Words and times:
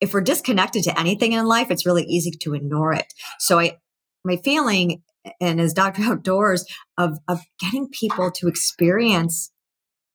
if 0.00 0.14
we're 0.14 0.20
disconnected 0.20 0.84
to 0.84 0.98
anything 0.98 1.32
in 1.32 1.46
life, 1.46 1.70
it's 1.70 1.86
really 1.86 2.04
easy 2.04 2.30
to 2.30 2.54
ignore 2.54 2.92
it. 2.92 3.12
So 3.38 3.58
I, 3.58 3.78
my 4.24 4.36
feeling 4.36 5.02
and 5.40 5.60
as 5.60 5.72
Dr. 5.72 6.02
Outdoors 6.10 6.64
of, 6.96 7.18
of 7.28 7.40
getting 7.60 7.88
people 7.88 8.30
to 8.32 8.48
experience 8.48 9.50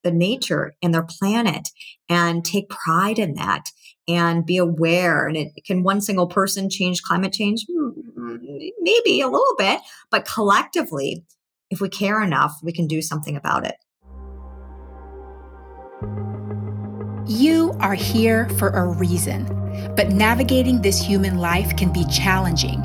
the 0.02 0.12
nature 0.12 0.74
and 0.82 0.92
their 0.92 1.02
planet 1.02 1.70
and 2.08 2.44
take 2.44 2.68
pride 2.68 3.18
in 3.18 3.34
that 3.34 3.70
and 4.06 4.44
be 4.44 4.58
aware. 4.58 5.26
And 5.26 5.36
it 5.36 5.52
can 5.66 5.82
one 5.82 6.00
single 6.00 6.26
person 6.26 6.68
change 6.68 7.02
climate 7.02 7.32
change? 7.32 7.64
Hmm, 7.70 8.36
maybe 8.80 9.22
a 9.22 9.28
little 9.28 9.54
bit, 9.56 9.80
but 10.10 10.26
collectively, 10.26 11.24
if 11.70 11.80
we 11.80 11.88
care 11.88 12.22
enough, 12.22 12.58
we 12.62 12.72
can 12.72 12.86
do 12.86 13.00
something 13.00 13.36
about 13.36 13.66
it. 13.66 13.76
You 17.26 17.74
are 17.80 17.94
here 17.94 18.50
for 18.50 18.68
a 18.68 18.86
reason, 18.86 19.46
but 19.96 20.10
navigating 20.10 20.80
this 20.80 21.00
human 21.00 21.38
life 21.38 21.76
can 21.76 21.92
be 21.92 22.04
challenging. 22.06 22.82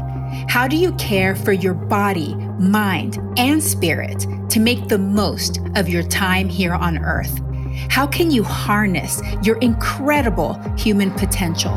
How 0.47 0.67
do 0.67 0.75
you 0.75 0.91
care 0.93 1.35
for 1.35 1.51
your 1.51 1.73
body, 1.73 2.35
mind, 2.59 3.17
and 3.37 3.63
spirit 3.63 4.25
to 4.49 4.59
make 4.59 4.87
the 4.87 4.97
most 4.97 5.59
of 5.75 5.89
your 5.89 6.03
time 6.03 6.49
here 6.49 6.73
on 6.73 6.97
earth? 6.99 7.39
How 7.89 8.05
can 8.05 8.29
you 8.29 8.43
harness 8.43 9.21
your 9.43 9.57
incredible 9.59 10.59
human 10.77 11.11
potential? 11.11 11.73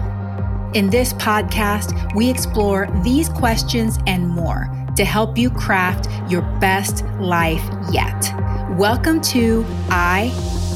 In 0.75 0.91
this 0.91 1.13
podcast, 1.15 2.15
we 2.15 2.31
explore 2.31 2.89
these 3.05 3.29
questions 3.29 3.99
and 4.07 4.29
more 4.29 4.71
to 4.97 5.05
help 5.05 5.39
you 5.39 5.51
craft 5.51 6.09
your 6.31 6.43
best 6.61 7.05
life 7.21 7.65
yet. 7.91 8.33
Welcome 8.79 9.21
to 9.23 9.65
I 9.91 10.33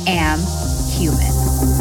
Am 0.06 0.38
Human. 0.98 1.75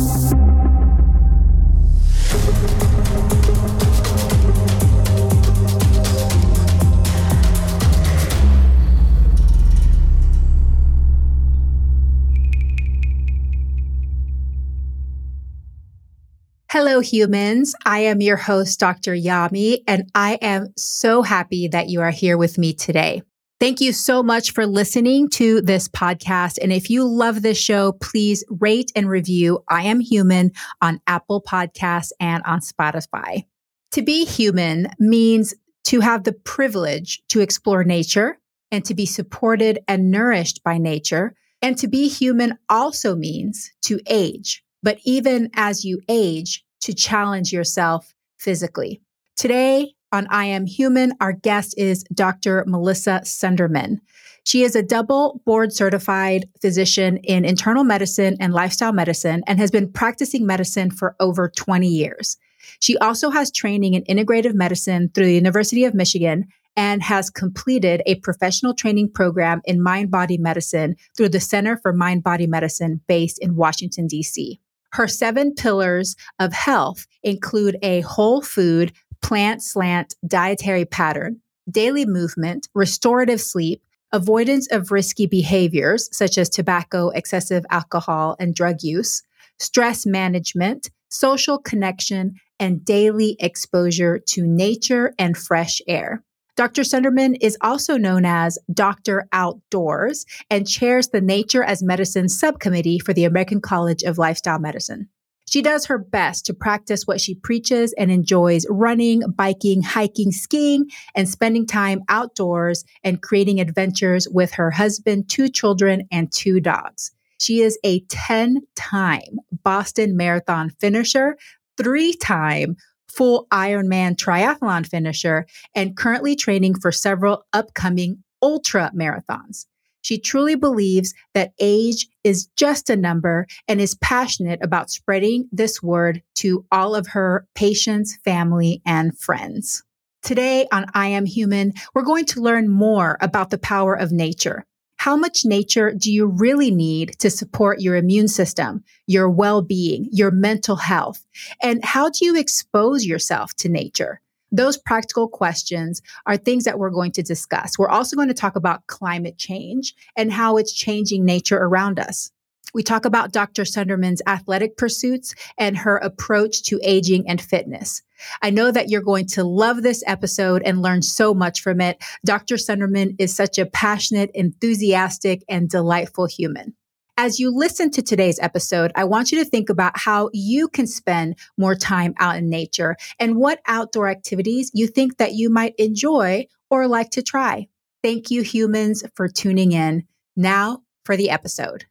Hello, 16.77 16.99
humans. 16.99 17.73
I 17.85 17.99
am 17.99 18.19
your 18.19 18.35
host, 18.35 18.81
Dr. 18.81 19.15
Yami, 19.15 19.79
and 19.87 20.09
I 20.13 20.37
am 20.41 20.73
so 20.75 21.21
happy 21.21 21.69
that 21.69 21.87
you 21.87 22.01
are 22.01 22.11
here 22.11 22.37
with 22.37 22.57
me 22.57 22.73
today. 22.73 23.21
Thank 23.57 23.79
you 23.79 23.93
so 23.93 24.21
much 24.21 24.51
for 24.51 24.67
listening 24.67 25.29
to 25.29 25.61
this 25.61 25.87
podcast. 25.87 26.57
And 26.61 26.73
if 26.73 26.89
you 26.89 27.05
love 27.05 27.41
this 27.41 27.57
show, 27.57 27.93
please 27.93 28.43
rate 28.49 28.91
and 28.97 29.07
review 29.07 29.63
I 29.69 29.83
Am 29.83 30.01
Human 30.01 30.51
on 30.81 30.99
Apple 31.07 31.41
Podcasts 31.41 32.11
and 32.19 32.43
on 32.43 32.59
Spotify. 32.59 33.45
To 33.93 34.01
be 34.01 34.25
human 34.25 34.89
means 34.99 35.53
to 35.85 36.01
have 36.01 36.25
the 36.25 36.33
privilege 36.33 37.21
to 37.29 37.39
explore 37.39 37.85
nature 37.85 38.37
and 38.71 38.83
to 38.83 38.93
be 38.93 39.05
supported 39.05 39.79
and 39.87 40.11
nourished 40.11 40.61
by 40.63 40.77
nature. 40.77 41.33
And 41.61 41.77
to 41.77 41.87
be 41.87 42.09
human 42.09 42.57
also 42.67 43.15
means 43.15 43.71
to 43.83 44.01
age. 44.05 44.65
But 44.83 44.99
even 45.05 45.49
as 45.53 45.85
you 45.85 46.01
age, 46.09 46.65
to 46.81 46.93
challenge 46.93 47.53
yourself 47.53 48.13
physically. 48.37 49.01
Today 49.37 49.93
on 50.15 50.27
I 50.29 50.45
Am 50.45 50.65
Human, 50.65 51.11
our 51.19 51.33
guest 51.33 51.75
is 51.77 52.05
Dr. 52.13 52.63
Melissa 52.67 53.19
Sundermann. 53.25 53.99
She 54.45 54.63
is 54.63 54.73
a 54.73 54.81
double 54.81 55.41
board 55.45 55.73
certified 55.73 56.47
physician 56.61 57.17
in 57.17 57.43
internal 57.43 57.83
medicine 57.83 58.37
and 58.39 58.53
lifestyle 58.53 58.93
medicine 58.93 59.43
and 59.45 59.59
has 59.59 59.71
been 59.71 59.91
practicing 59.91 60.45
medicine 60.45 60.89
for 60.89 61.17
over 61.19 61.49
20 61.49 61.87
years. 61.87 62.37
She 62.79 62.97
also 62.99 63.29
has 63.29 63.51
training 63.51 63.93
in 63.93 64.03
integrative 64.03 64.53
medicine 64.53 65.11
through 65.13 65.25
the 65.25 65.35
University 65.35 65.83
of 65.83 65.93
Michigan 65.93 66.45
and 66.77 67.03
has 67.03 67.29
completed 67.29 68.01
a 68.05 68.15
professional 68.15 68.73
training 68.73 69.11
program 69.11 69.61
in 69.65 69.83
mind 69.83 70.11
body 70.11 70.37
medicine 70.37 70.95
through 71.17 71.29
the 71.29 71.41
Center 71.41 71.77
for 71.77 71.91
Mind 71.91 72.23
Body 72.23 72.47
Medicine 72.47 73.01
based 73.07 73.37
in 73.39 73.55
Washington, 73.55 74.07
D.C. 74.07 74.61
Her 74.95 75.09
seven 75.09 75.53
pillars 75.53 76.15
of 76.39 76.53
health 76.53 77.05
include 77.21 77.77
a 77.81 77.99
whole 78.01 78.41
food, 78.41 78.93
plant 79.21 79.63
slant 79.63 80.15
dietary 80.27 80.85
pattern, 80.85 81.41
daily 81.69 82.05
movement, 82.05 82.67
restorative 82.73 83.41
sleep, 83.41 83.81
avoidance 84.11 84.67
of 84.71 84.91
risky 84.91 85.25
behaviors 85.25 86.09
such 86.15 86.37
as 86.37 86.49
tobacco, 86.49 87.09
excessive 87.09 87.65
alcohol, 87.69 88.35
and 88.39 88.55
drug 88.55 88.77
use, 88.81 89.23
stress 89.59 90.05
management, 90.05 90.89
social 91.09 91.57
connection, 91.57 92.35
and 92.59 92.85
daily 92.85 93.35
exposure 93.39 94.19
to 94.19 94.45
nature 94.45 95.13
and 95.19 95.37
fresh 95.37 95.81
air. 95.87 96.23
Dr. 96.55 96.83
Sundermann 96.83 97.35
is 97.41 97.57
also 97.59 97.97
known 97.97 98.23
as 98.23 98.57
Dr. 98.73 99.27
Outdoors 99.33 100.25
and 100.49 100.65
chairs 100.65 101.09
the 101.09 101.19
Nature 101.19 101.63
as 101.63 101.83
Medicine 101.83 102.29
subcommittee 102.29 102.99
for 102.99 103.11
the 103.11 103.25
American 103.25 103.59
College 103.59 104.03
of 104.03 104.17
Lifestyle 104.17 104.59
Medicine. 104.59 105.09
She 105.55 105.61
does 105.61 105.85
her 105.85 105.97
best 105.97 106.45
to 106.47 106.53
practice 106.53 107.07
what 107.07 107.21
she 107.21 107.33
preaches 107.33 107.93
and 107.93 108.11
enjoys 108.11 108.65
running, 108.69 109.21
biking, 109.37 109.81
hiking, 109.81 110.33
skiing, 110.33 110.89
and 111.15 111.29
spending 111.29 111.65
time 111.65 112.01
outdoors 112.09 112.83
and 113.05 113.21
creating 113.21 113.61
adventures 113.61 114.27
with 114.29 114.51
her 114.55 114.69
husband, 114.69 115.29
two 115.29 115.47
children, 115.47 116.09
and 116.11 116.29
two 116.29 116.59
dogs. 116.59 117.13
She 117.39 117.61
is 117.61 117.79
a 117.85 118.01
10 118.09 118.63
time 118.75 119.39
Boston 119.63 120.17
Marathon 120.17 120.71
finisher, 120.71 121.37
three 121.77 122.11
time 122.11 122.75
full 123.07 123.47
Ironman 123.49 124.17
triathlon 124.17 124.85
finisher 124.85 125.45
and 125.73 125.95
currently 125.95 126.35
training 126.35 126.81
for 126.81 126.91
several 126.91 127.45
upcoming 127.53 128.21
ultra 128.41 128.91
marathons. 128.93 129.67
She 130.05 130.19
truly 130.19 130.53
believes 130.53 131.15
that 131.33 131.53
age 131.59 132.07
is 132.23 132.45
just 132.55 132.91
a 132.91 132.95
number 132.95 133.47
and 133.67 133.81
is 133.81 133.95
passionate 133.95 134.59
about 134.61 134.91
spreading 134.91 135.49
this 135.51 135.81
word 135.81 136.21
to 136.35 136.63
all 136.71 136.93
of 136.93 137.07
her 137.07 137.47
patients, 137.55 138.15
family, 138.23 138.83
and 138.85 139.17
friends. 139.17 139.81
Today 140.21 140.67
on 140.71 140.85
I 140.93 141.07
Am 141.07 141.25
Human, 141.25 141.73
we're 141.95 142.03
going 142.03 142.25
to 142.25 142.39
learn 142.39 142.69
more 142.69 143.17
about 143.19 143.49
the 143.49 143.57
power 143.57 143.95
of 143.95 144.11
nature 144.11 144.63
how 144.97 145.15
much 145.15 145.45
nature 145.45 145.91
do 145.91 146.11
you 146.11 146.25
really 146.25 146.71
need 146.71 147.19
to 147.19 147.29
support 147.29 147.79
your 147.79 147.95
immune 147.95 148.27
system, 148.27 148.83
your 149.05 149.29
well 149.29 149.61
being, 149.61 150.07
your 150.11 150.31
mental 150.31 150.77
health? 150.77 151.23
And 151.61 151.83
how 151.83 152.09
do 152.09 152.25
you 152.25 152.35
expose 152.35 153.05
yourself 153.05 153.53
to 153.57 153.69
nature? 153.69 154.21
Those 154.51 154.77
practical 154.77 155.27
questions 155.27 156.01
are 156.25 156.37
things 156.37 156.63
that 156.63 156.79
we're 156.79 156.89
going 156.89 157.11
to 157.13 157.23
discuss. 157.23 157.77
We're 157.77 157.89
also 157.89 158.15
going 158.15 158.27
to 158.27 158.33
talk 158.33 158.55
about 158.55 158.87
climate 158.87 159.37
change 159.37 159.93
and 160.15 160.31
how 160.31 160.57
it's 160.57 160.73
changing 160.73 161.25
nature 161.25 161.57
around 161.57 161.99
us. 161.99 162.31
We 162.73 162.83
talk 162.83 163.05
about 163.05 163.31
Dr. 163.31 163.63
Sundermann's 163.63 164.21
athletic 164.27 164.75
pursuits 164.75 165.33
and 165.57 165.77
her 165.77 165.95
approach 165.97 166.63
to 166.63 166.79
aging 166.83 167.23
and 167.27 167.39
fitness. 167.39 168.01
I 168.41 168.49
know 168.49 168.69
that 168.69 168.89
you're 168.89 169.01
going 169.01 169.27
to 169.27 169.45
love 169.45 169.81
this 169.81 170.03
episode 170.05 170.61
and 170.63 170.81
learn 170.81 171.01
so 171.01 171.33
much 171.33 171.61
from 171.61 171.79
it. 171.79 172.03
Dr. 172.25 172.55
Sundermann 172.55 173.15
is 173.17 173.33
such 173.33 173.57
a 173.57 173.65
passionate, 173.65 174.29
enthusiastic, 174.33 175.43
and 175.47 175.69
delightful 175.69 176.25
human. 176.25 176.75
As 177.17 177.39
you 177.39 177.49
listen 177.49 177.91
to 177.91 178.01
today's 178.01 178.39
episode, 178.39 178.91
I 178.93 179.05
want 179.05 179.31
you 179.31 179.41
to 179.41 179.49
think 179.49 179.69
about 179.69 179.97
how 179.97 180.29
you 180.33 180.67
can 180.67 180.85
spend 180.85 181.37
more 181.57 181.73
time 181.73 182.13
out 182.17 182.35
in 182.35 182.49
nature 182.49 182.97
and 183.19 183.37
what 183.37 183.61
outdoor 183.67 184.09
activities 184.09 184.69
you 184.73 184.87
think 184.87 185.17
that 185.17 185.31
you 185.31 185.49
might 185.49 185.75
enjoy 185.77 186.45
or 186.69 186.87
like 186.87 187.11
to 187.11 187.23
try. 187.23 187.67
Thank 188.03 188.31
you, 188.31 188.41
humans, 188.41 189.01
for 189.15 189.29
tuning 189.29 189.71
in. 189.71 190.03
Now 190.35 190.81
for 191.05 191.15
the 191.15 191.29
episode. 191.29 191.85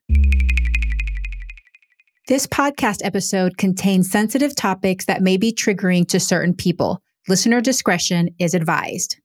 This 2.29 2.47
podcast 2.47 3.01
episode 3.03 3.57
contains 3.57 4.11
sensitive 4.11 4.55
topics 4.55 5.07
that 5.07 5.23
may 5.23 5.39
be 5.39 5.53
triggering 5.53 6.07
to 6.09 6.21
certain 6.21 6.53
people. 6.53 7.03
Listener 7.29 7.63
discretion 7.63 8.29
is 8.39 8.53
advised. 8.53 9.17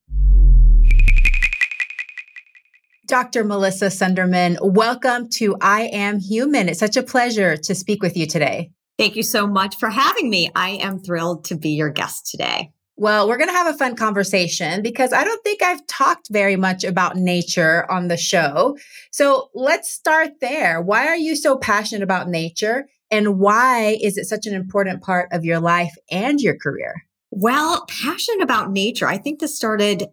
Dr. 3.09 3.44
Melissa 3.44 3.88
Sundermann, 3.88 4.57
welcome 4.61 5.29
to 5.29 5.57
I 5.59 5.89
Am 5.91 6.19
Human. 6.19 6.69
It's 6.69 6.79
such 6.79 6.95
a 6.95 7.01
pleasure 7.01 7.57
to 7.57 7.73
speak 7.73 8.03
with 8.03 8.15
you 8.15 8.27
today. 8.27 8.69
Thank 9.00 9.15
you 9.15 9.23
so 9.23 9.47
much 9.47 9.77
for 9.77 9.89
having 9.89 10.29
me. 10.29 10.51
I 10.56 10.77
am 10.83 11.00
thrilled 11.00 11.44
to 11.45 11.57
be 11.57 11.69
your 11.69 11.89
guest 11.89 12.27
today. 12.29 12.69
Well, 12.97 13.27
we're 13.27 13.38
going 13.38 13.50
to 13.50 13.56
have 13.56 13.73
a 13.73 13.77
fun 13.79 13.95
conversation 13.95 14.83
because 14.83 15.11
I 15.11 15.23
don't 15.23 15.44
think 15.44 15.63
I've 15.63 15.88
talked 15.88 16.27
very 16.29 16.56
much 16.56 16.83
about 16.83 17.15
nature 17.15 17.91
on 17.91 18.09
the 18.09 18.17
show. 18.17 18.77
So 19.12 19.50
let's 19.55 19.89
start 19.89 20.39
there. 20.39 20.79
Why 20.79 21.07
are 21.07 21.17
you 21.17 21.35
so 21.35 21.57
passionate 21.57 22.03
about 22.03 22.29
nature? 22.29 22.89
And 23.09 23.39
why 23.39 23.97
is 24.00 24.19
it 24.19 24.25
such 24.25 24.45
an 24.45 24.53
important 24.53 25.01
part 25.01 25.29
of 25.31 25.44
your 25.44 25.59
life 25.59 25.95
and 26.12 26.39
your 26.39 26.55
career? 26.55 27.07
Well, 27.31 27.88
passionate 27.88 28.44
about 28.44 28.69
nature. 28.69 29.07
I 29.07 29.17
think 29.17 29.39
this 29.39 29.55
started 29.55 30.03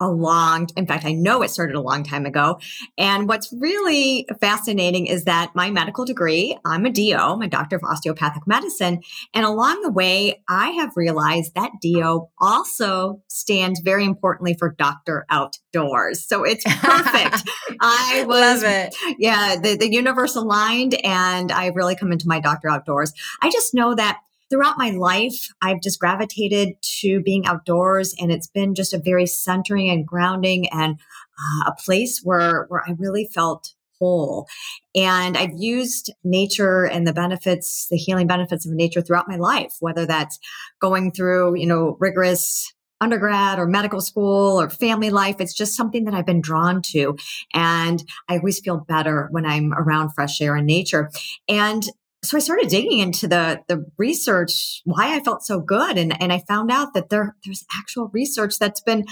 a 0.00 0.08
long, 0.08 0.68
in 0.76 0.86
fact, 0.86 1.04
I 1.04 1.12
know 1.12 1.42
it 1.42 1.50
started 1.50 1.76
a 1.76 1.80
long 1.80 2.02
time 2.02 2.26
ago. 2.26 2.58
And 2.96 3.28
what's 3.28 3.52
really 3.52 4.26
fascinating 4.40 5.06
is 5.06 5.24
that 5.24 5.54
my 5.54 5.70
medical 5.70 6.04
degree, 6.04 6.56
I'm 6.64 6.86
a 6.86 6.90
DO, 6.90 7.14
I'm 7.16 7.42
a 7.42 7.48
doctor 7.48 7.76
of 7.76 7.82
osteopathic 7.84 8.46
medicine. 8.46 9.02
And 9.34 9.44
along 9.44 9.82
the 9.82 9.90
way, 9.90 10.42
I 10.48 10.70
have 10.70 10.92
realized 10.96 11.54
that 11.54 11.72
DO 11.82 12.28
also 12.38 13.20
stands 13.28 13.80
very 13.80 14.04
importantly 14.04 14.54
for 14.58 14.70
doctor 14.78 15.26
outdoors. 15.30 16.26
So 16.26 16.44
it's 16.44 16.64
perfect. 16.80 17.48
I 17.80 18.24
was, 18.26 18.62
Love 18.62 18.72
it. 18.72 18.94
yeah, 19.18 19.56
the, 19.62 19.76
the 19.76 19.92
universe 19.92 20.34
aligned 20.36 20.94
and 21.04 21.52
I've 21.52 21.76
really 21.76 21.94
come 21.96 22.12
into 22.12 22.26
my 22.26 22.40
doctor 22.40 22.68
outdoors. 22.68 23.12
I 23.42 23.50
just 23.50 23.74
know 23.74 23.94
that 23.94 24.20
throughout 24.50 24.78
my 24.78 24.90
life, 24.90 25.48
I've 25.62 25.80
just 25.80 26.00
gravitated 26.00 26.74
to 27.00 27.20
being 27.22 27.46
outdoors 27.46 28.14
and 28.20 28.32
it's 28.32 28.48
been 28.48 28.74
just 28.74 28.92
a 28.92 28.98
very 28.98 29.26
centering 29.26 29.88
and 29.88 30.06
grounding 30.06 30.68
and 30.70 30.98
uh, 30.98 31.70
a 31.70 31.74
place 31.82 32.20
where, 32.22 32.66
where 32.68 32.82
I 32.86 32.94
really 32.98 33.28
felt 33.32 33.74
whole. 33.98 34.48
And 34.94 35.36
I've 35.36 35.54
used 35.56 36.12
nature 36.24 36.84
and 36.84 37.06
the 37.06 37.12
benefits, 37.12 37.86
the 37.90 37.96
healing 37.96 38.26
benefits 38.26 38.66
of 38.66 38.72
nature 38.72 39.02
throughout 39.02 39.28
my 39.28 39.36
life, 39.36 39.76
whether 39.80 40.06
that's 40.06 40.38
going 40.80 41.12
through, 41.12 41.56
you 41.56 41.66
know, 41.66 41.96
rigorous 42.00 42.72
undergrad 43.00 43.58
or 43.58 43.66
medical 43.66 44.00
school 44.00 44.60
or 44.60 44.68
family 44.68 45.10
life. 45.10 45.36
It's 45.38 45.54
just 45.54 45.74
something 45.74 46.04
that 46.04 46.14
I've 46.14 46.26
been 46.26 46.42
drawn 46.42 46.82
to. 46.90 47.16
And 47.54 48.02
I 48.28 48.36
always 48.36 48.60
feel 48.60 48.78
better 48.78 49.28
when 49.30 49.46
I'm 49.46 49.72
around 49.72 50.10
fresh 50.10 50.40
air 50.40 50.54
and 50.54 50.66
nature. 50.66 51.10
And 51.48 51.82
so 52.22 52.36
I 52.36 52.40
started 52.40 52.68
digging 52.68 52.98
into 52.98 53.26
the 53.26 53.62
the 53.68 53.86
research 53.96 54.82
why 54.84 55.14
I 55.14 55.20
felt 55.20 55.44
so 55.44 55.60
good 55.60 55.96
and 55.96 56.20
and 56.20 56.32
I 56.32 56.38
found 56.38 56.70
out 56.70 56.94
that 56.94 57.08
there 57.08 57.36
there's 57.44 57.64
actual 57.76 58.08
research 58.12 58.58
that's 58.58 58.80
been 58.80 59.06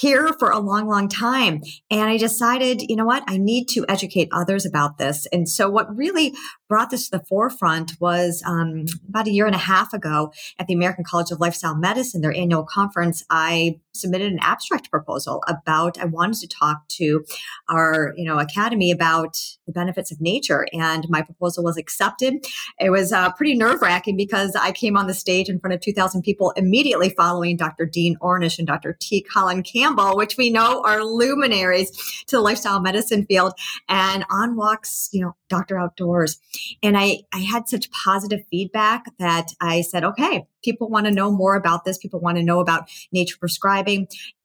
here 0.00 0.30
for 0.38 0.50
a 0.50 0.58
long, 0.58 0.88
long 0.88 1.08
time. 1.08 1.60
And 1.90 2.08
I 2.08 2.16
decided, 2.16 2.80
you 2.88 2.96
know 2.96 3.04
what? 3.04 3.22
I 3.26 3.36
need 3.36 3.66
to 3.72 3.84
educate 3.86 4.30
others 4.32 4.64
about 4.64 4.96
this. 4.96 5.26
And 5.30 5.46
so 5.46 5.68
what 5.68 5.94
really 5.94 6.32
brought 6.70 6.88
this 6.88 7.10
to 7.10 7.18
the 7.18 7.24
forefront 7.26 7.92
was 8.00 8.42
um, 8.46 8.86
about 9.06 9.26
a 9.26 9.30
year 9.30 9.44
and 9.44 9.54
a 9.54 9.58
half 9.58 9.92
ago 9.92 10.32
at 10.58 10.66
the 10.66 10.74
American 10.74 11.04
College 11.04 11.30
of 11.30 11.40
Lifestyle 11.40 11.76
Medicine, 11.76 12.22
their 12.22 12.34
annual 12.34 12.64
conference. 12.64 13.22
I 13.28 13.80
submitted 13.94 14.32
an 14.32 14.38
abstract 14.40 14.90
proposal 14.90 15.42
about 15.48 15.98
I 15.98 16.04
wanted 16.04 16.40
to 16.40 16.48
talk 16.48 16.86
to 16.88 17.24
our 17.68 18.12
you 18.16 18.24
know 18.24 18.38
academy 18.38 18.90
about 18.90 19.36
the 19.66 19.72
benefits 19.72 20.10
of 20.12 20.20
nature, 20.20 20.66
and 20.72 21.08
my 21.08 21.22
proposal 21.22 21.64
was 21.64 21.76
accepted. 21.76 22.44
It 22.78 22.90
was 22.90 23.12
uh, 23.12 23.32
pretty 23.32 23.56
nerve 23.56 23.82
wracking 23.82 24.16
because 24.16 24.54
I 24.56 24.72
came 24.72 24.96
on 24.96 25.06
the 25.06 25.14
stage 25.14 25.48
in 25.48 25.58
front 25.58 25.74
of 25.74 25.80
2,000 25.80 26.22
people 26.22 26.52
immediately 26.52 27.10
following 27.10 27.56
Dr. 27.56 27.86
Dean 27.86 28.16
Ornish 28.20 28.58
and 28.58 28.66
Dr. 28.66 28.96
T. 28.98 29.22
Colin 29.22 29.62
Campbell, 29.62 30.16
which 30.16 30.36
we 30.36 30.50
know 30.50 30.82
are 30.84 31.04
luminaries 31.04 31.90
to 32.26 32.36
the 32.36 32.42
lifestyle 32.42 32.80
medicine 32.80 33.26
field, 33.26 33.52
and 33.88 34.24
on 34.30 34.56
walks 34.56 35.08
you 35.12 35.20
know 35.20 35.36
Dr. 35.48 35.78
Outdoors, 35.78 36.38
and 36.82 36.96
I 36.96 37.20
I 37.32 37.38
had 37.38 37.68
such 37.68 37.90
positive 37.90 38.40
feedback 38.50 39.04
that 39.18 39.48
I 39.60 39.82
said, 39.82 40.04
okay, 40.04 40.46
people 40.62 40.88
want 40.88 41.06
to 41.06 41.12
know 41.12 41.30
more 41.30 41.54
about 41.54 41.84
this. 41.84 41.98
People 41.98 42.20
want 42.20 42.36
to 42.36 42.42
know 42.42 42.60
about 42.60 42.88
nature 43.12 43.36
prescribing. 43.38 43.79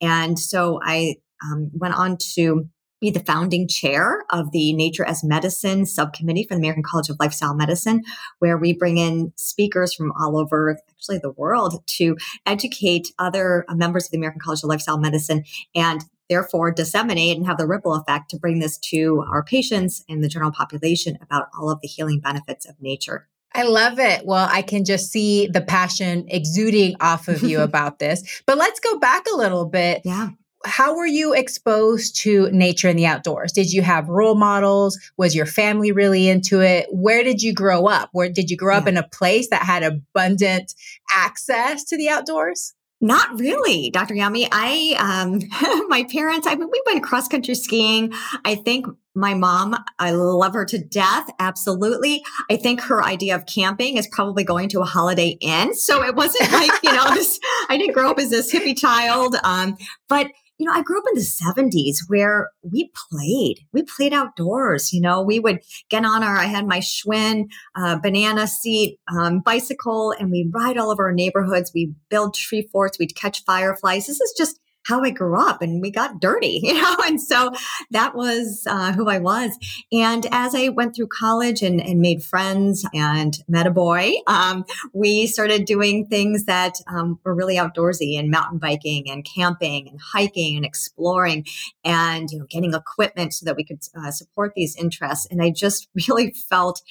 And 0.00 0.38
so 0.38 0.80
I 0.82 1.16
um, 1.44 1.70
went 1.74 1.94
on 1.94 2.16
to 2.34 2.68
be 3.00 3.10
the 3.10 3.20
founding 3.20 3.68
chair 3.68 4.24
of 4.30 4.52
the 4.52 4.72
Nature 4.72 5.04
as 5.04 5.22
Medicine 5.22 5.84
subcommittee 5.84 6.44
for 6.44 6.54
the 6.54 6.60
American 6.60 6.82
College 6.82 7.10
of 7.10 7.16
Lifestyle 7.20 7.54
Medicine, 7.54 8.02
where 8.38 8.56
we 8.56 8.72
bring 8.72 8.96
in 8.96 9.32
speakers 9.36 9.92
from 9.94 10.12
all 10.18 10.38
over 10.38 10.78
actually 10.90 11.18
the 11.18 11.32
world 11.32 11.82
to 11.86 12.16
educate 12.46 13.08
other 13.18 13.64
uh, 13.68 13.74
members 13.74 14.06
of 14.06 14.12
the 14.12 14.16
American 14.16 14.40
College 14.40 14.62
of 14.62 14.70
Lifestyle 14.70 14.98
Medicine 14.98 15.44
and 15.74 16.04
therefore 16.28 16.72
disseminate 16.72 17.36
and 17.36 17.46
have 17.46 17.58
the 17.58 17.66
ripple 17.66 17.94
effect 17.94 18.30
to 18.30 18.38
bring 18.38 18.58
this 18.58 18.78
to 18.78 19.22
our 19.30 19.44
patients 19.44 20.02
and 20.08 20.24
the 20.24 20.28
general 20.28 20.50
population 20.50 21.18
about 21.20 21.48
all 21.56 21.70
of 21.70 21.80
the 21.82 21.88
healing 21.88 22.20
benefits 22.20 22.66
of 22.66 22.74
nature. 22.80 23.28
I 23.56 23.62
love 23.62 23.98
it. 23.98 24.26
Well, 24.26 24.46
I 24.50 24.60
can 24.60 24.84
just 24.84 25.10
see 25.10 25.46
the 25.46 25.62
passion 25.62 26.26
exuding 26.28 26.94
off 27.00 27.26
of 27.26 27.42
you 27.42 27.60
about 27.62 27.98
this. 27.98 28.42
But 28.44 28.58
let's 28.58 28.80
go 28.80 28.98
back 28.98 29.24
a 29.32 29.36
little 29.36 29.64
bit. 29.64 30.02
Yeah. 30.04 30.30
How 30.66 30.94
were 30.94 31.06
you 31.06 31.32
exposed 31.32 32.16
to 32.22 32.50
nature 32.50 32.88
and 32.88 32.98
the 32.98 33.06
outdoors? 33.06 33.52
Did 33.52 33.72
you 33.72 33.82
have 33.82 34.08
role 34.08 34.34
models? 34.34 34.98
Was 35.16 35.34
your 35.34 35.46
family 35.46 35.90
really 35.90 36.28
into 36.28 36.60
it? 36.60 36.86
Where 36.90 37.22
did 37.22 37.40
you 37.42 37.54
grow 37.54 37.86
up? 37.86 38.10
Where 38.12 38.28
did 38.28 38.50
you 38.50 38.56
grow 38.58 38.74
yeah. 38.74 38.80
up 38.80 38.88
in 38.88 38.96
a 38.98 39.08
place 39.08 39.48
that 39.48 39.62
had 39.62 39.82
abundant 39.82 40.74
access 41.10 41.84
to 41.84 41.96
the 41.96 42.08
outdoors? 42.10 42.74
Not 43.00 43.38
really, 43.38 43.90
Dr. 43.90 44.14
Yami. 44.14 44.48
I, 44.50 44.96
um, 44.98 45.40
my 45.88 46.04
parents, 46.04 46.46
I 46.46 46.54
mean, 46.54 46.68
we 46.70 46.82
went 46.86 47.02
cross 47.02 47.28
country 47.28 47.54
skiing. 47.54 48.12
I 48.44 48.54
think 48.54 48.86
my 49.14 49.34
mom, 49.34 49.76
I 49.98 50.12
love 50.12 50.54
her 50.54 50.64
to 50.64 50.78
death. 50.78 51.28
Absolutely. 51.38 52.22
I 52.50 52.56
think 52.56 52.80
her 52.82 53.04
idea 53.04 53.34
of 53.34 53.44
camping 53.46 53.98
is 53.98 54.08
probably 54.10 54.44
going 54.44 54.70
to 54.70 54.80
a 54.80 54.84
holiday 54.84 55.36
inn. 55.40 55.74
So 55.74 56.02
it 56.02 56.14
wasn't 56.14 56.52
like, 56.52 56.72
you 56.82 56.92
know, 56.92 57.10
this, 57.14 57.38
I 57.68 57.76
didn't 57.76 57.94
grow 57.94 58.10
up 58.10 58.18
as 58.18 58.30
this 58.30 58.52
hippie 58.52 58.78
child. 58.78 59.36
Um, 59.44 59.76
but 60.08 60.28
you 60.58 60.66
know, 60.66 60.72
I 60.72 60.82
grew 60.82 60.98
up 60.98 61.04
in 61.08 61.14
the 61.14 61.20
70s 61.20 61.98
where 62.08 62.50
we 62.62 62.90
played. 63.10 63.66
We 63.72 63.82
played 63.82 64.12
outdoors. 64.12 64.92
You 64.92 65.02
know, 65.02 65.22
we 65.22 65.38
would 65.38 65.60
get 65.90 66.04
on 66.04 66.22
our, 66.22 66.36
I 66.36 66.44
had 66.44 66.66
my 66.66 66.78
Schwinn 66.78 67.44
uh, 67.74 67.98
banana 67.98 68.46
seat 68.46 68.98
um, 69.14 69.40
bicycle 69.40 70.14
and 70.18 70.30
we'd 70.30 70.52
ride 70.54 70.78
all 70.78 70.90
over 70.90 71.04
our 71.04 71.12
neighborhoods. 71.12 71.72
We 71.74 71.92
build 72.08 72.34
tree 72.34 72.68
forts. 72.72 72.98
We'd 72.98 73.14
catch 73.14 73.44
fireflies. 73.44 74.06
This 74.06 74.20
is 74.20 74.34
just 74.36 74.58
how 74.86 75.02
I 75.02 75.10
grew 75.10 75.38
up 75.38 75.62
and 75.62 75.82
we 75.82 75.90
got 75.90 76.20
dirty, 76.20 76.60
you 76.62 76.74
know? 76.74 76.96
And 77.04 77.20
so 77.20 77.52
that 77.90 78.14
was 78.14 78.64
uh, 78.66 78.92
who 78.92 79.08
I 79.08 79.18
was. 79.18 79.56
And 79.92 80.26
as 80.30 80.54
I 80.54 80.68
went 80.68 80.94
through 80.94 81.08
college 81.08 81.62
and, 81.62 81.80
and 81.80 82.00
made 82.00 82.22
friends 82.22 82.84
and 82.94 83.36
met 83.48 83.66
a 83.66 83.70
boy, 83.70 84.12
um, 84.26 84.64
we 84.92 85.26
started 85.26 85.64
doing 85.64 86.06
things 86.06 86.44
that 86.44 86.76
um, 86.86 87.18
were 87.24 87.34
really 87.34 87.56
outdoorsy 87.56 88.18
and 88.18 88.30
mountain 88.30 88.58
biking 88.58 89.10
and 89.10 89.24
camping 89.24 89.88
and 89.88 90.00
hiking 90.00 90.56
and 90.56 90.64
exploring 90.64 91.46
and, 91.84 92.30
you 92.30 92.38
know, 92.38 92.46
getting 92.48 92.74
equipment 92.74 93.34
so 93.34 93.44
that 93.44 93.56
we 93.56 93.64
could 93.64 93.80
uh, 93.96 94.10
support 94.10 94.52
these 94.54 94.76
interests. 94.76 95.26
And 95.30 95.42
I 95.42 95.50
just 95.50 95.88
really 96.08 96.32
felt 96.48 96.82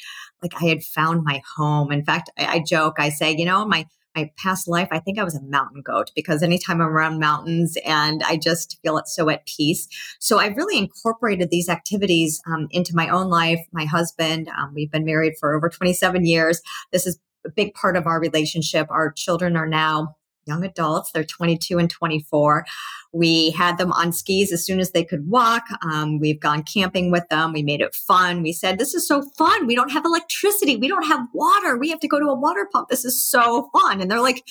like 0.41 0.61
I 0.61 0.65
had 0.65 0.83
found 0.83 1.23
my 1.23 1.41
home. 1.55 1.91
In 1.91 2.03
fact, 2.03 2.29
I, 2.37 2.45
I 2.45 2.59
joke, 2.59 2.95
I 2.99 3.09
say, 3.09 3.35
you 3.35 3.45
know, 3.45 3.65
my 3.65 3.87
my 4.15 4.31
past 4.37 4.67
life, 4.67 4.87
I 4.91 4.99
think 4.99 5.19
I 5.19 5.23
was 5.23 5.35
a 5.35 5.41
mountain 5.43 5.81
goat 5.81 6.11
because 6.15 6.41
anytime 6.41 6.81
I'm 6.81 6.87
around 6.87 7.19
mountains 7.19 7.77
and 7.85 8.23
I 8.23 8.37
just 8.37 8.79
feel 8.81 8.97
it 8.97 9.07
so 9.07 9.29
at 9.29 9.45
peace. 9.45 9.87
So 10.19 10.39
I've 10.39 10.55
really 10.55 10.77
incorporated 10.77 11.49
these 11.49 11.69
activities 11.69 12.41
um, 12.47 12.67
into 12.71 12.95
my 12.95 13.09
own 13.09 13.29
life. 13.29 13.59
My 13.71 13.85
husband, 13.85 14.49
um, 14.57 14.73
we've 14.73 14.91
been 14.91 15.05
married 15.05 15.33
for 15.39 15.55
over 15.55 15.69
27 15.69 16.25
years. 16.25 16.61
This 16.91 17.05
is 17.05 17.19
a 17.45 17.49
big 17.49 17.73
part 17.73 17.95
of 17.95 18.07
our 18.07 18.19
relationship. 18.19 18.87
Our 18.89 19.11
children 19.11 19.55
are 19.55 19.67
now 19.67 20.15
young 20.45 20.63
adults. 20.63 21.11
They're 21.11 21.23
22 21.23 21.77
and 21.77 21.89
24. 21.89 22.65
We 23.11 23.51
had 23.51 23.77
them 23.77 23.91
on 23.93 24.11
skis 24.11 24.51
as 24.51 24.65
soon 24.65 24.79
as 24.79 24.91
they 24.91 25.03
could 25.03 25.29
walk. 25.29 25.63
Um, 25.81 26.19
we've 26.19 26.39
gone 26.39 26.63
camping 26.63 27.11
with 27.11 27.27
them. 27.29 27.53
We 27.53 27.63
made 27.63 27.81
it 27.81 27.95
fun. 27.95 28.41
We 28.41 28.51
said, 28.53 28.77
This 28.77 28.93
is 28.93 29.07
so 29.07 29.23
fun. 29.37 29.67
We 29.67 29.75
don't 29.75 29.91
have 29.91 30.05
electricity. 30.05 30.75
We 30.77 30.87
don't 30.87 31.07
have 31.07 31.27
water. 31.33 31.77
We 31.77 31.89
have 31.89 31.99
to 32.01 32.07
go 32.07 32.19
to 32.19 32.27
a 32.27 32.39
water 32.39 32.67
pump. 32.71 32.89
This 32.89 33.05
is 33.05 33.21
so 33.21 33.69
fun. 33.73 34.01
And 34.01 34.11
they're 34.11 34.21
like, 34.21 34.45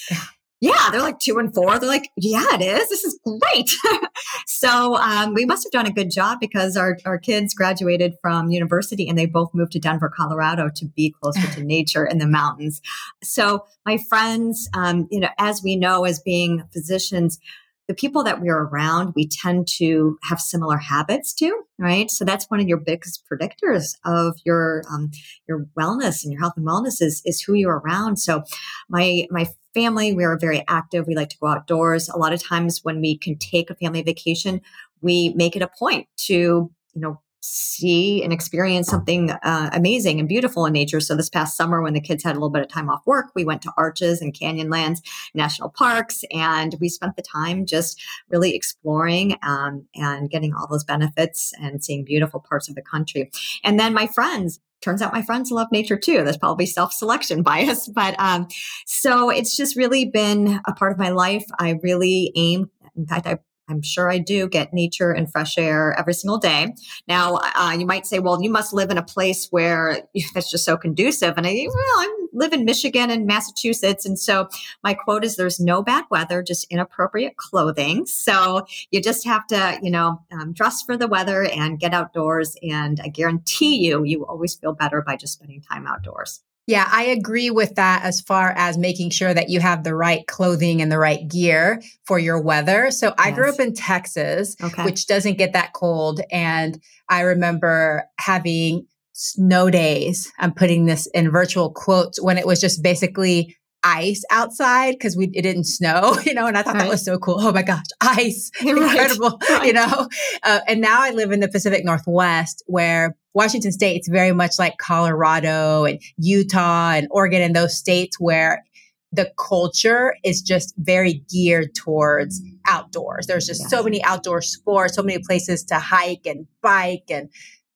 yeah, 0.60 0.88
they're 0.90 1.02
like 1.02 1.18
two 1.18 1.38
and 1.38 1.52
four. 1.54 1.78
They're 1.78 1.88
like, 1.88 2.10
yeah, 2.16 2.54
it 2.54 2.62
is. 2.62 2.88
This 2.88 3.04
is 3.04 3.18
great. 3.22 3.68
so 4.46 4.96
um, 4.96 5.34
we 5.34 5.44
must 5.44 5.64
have 5.64 5.72
done 5.72 5.86
a 5.86 5.92
good 5.92 6.10
job 6.10 6.38
because 6.40 6.76
our, 6.76 6.96
our 7.04 7.18
kids 7.18 7.54
graduated 7.54 8.14
from 8.22 8.50
university 8.50 9.08
and 9.08 9.18
they 9.18 9.26
both 9.26 9.52
moved 9.52 9.72
to 9.72 9.78
Denver, 9.78 10.08
Colorado 10.14 10.70
to 10.76 10.86
be 10.86 11.14
closer 11.20 11.46
to 11.52 11.64
nature 11.64 12.06
in 12.06 12.18
the 12.18 12.26
mountains. 12.26 12.80
So 13.22 13.66
my 13.84 13.98
friends, 14.08 14.68
um, 14.74 15.08
you 15.10 15.20
know, 15.20 15.28
as 15.38 15.62
we 15.62 15.76
know, 15.76 16.04
as 16.04 16.20
being 16.20 16.62
physicians, 16.72 17.38
the 17.86 17.94
people 17.94 18.24
that 18.24 18.40
we're 18.40 18.62
around, 18.62 19.12
we 19.14 19.28
tend 19.28 19.68
to 19.76 20.18
have 20.22 20.40
similar 20.40 20.78
habits 20.78 21.34
too, 21.34 21.64
right? 21.78 22.10
So 22.10 22.24
that's 22.24 22.46
one 22.46 22.60
of 22.60 22.66
your 22.66 22.78
biggest 22.78 23.22
predictors 23.30 23.96
of 24.04 24.38
your 24.44 24.82
um, 24.90 25.10
your 25.46 25.66
wellness 25.78 26.24
and 26.24 26.32
your 26.32 26.40
health 26.40 26.54
and 26.56 26.66
wellness 26.66 27.02
is 27.02 27.20
is 27.26 27.42
who 27.42 27.52
you're 27.52 27.80
around. 27.80 28.16
So 28.16 28.44
my 28.88 29.26
my 29.30 29.48
family, 29.74 30.14
we 30.14 30.24
are 30.24 30.38
very 30.38 30.64
active. 30.68 31.06
We 31.06 31.16
like 31.16 31.30
to 31.30 31.38
go 31.38 31.48
outdoors. 31.48 32.08
A 32.08 32.18
lot 32.18 32.32
of 32.32 32.42
times 32.42 32.80
when 32.82 33.00
we 33.00 33.18
can 33.18 33.36
take 33.36 33.70
a 33.70 33.74
family 33.74 34.02
vacation, 34.02 34.60
we 35.02 35.30
make 35.36 35.56
it 35.56 35.62
a 35.62 35.70
point 35.78 36.06
to 36.28 36.34
you 36.34 37.00
know 37.00 37.20
see 37.44 38.22
and 38.24 38.32
experience 38.32 38.88
something 38.88 39.30
uh, 39.30 39.68
amazing 39.72 40.18
and 40.18 40.28
beautiful 40.28 40.64
in 40.64 40.72
nature. 40.72 40.98
So 40.98 41.14
this 41.14 41.28
past 41.28 41.56
summer, 41.56 41.82
when 41.82 41.92
the 41.92 42.00
kids 42.00 42.24
had 42.24 42.32
a 42.32 42.38
little 42.38 42.48
bit 42.48 42.62
of 42.62 42.68
time 42.68 42.88
off 42.88 43.02
work, 43.06 43.32
we 43.34 43.44
went 43.44 43.60
to 43.62 43.72
Arches 43.76 44.22
and 44.22 44.32
Canyonlands 44.32 45.00
National 45.34 45.68
Parks, 45.68 46.24
and 46.32 46.74
we 46.80 46.88
spent 46.88 47.16
the 47.16 47.22
time 47.22 47.66
just 47.66 48.02
really 48.30 48.54
exploring 48.54 49.36
um, 49.42 49.86
and 49.94 50.30
getting 50.30 50.54
all 50.54 50.66
those 50.66 50.84
benefits 50.84 51.52
and 51.60 51.84
seeing 51.84 52.02
beautiful 52.02 52.40
parts 52.40 52.68
of 52.68 52.76
the 52.76 52.82
country. 52.82 53.30
And 53.62 53.78
then 53.78 53.92
my 53.92 54.06
friends, 54.06 54.60
turns 54.80 55.02
out 55.02 55.12
my 55.12 55.22
friends 55.22 55.50
love 55.50 55.68
nature 55.70 55.98
too. 55.98 56.24
That's 56.24 56.36
probably 56.36 56.66
self-selection 56.66 57.42
bias, 57.44 57.88
but 57.88 58.14
um, 58.18 58.48
so 58.86 59.28
it's 59.28 59.54
just 59.54 59.76
really 59.76 60.06
been 60.06 60.60
a 60.66 60.72
part 60.72 60.92
of 60.92 60.98
my 60.98 61.10
life. 61.10 61.44
I 61.58 61.78
really 61.82 62.32
aim. 62.36 62.70
In 62.96 63.06
fact, 63.06 63.26
I 63.26 63.38
I'm 63.68 63.82
sure 63.82 64.10
I 64.10 64.18
do 64.18 64.48
get 64.48 64.72
nature 64.72 65.10
and 65.10 65.30
fresh 65.30 65.56
air 65.56 65.98
every 65.98 66.14
single 66.14 66.38
day. 66.38 66.74
Now, 67.08 67.40
uh, 67.54 67.74
you 67.78 67.86
might 67.86 68.06
say, 68.06 68.18
well, 68.18 68.42
you 68.42 68.50
must 68.50 68.72
live 68.72 68.90
in 68.90 68.98
a 68.98 69.02
place 69.02 69.48
where 69.50 70.02
that's 70.34 70.50
just 70.50 70.64
so 70.64 70.76
conducive. 70.76 71.34
And 71.36 71.46
I, 71.46 71.66
well, 71.68 71.76
I 71.76 72.26
live 72.32 72.52
in 72.52 72.64
Michigan 72.64 73.10
and 73.10 73.26
Massachusetts. 73.26 74.04
And 74.04 74.18
so 74.18 74.48
my 74.82 74.94
quote 74.94 75.24
is 75.24 75.36
there's 75.36 75.60
no 75.60 75.82
bad 75.82 76.04
weather, 76.10 76.42
just 76.42 76.66
inappropriate 76.70 77.36
clothing. 77.36 78.06
So 78.06 78.66
you 78.90 79.00
just 79.00 79.24
have 79.24 79.46
to, 79.48 79.78
you 79.82 79.90
know, 79.90 80.20
um, 80.32 80.52
dress 80.52 80.82
for 80.82 80.96
the 80.96 81.08
weather 81.08 81.44
and 81.44 81.78
get 81.80 81.94
outdoors. 81.94 82.56
And 82.62 83.00
I 83.02 83.08
guarantee 83.08 83.76
you, 83.76 84.04
you 84.04 84.26
always 84.26 84.54
feel 84.54 84.72
better 84.72 85.02
by 85.02 85.16
just 85.16 85.34
spending 85.34 85.60
time 85.60 85.86
outdoors. 85.86 86.42
Yeah, 86.66 86.88
I 86.90 87.04
agree 87.04 87.50
with 87.50 87.74
that 87.74 88.04
as 88.04 88.22
far 88.22 88.54
as 88.56 88.78
making 88.78 89.10
sure 89.10 89.34
that 89.34 89.50
you 89.50 89.60
have 89.60 89.84
the 89.84 89.94
right 89.94 90.26
clothing 90.26 90.80
and 90.80 90.90
the 90.90 90.98
right 90.98 91.28
gear 91.28 91.82
for 92.06 92.18
your 92.18 92.40
weather. 92.40 92.90
So 92.90 93.08
yes. 93.08 93.14
I 93.18 93.30
grew 93.32 93.50
up 93.50 93.60
in 93.60 93.74
Texas, 93.74 94.56
okay. 94.62 94.84
which 94.84 95.06
doesn't 95.06 95.36
get 95.36 95.52
that 95.52 95.74
cold. 95.74 96.20
And 96.32 96.80
I 97.08 97.20
remember 97.20 98.04
having 98.18 98.86
snow 99.12 99.70
days. 99.70 100.32
I'm 100.38 100.54
putting 100.54 100.86
this 100.86 101.06
in 101.08 101.30
virtual 101.30 101.70
quotes 101.70 102.20
when 102.20 102.38
it 102.38 102.46
was 102.46 102.60
just 102.60 102.82
basically 102.82 103.56
ice 103.84 104.24
outside 104.30 104.92
because 104.92 105.16
we 105.16 105.26
it 105.34 105.42
didn't 105.42 105.64
snow, 105.64 106.16
you 106.26 106.34
know, 106.34 106.46
and 106.46 106.56
I 106.56 106.62
thought 106.62 106.74
right. 106.74 106.84
that 106.84 106.90
was 106.90 107.04
so 107.04 107.18
cool. 107.18 107.36
Oh 107.38 107.52
my 107.52 107.62
gosh, 107.62 107.84
ice, 108.00 108.50
incredible, 108.60 109.38
right. 109.50 109.66
you 109.66 109.72
know. 109.72 110.08
Uh, 110.42 110.60
and 110.66 110.80
now 110.80 111.02
I 111.02 111.10
live 111.10 111.30
in 111.30 111.40
the 111.40 111.48
Pacific 111.48 111.84
Northwest, 111.84 112.62
where 112.66 113.16
Washington 113.34 113.72
State 113.72 113.96
it's 113.96 114.08
very 114.08 114.32
much 114.32 114.58
like 114.58 114.78
Colorado 114.78 115.84
and 115.84 116.00
Utah 116.16 116.92
and 116.92 117.06
Oregon 117.10 117.42
and 117.42 117.54
those 117.54 117.76
states 117.76 118.18
where 118.18 118.64
the 119.12 119.30
culture 119.38 120.16
is 120.24 120.42
just 120.42 120.74
very 120.76 121.22
geared 121.30 121.74
towards 121.74 122.42
outdoors. 122.66 123.26
There's 123.26 123.46
just 123.46 123.60
yes. 123.60 123.70
so 123.70 123.82
many 123.82 124.02
outdoor 124.02 124.42
sports, 124.42 124.96
so 124.96 125.02
many 125.04 125.22
places 125.24 125.64
to 125.66 125.78
hike 125.78 126.26
and 126.26 126.48
bike 126.62 127.04
and 127.10 127.28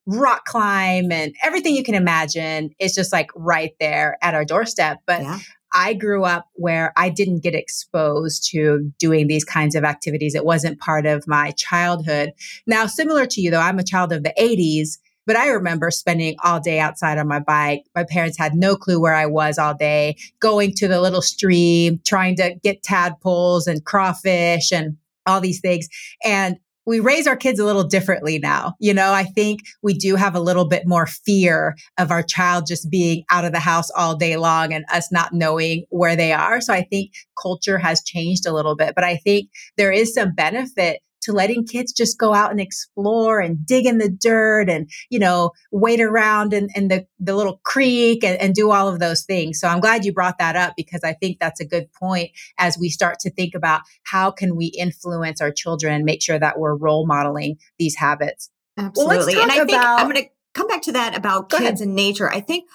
rock 0.09 0.47
climb 0.47 1.12
and 1.12 1.37
everything 1.45 1.77
you 1.77 1.85
can 1.85 1.95
imagine 1.95 2.71
is 2.81 2.95
just 2.95 3.12
like 3.12 3.31
right 3.37 3.73
there 3.79 4.17
at 4.23 4.35
our 4.35 4.45
doorstep. 4.45 4.99
But 5.07 5.23
yeah. 5.23 5.38
I 5.72 5.94
grew 5.94 6.25
up 6.25 6.48
where 6.54 6.92
I 6.96 7.08
didn't 7.08 7.42
get 7.42 7.54
exposed 7.54 8.48
to 8.50 8.92
doing 8.98 9.26
these 9.26 9.44
kinds 9.44 9.75
of 9.75 9.84
activities. 9.84 10.34
It 10.34 10.44
wasn't 10.44 10.80
part 10.80 11.06
of 11.06 11.26
my 11.26 11.52
childhood. 11.52 12.32
Now, 12.66 12.87
similar 12.87 13.26
to 13.26 13.40
you, 13.40 13.50
though, 13.50 13.60
I'm 13.60 13.78
a 13.78 13.84
child 13.84 14.12
of 14.12 14.22
the 14.22 14.34
80s, 14.38 14.98
but 15.26 15.37
I 15.37 15.48
remember 15.48 15.90
spending 15.90 16.37
all 16.42 16.58
day 16.58 16.80
outside 16.80 17.18
on 17.18 17.28
my 17.28 17.40
bike. 17.40 17.84
My 17.94 18.04
parents 18.04 18.38
had 18.38 18.54
no 18.54 18.76
clue 18.76 18.98
where 18.98 19.14
I 19.14 19.26
was 19.26 19.58
all 19.58 19.75
day, 19.75 20.16
going 20.40 20.72
to 20.76 20.88
the 20.88 21.02
little 21.02 21.20
stream, 21.20 22.00
trying 22.06 22.37
to 22.37 22.54
get 22.62 22.82
tadpoles 22.82 23.66
and 23.66 23.84
crawfish 23.84 24.72
and 24.72 24.96
all 25.26 25.42
these 25.42 25.60
things. 25.60 25.88
And 26.25 26.56
we 26.88 27.00
raise 27.00 27.26
our 27.26 27.37
kids 27.37 27.61
a 27.61 27.66
little 27.66 27.85
differently 27.85 28.38
now. 28.38 28.73
You 28.80 28.95
know, 28.95 29.12
I 29.12 29.25
think 29.25 29.61
we 29.83 29.92
do 29.92 30.16
have 30.16 30.35
a 30.35 30.40
little 30.40 30.64
bit 30.64 30.87
more 30.87 31.07
fear 31.07 31.76
of 31.99 32.11
our 32.11 32.23
child 32.23 32.66
just 32.66 32.90
being 32.90 33.25
out 33.28 33.45
of 33.45 33.52
the 33.52 33.59
house 33.59 33.90
all 33.90 34.16
day 34.16 34.38
long 34.38 34.73
and 34.73 34.87
us 34.90 35.12
not 35.12 35.35
knowing 35.35 35.85
where 35.90 36.16
they 36.16 36.33
are. 36.33 36.62
So 36.62 36.73
I 36.73 36.85
think 36.85 37.11
culture 37.40 37.76
has 37.76 38.02
changed 38.02 38.47
a 38.47 38.54
little 38.54 38.75
bit, 38.75 38.95
but 38.95 39.04
I 39.04 39.16
think 39.16 39.50
there 39.76 39.92
is 39.92 40.14
some 40.14 40.35
benefit 40.35 41.00
to 41.22 41.32
letting 41.32 41.66
kids 41.66 41.92
just 41.92 42.18
go 42.18 42.34
out 42.34 42.50
and 42.50 42.60
explore 42.60 43.40
and 43.40 43.64
dig 43.66 43.87
in 43.87 43.98
the 43.98 44.08
dirt 44.08 44.68
and, 44.68 44.90
you 45.10 45.18
know, 45.18 45.52
wait 45.72 46.00
around 46.00 46.52
in, 46.52 46.68
in 46.75 46.88
the, 46.88 47.06
the 47.18 47.34
little 47.34 47.60
creek 47.64 48.25
and, 48.25 48.40
and 48.40 48.54
do 48.54 48.70
all 48.70 48.88
of 48.88 48.98
those 48.98 49.25
things. 49.25 49.60
So 49.60 49.68
I'm 49.68 49.80
glad 49.80 50.04
you 50.04 50.12
brought 50.12 50.38
that 50.38 50.56
up 50.56 50.75
because 50.76 51.02
I 51.04 51.12
think 51.14 51.38
that's 51.40 51.60
a 51.60 51.66
good 51.66 51.92
point 51.92 52.30
as 52.58 52.78
we 52.78 52.88
start 52.88 53.18
to 53.20 53.30
think 53.30 53.54
about 53.54 53.82
how 54.04 54.30
can 54.30 54.56
we 54.56 54.66
influence 54.66 55.40
our 55.40 55.50
children 55.50 55.94
and 55.94 56.04
make 56.04 56.22
sure 56.22 56.38
that 56.38 56.58
we're 56.58 56.76
role 56.76 57.06
modeling 57.06 57.56
these 57.78 57.96
habits. 57.96 58.50
Absolutely. 58.76 59.34
Well, 59.34 59.42
and 59.42 59.52
I 59.52 59.64
think 59.64 59.72
I'm 59.72 60.08
going 60.08 60.25
to 60.25 60.30
come 60.54 60.68
back 60.68 60.82
to 60.82 60.92
that 60.92 61.16
about 61.16 61.50
kids 61.50 61.62
ahead. 61.62 61.80
and 61.80 61.94
nature. 61.94 62.30
I 62.30 62.40
think 62.40 62.68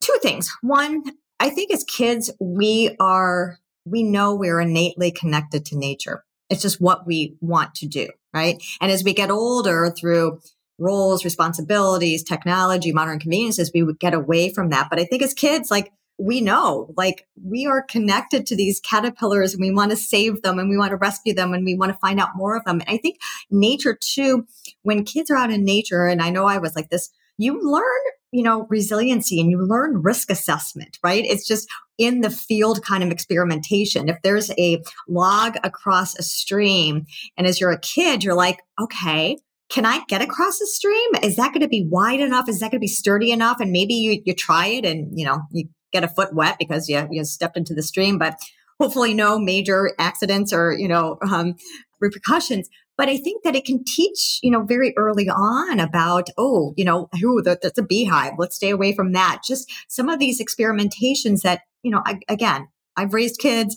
two 0.00 0.16
things. 0.22 0.54
One, 0.62 1.04
I 1.40 1.50
think 1.50 1.72
as 1.72 1.84
kids, 1.84 2.30
we 2.40 2.96
are, 3.00 3.58
we 3.84 4.02
know 4.02 4.34
we're 4.34 4.60
innately 4.60 5.10
connected 5.10 5.64
to 5.66 5.78
nature. 5.78 6.24
It's 6.50 6.62
just 6.62 6.80
what 6.80 7.06
we 7.06 7.36
want 7.40 7.74
to 7.76 7.86
do, 7.86 8.08
right? 8.32 8.62
And 8.80 8.90
as 8.90 9.04
we 9.04 9.12
get 9.12 9.30
older 9.30 9.94
through 9.98 10.40
roles, 10.78 11.24
responsibilities, 11.24 12.22
technology, 12.22 12.92
modern 12.92 13.18
conveniences, 13.18 13.70
we 13.74 13.82
would 13.82 13.98
get 13.98 14.14
away 14.14 14.52
from 14.52 14.70
that. 14.70 14.88
But 14.88 15.00
I 15.00 15.04
think 15.04 15.22
as 15.22 15.34
kids, 15.34 15.70
like 15.70 15.92
we 16.18 16.40
know, 16.40 16.92
like 16.96 17.26
we 17.42 17.66
are 17.66 17.82
connected 17.82 18.46
to 18.46 18.56
these 18.56 18.80
caterpillars 18.80 19.54
and 19.54 19.60
we 19.60 19.72
want 19.72 19.90
to 19.92 19.96
save 19.96 20.42
them 20.42 20.58
and 20.58 20.68
we 20.68 20.76
want 20.76 20.90
to 20.90 20.96
rescue 20.96 21.32
them 21.32 21.54
and 21.54 21.64
we 21.64 21.76
want 21.76 21.92
to 21.92 21.98
find 21.98 22.18
out 22.18 22.30
more 22.34 22.56
of 22.56 22.64
them. 22.64 22.80
And 22.80 22.90
I 22.90 22.98
think 22.98 23.18
nature 23.50 23.96
too, 24.00 24.46
when 24.82 25.04
kids 25.04 25.30
are 25.30 25.36
out 25.36 25.50
in 25.50 25.64
nature, 25.64 26.06
and 26.06 26.20
I 26.20 26.30
know 26.30 26.46
I 26.46 26.58
was 26.58 26.74
like 26.74 26.90
this, 26.90 27.10
you 27.36 27.60
learn 27.62 27.84
you 28.30 28.42
know, 28.42 28.66
resiliency 28.68 29.40
and 29.40 29.50
you 29.50 29.58
learn 29.58 30.02
risk 30.02 30.30
assessment, 30.30 30.98
right? 31.02 31.24
It's 31.24 31.46
just 31.46 31.68
in 31.96 32.20
the 32.20 32.30
field 32.30 32.84
kind 32.84 33.02
of 33.02 33.10
experimentation. 33.10 34.08
If 34.08 34.18
there's 34.22 34.50
a 34.58 34.82
log 35.08 35.56
across 35.64 36.18
a 36.18 36.22
stream 36.22 37.06
and 37.36 37.46
as 37.46 37.60
you're 37.60 37.72
a 37.72 37.80
kid, 37.80 38.22
you're 38.22 38.34
like, 38.34 38.60
okay, 38.80 39.38
can 39.68 39.84
I 39.84 40.02
get 40.08 40.22
across 40.22 40.58
the 40.58 40.66
stream? 40.66 41.10
Is 41.22 41.36
that 41.36 41.48
going 41.48 41.60
to 41.60 41.68
be 41.68 41.86
wide 41.90 42.20
enough? 42.20 42.48
Is 42.48 42.60
that 42.60 42.70
going 42.70 42.78
to 42.78 42.80
be 42.80 42.86
sturdy 42.86 43.32
enough? 43.32 43.60
And 43.60 43.72
maybe 43.72 43.94
you, 43.94 44.22
you 44.24 44.34
try 44.34 44.66
it 44.66 44.84
and, 44.84 45.10
you 45.18 45.26
know, 45.26 45.42
you 45.50 45.68
get 45.92 46.04
a 46.04 46.08
foot 46.08 46.34
wet 46.34 46.56
because 46.58 46.88
you, 46.88 47.06
you 47.10 47.24
stepped 47.24 47.56
into 47.56 47.74
the 47.74 47.82
stream, 47.82 48.18
but 48.18 48.36
hopefully 48.80 49.12
no 49.12 49.38
major 49.38 49.92
accidents 49.98 50.52
or, 50.52 50.72
you 50.72 50.88
know, 50.88 51.18
um, 51.22 51.56
repercussions. 52.00 52.68
But 52.98 53.08
I 53.08 53.16
think 53.16 53.44
that 53.44 53.54
it 53.54 53.64
can 53.64 53.84
teach, 53.84 54.40
you 54.42 54.50
know, 54.50 54.64
very 54.64 54.92
early 54.96 55.28
on 55.28 55.78
about, 55.78 56.28
oh, 56.36 56.74
you 56.76 56.84
know, 56.84 57.08
who 57.20 57.40
that, 57.42 57.62
that's 57.62 57.78
a 57.78 57.82
beehive. 57.82 58.32
Let's 58.36 58.56
stay 58.56 58.70
away 58.70 58.92
from 58.92 59.12
that. 59.12 59.42
Just 59.46 59.70
some 59.86 60.08
of 60.08 60.18
these 60.18 60.42
experimentations 60.42 61.42
that, 61.42 61.60
you 61.84 61.92
know, 61.92 62.02
I, 62.04 62.18
again, 62.28 62.68
I've 62.96 63.14
raised 63.14 63.38
kids. 63.38 63.76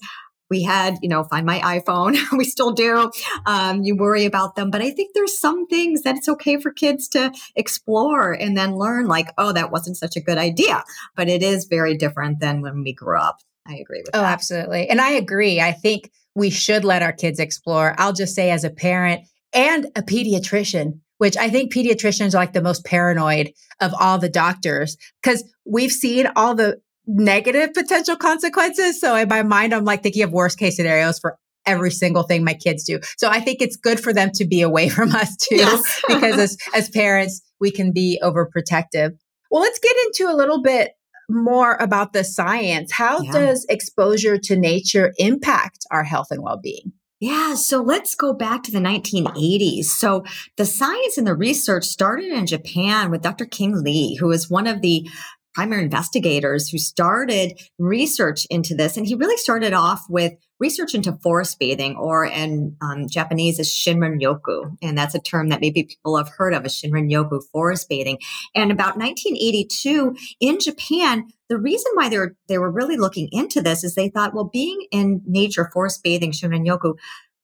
We 0.49 0.63
had, 0.63 0.97
you 1.01 1.07
know, 1.07 1.23
find 1.23 1.45
my 1.45 1.59
iPhone. 1.59 2.17
we 2.37 2.43
still 2.43 2.71
do. 2.71 3.11
Um, 3.45 3.83
you 3.83 3.95
worry 3.95 4.25
about 4.25 4.55
them, 4.55 4.71
but 4.71 4.81
I 4.81 4.89
think 4.89 5.11
there's 5.13 5.37
some 5.37 5.67
things 5.67 6.01
that 6.01 6.17
it's 6.17 6.27
okay 6.27 6.59
for 6.59 6.71
kids 6.71 7.07
to 7.09 7.31
explore 7.55 8.33
and 8.33 8.57
then 8.57 8.75
learn. 8.75 9.05
Like, 9.05 9.31
oh, 9.37 9.53
that 9.53 9.71
wasn't 9.71 9.97
such 9.97 10.17
a 10.17 10.21
good 10.21 10.39
idea, 10.39 10.83
but 11.15 11.29
it 11.29 11.43
is 11.43 11.65
very 11.65 11.95
different 11.95 12.39
than 12.39 12.61
when 12.61 12.81
we 12.81 12.91
grew 12.91 13.19
up. 13.19 13.37
I 13.67 13.75
agree 13.75 14.01
with 14.01 14.09
oh, 14.15 14.21
that. 14.21 14.33
absolutely. 14.33 14.89
And 14.89 14.99
I 14.99 15.11
agree. 15.11 15.61
I 15.61 15.71
think 15.71 16.11
we 16.35 16.49
should 16.49 16.83
let 16.83 17.01
our 17.01 17.13
kids 17.13 17.39
explore. 17.39 17.95
I'll 17.97 18.13
just 18.13 18.35
say, 18.35 18.51
as 18.51 18.63
a 18.63 18.69
parent 18.69 19.21
and 19.53 19.85
a 19.95 20.01
pediatrician, 20.01 20.99
which 21.17 21.37
I 21.37 21.49
think 21.49 21.73
pediatricians 21.73 22.33
are 22.33 22.37
like 22.37 22.53
the 22.53 22.61
most 22.61 22.85
paranoid 22.85 23.51
of 23.79 23.93
all 23.99 24.17
the 24.17 24.29
doctors 24.29 24.97
because 25.21 25.43
we've 25.65 25.91
seen 25.91 26.27
all 26.35 26.55
the 26.55 26.81
negative 27.05 27.73
potential 27.73 28.15
consequences. 28.15 28.99
So 28.99 29.15
in 29.15 29.27
my 29.27 29.43
mind, 29.43 29.73
I'm 29.73 29.85
like 29.85 30.03
thinking 30.03 30.23
of 30.23 30.31
worst 30.31 30.57
case 30.57 30.77
scenarios 30.77 31.19
for 31.19 31.37
every 31.65 31.91
single 31.91 32.23
thing 32.23 32.43
my 32.43 32.53
kids 32.53 32.83
do. 32.83 32.99
So 33.17 33.29
I 33.29 33.39
think 33.39 33.61
it's 33.61 33.75
good 33.75 33.99
for 33.99 34.13
them 34.13 34.31
to 34.35 34.45
be 34.45 34.61
away 34.61 34.89
from 34.97 35.13
us 35.13 35.35
too, 35.37 35.57
yes. 35.57 36.01
because 36.07 36.37
as, 36.37 36.57
as 36.73 36.89
parents, 36.89 37.41
we 37.59 37.71
can 37.71 37.91
be 37.91 38.19
overprotective. 38.23 39.11
Well, 39.51 39.61
let's 39.61 39.79
get 39.79 39.95
into 40.05 40.31
a 40.31 40.35
little 40.35 40.61
bit 40.61 40.93
more 41.31 41.75
about 41.75 42.13
the 42.13 42.23
science. 42.23 42.91
How 42.91 43.21
yeah. 43.21 43.31
does 43.31 43.65
exposure 43.69 44.37
to 44.37 44.55
nature 44.55 45.13
impact 45.17 45.85
our 45.91 46.03
health 46.03 46.27
and 46.31 46.43
well 46.43 46.59
being? 46.61 46.93
Yeah, 47.21 47.53
so 47.53 47.83
let's 47.83 48.15
go 48.15 48.33
back 48.33 48.63
to 48.63 48.71
the 48.71 48.79
1980s. 48.79 49.85
So 49.85 50.23
the 50.57 50.65
science 50.65 51.19
and 51.19 51.27
the 51.27 51.35
research 51.35 51.85
started 51.85 52.31
in 52.31 52.47
Japan 52.47 53.11
with 53.11 53.21
Dr. 53.21 53.45
Qing 53.45 53.83
Li, 53.83 54.15
who 54.15 54.31
is 54.31 54.49
one 54.49 54.65
of 54.65 54.81
the 54.81 55.07
primary 55.53 55.83
investigators 55.83 56.69
who 56.69 56.77
started 56.77 57.59
research 57.77 58.45
into 58.49 58.75
this. 58.75 58.97
And 58.97 59.05
he 59.05 59.15
really 59.15 59.37
started 59.37 59.73
off 59.73 60.05
with 60.09 60.33
research 60.59 60.93
into 60.93 61.17
forest 61.23 61.57
bathing, 61.59 61.95
or 61.97 62.23
in 62.25 62.77
um, 62.81 63.07
Japanese 63.09 63.59
is 63.59 63.67
Shinrin-yoku. 63.67 64.77
And 64.81 64.97
that's 64.97 65.15
a 65.15 65.19
term 65.19 65.49
that 65.49 65.59
maybe 65.59 65.83
people 65.83 66.17
have 66.17 66.29
heard 66.29 66.53
of 66.53 66.63
as 66.63 66.79
Shinrin-yoku 66.79 67.41
forest 67.51 67.89
bathing. 67.89 68.19
And 68.53 68.71
about 68.71 68.97
1982 68.97 70.15
in 70.39 70.59
Japan, 70.59 71.27
the 71.49 71.57
reason 71.57 71.91
why 71.95 72.09
they 72.09 72.19
were, 72.19 72.35
they 72.47 72.59
were 72.59 72.71
really 72.71 72.95
looking 72.95 73.27
into 73.31 73.61
this 73.61 73.83
is 73.83 73.95
they 73.95 74.09
thought, 74.09 74.33
well, 74.35 74.49
being 74.53 74.85
in 74.91 75.21
nature, 75.25 75.69
forest 75.73 76.01
bathing, 76.03 76.31
Shinrin-yoku, 76.31 76.93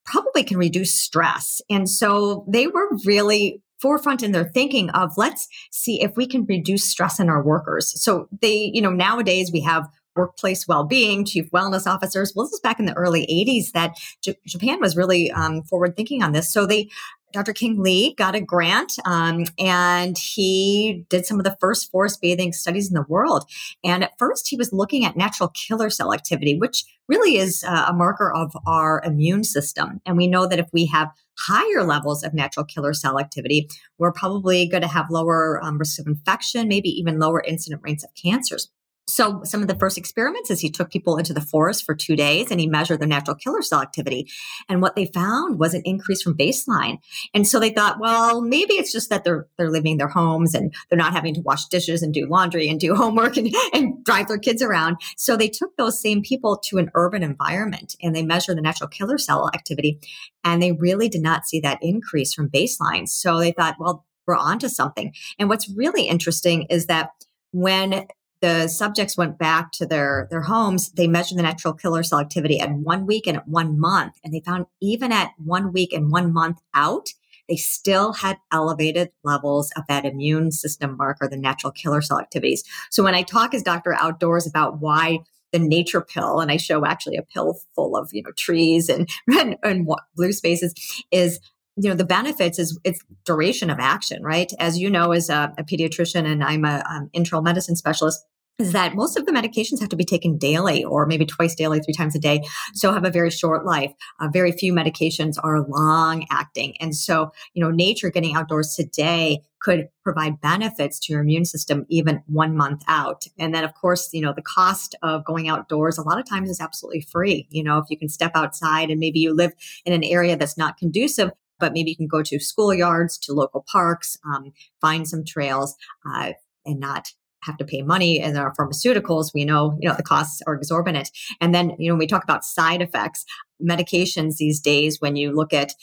probably 0.06 0.44
can 0.44 0.58
reduce 0.58 0.96
stress. 0.96 1.62
And 1.70 1.90
so 1.90 2.46
they 2.48 2.68
were 2.68 2.88
really 3.06 3.62
forefront 3.80 4.24
in 4.24 4.32
their 4.32 4.48
thinking 4.48 4.90
of 4.92 5.14
let's 5.18 5.48
see 5.72 6.02
if 6.02 6.16
we 6.16 6.28
can 6.28 6.46
reduce 6.46 6.90
stress 6.90 7.20
in 7.20 7.30
our 7.30 7.44
workers. 7.44 8.02
So 8.02 8.28
they, 8.42 8.72
you 8.74 8.82
know, 8.82 8.92
nowadays 8.92 9.52
we 9.52 9.62
have 9.62 9.88
workplace 10.16 10.68
well-being, 10.68 11.24
chief 11.24 11.50
wellness 11.52 11.86
officers. 11.86 12.34
Well, 12.36 12.48
this 12.48 12.54
is 12.54 12.60
back 12.60 12.80
in 12.80 12.86
the 12.86 12.94
early 12.94 13.26
80s 13.28 13.72
that 13.74 13.96
J- 14.22 14.38
Japan 14.48 14.80
was 14.82 14.98
really 14.98 15.32
um, 15.32 15.62
forward 15.64 15.96
thinking 15.96 16.24
on 16.24 16.32
this. 16.32 16.52
So 16.52 16.66
they 16.66 16.90
Dr. 17.34 17.54
Qing 17.54 17.80
Li 17.80 18.14
got 18.18 18.36
a 18.36 18.42
grant 18.42 18.94
um, 19.06 19.46
and 19.60 20.18
he 20.18 21.06
did 21.10 21.26
some 21.26 21.40
of 21.40 21.44
the 21.44 21.58
first 21.60 21.92
forest 21.92 22.22
bathing 22.22 22.54
studies 22.54 22.88
in 22.88 22.94
the 22.94 23.06
world. 23.08 23.44
And 23.84 24.04
at 24.04 24.18
first, 24.18 24.48
he 24.48 24.56
was 24.56 24.72
looking 24.72 25.04
at 25.04 25.18
natural 25.18 25.50
killer 25.50 25.90
cell 25.90 26.14
activity, 26.14 26.58
which 26.58 26.86
really 27.08 27.38
is 27.38 27.64
uh, 27.68 27.88
a 27.90 27.94
marker 27.94 28.34
of 28.34 28.56
our 28.66 29.02
immune 29.04 29.44
system. 29.44 30.02
And 30.06 30.18
we 30.18 30.28
know 30.28 30.48
that 30.48 30.60
if 30.60 30.68
we 30.72 30.86
have 30.88 31.12
higher 31.38 31.84
levels 31.84 32.24
of 32.24 32.34
natural 32.34 32.66
killer 32.66 32.94
cell 32.94 33.20
activity, 33.20 33.70
we're 33.98 34.14
probably 34.14 34.68
going 34.68 34.82
to 34.82 34.88
have 34.88 35.10
lower 35.10 35.64
um, 35.64 35.78
risk 35.78 36.00
of 36.00 36.08
infection, 36.08 36.68
maybe 36.68 36.90
even 36.90 37.20
lower 37.20 37.44
incident 37.46 37.82
rates 37.84 38.04
of 38.04 38.10
cancers. 38.16 38.70
So 39.08 39.42
some 39.44 39.62
of 39.62 39.68
the 39.68 39.78
first 39.80 39.98
experiments 39.98 40.52
is 40.52 40.60
he 40.60 40.70
took 40.70 40.92
people 40.92 41.18
into 41.18 41.34
the 41.34 41.42
forest 41.42 41.86
for 41.86 41.96
two 41.96 42.16
days 42.16 42.52
and 42.52 42.60
he 42.60 42.68
measured 42.68 43.00
their 43.00 43.08
natural 43.08 43.36
killer 43.36 43.62
cell 43.62 43.82
activity. 43.82 44.30
And 44.68 44.82
what 44.82 44.96
they 44.96 45.06
found 45.06 45.60
was 45.60 45.74
an 45.74 45.82
increase 45.86 46.22
from 46.22 46.38
baseline. 46.38 46.98
And 47.34 47.48
so 47.48 47.60
they 47.60 47.70
thought, 47.70 48.00
well, 48.00 48.42
maybe 48.42 48.74
it's 48.74 48.92
just 48.92 49.10
that 49.10 49.24
they're, 49.24 49.48
they're 49.58 49.72
living 49.72 49.98
their 49.98 50.10
homes 50.10 50.54
and 50.54 50.74
they're 50.90 50.98
not 50.98 51.14
having 51.14 51.34
to 51.36 51.42
wash 51.42 51.66
dishes 51.66 52.04
and 52.04 52.14
do 52.14 52.28
laundry 52.28 52.68
and 52.68 52.80
do 52.80 52.96
homework 52.98 53.38
and, 53.38 53.56
and 53.74 54.04
drive 54.04 54.28
their 54.28 54.38
kids 54.38 54.62
around. 54.62 54.98
So 55.16 55.38
they 55.38 55.50
took 55.50 55.76
those 55.78 56.02
same 56.02 56.22
people 56.22 56.58
to 56.66 56.78
an 56.78 56.92
urban 56.94 57.24
environment 57.24 57.96
and 58.02 58.16
they 58.16 58.24
measured 58.24 58.58
the 58.58 58.62
natural 58.62 58.90
killer 58.90 59.18
cell 59.18 59.50
activity 59.54 60.00
and 60.44 60.62
they 60.62 60.74
really 60.74 61.08
did 61.08 61.22
not 61.22 61.46
see 61.46 61.60
that 61.62 61.80
increase 61.82 62.34
from 62.34 62.50
baseline. 62.50 63.08
So 63.08 63.40
they 63.40 63.52
thought, 63.52 63.76
well, 63.80 64.06
we're 64.26 64.36
onto 64.36 64.68
something. 64.68 65.14
And 65.40 65.48
what's 65.48 65.70
really 65.70 66.08
interesting 66.08 66.64
is 66.64 66.88
that 66.88 67.12
when 67.52 68.08
the 68.42 68.68
subjects 68.68 69.18
went 69.18 69.38
back 69.38 69.72
to 69.72 69.86
their 69.86 70.28
their 70.30 70.42
homes 70.42 70.92
they 70.92 71.08
measured 71.08 71.38
the 71.38 71.44
natural 71.44 71.74
killer 71.74 72.04
cell 72.04 72.20
activity 72.20 72.60
at 72.60 72.72
one 72.72 73.06
week 73.06 73.28
and 73.28 73.38
at 73.38 73.48
one 73.48 73.80
month 73.80 74.14
and 74.24 74.34
they 74.34 74.42
found 74.42 74.66
even 74.82 75.12
at 75.12 75.32
one 75.38 75.72
week 75.72 75.94
and 75.94 76.12
one 76.12 76.34
month 76.34 76.60
out 76.74 77.10
they 77.50 77.56
still 77.56 78.14
had 78.14 78.38
elevated 78.52 79.10
levels 79.24 79.72
of 79.78 79.84
that 79.88 80.06
immune 80.06 80.52
system 80.52 80.98
marker 80.98 81.28
the 81.30 81.38
natural 81.38 81.72
killer 81.72 82.02
cell 82.02 82.20
activities. 82.20 82.64
So 82.90 83.04
when 83.04 83.16
i 83.16 83.24
talk 83.24 83.54
as 83.54 83.64
dr 83.64 83.94
outdoors 83.94 84.48
about 84.48 84.80
why 84.80 85.20
the 85.52 85.60
nature 85.60 86.02
pill 86.02 86.40
and 86.40 86.52
i 86.52 86.58
show 86.58 86.86
actually 86.86 87.18
a 87.18 87.24
pill 87.24 87.58
full 87.76 87.96
of 87.96 88.10
you 88.12 88.22
know 88.22 88.32
trees 88.38 88.90
and 88.90 89.10
and, 89.28 89.58
and 89.64 89.88
blue 90.16 90.32
spaces 90.32 90.74
is 91.12 91.40
you 91.78 91.90
know 91.90 91.96
the 91.96 92.06
benefits 92.06 92.60
is 92.60 92.78
it's 92.84 93.04
duration 93.24 93.70
of 93.70 93.78
action 93.80 94.24
right 94.24 94.52
as 94.60 94.78
you 94.80 94.90
know 94.90 95.12
as 95.12 95.30
a, 95.30 95.54
a 95.58 95.64
pediatrician 95.64 96.26
and 96.26 96.44
i'm 96.44 96.66
a 96.66 96.84
um, 96.90 97.10
internal 97.14 97.42
medicine 97.42 97.76
specialist 97.76 98.26
is 98.60 98.72
that 98.72 98.96
most 98.96 99.18
of 99.18 99.26
the 99.26 99.32
medications 99.32 99.80
have 99.80 99.90
to 99.90 99.96
be 99.96 100.04
taken 100.04 100.38
daily 100.38 100.84
or 100.84 101.06
maybe 101.06 101.26
twice 101.26 101.54
daily, 101.54 101.80
three 101.80 101.94
times 101.94 102.16
a 102.16 102.20
day. 102.20 102.42
So 102.74 102.92
have 102.92 103.06
a 103.06 103.12
very 103.12 103.30
short 103.30 103.66
life. 103.66 103.94
Uh, 104.20 104.30
very 104.30 104.52
few 104.52 104.74
medications 104.74 105.36
are 105.44 105.62
long 105.62 106.26
acting. 106.32 106.76
And 106.80 106.96
so, 106.96 107.32
you 107.54 107.64
know, 107.64 107.70
nature 107.70 108.10
getting 108.10 108.36
outdoors 108.36 108.76
today 108.76 109.42
could 109.60 109.90
provide 110.04 110.42
benefits 110.42 111.00
to 111.00 111.14
your 111.14 111.22
immune 111.22 111.46
system 111.46 111.86
even 111.90 112.24
one 112.28 112.56
month 112.56 112.84
out. 112.88 113.26
And 113.38 113.54
then, 113.54 113.64
of 113.64 113.74
course, 113.76 114.10
you 114.12 114.22
know, 114.22 114.34
the 114.34 114.42
cost 114.42 114.96
of 115.04 115.26
going 115.26 115.50
outdoors 115.50 115.98
a 115.98 116.04
lot 116.04 116.20
of 116.20 116.28
times 116.28 116.50
is 116.50 116.62
absolutely 116.62 117.02
free. 117.02 117.48
You 117.52 117.64
know, 117.64 117.78
if 117.78 117.86
you 117.90 117.98
can 117.98 118.10
step 118.10 118.32
outside 118.34 118.90
and 118.90 119.00
maybe 119.00 119.20
you 119.20 119.36
live 119.36 119.52
in 119.86 119.94
an 119.94 120.04
area 120.04 120.36
that's 120.36 120.58
not 120.58 120.78
conducive 120.78 121.32
but 121.60 121.74
maybe 121.74 121.92
you 121.92 121.98
can 121.98 122.08
go 122.08 122.22
to 122.24 122.38
schoolyards, 122.38 123.20
to 123.24 123.34
local 123.34 123.66
parks, 123.72 124.18
um, 124.26 124.54
find 124.82 125.08
some 125.08 125.24
trails, 125.26 125.76
uh, 126.10 126.34
and 126.66 126.80
not 126.80 127.10
have 127.44 127.58
to 127.58 127.66
pay 127.66 127.82
money 127.82 128.20
in 128.20 128.36
our 128.36 128.54
pharmaceuticals. 128.56 129.32
We 129.34 129.46
know 129.46 129.78
you 129.80 129.90
know 129.90 129.96
the 129.96 130.04
costs 130.04 130.42
are 130.48 130.56
exorbitant. 130.56 131.10
And 131.40 131.54
then 131.54 131.76
you 131.80 131.92
know 131.92 131.98
we 131.98 132.08
talk 132.08 132.24
about 132.24 132.44
side 132.44 132.82
effects 132.82 133.26
medications 133.62 134.36
these 134.38 134.60
days 134.60 134.98
when 135.00 135.16
you 135.16 135.34
look 135.34 135.54
at 135.54 135.74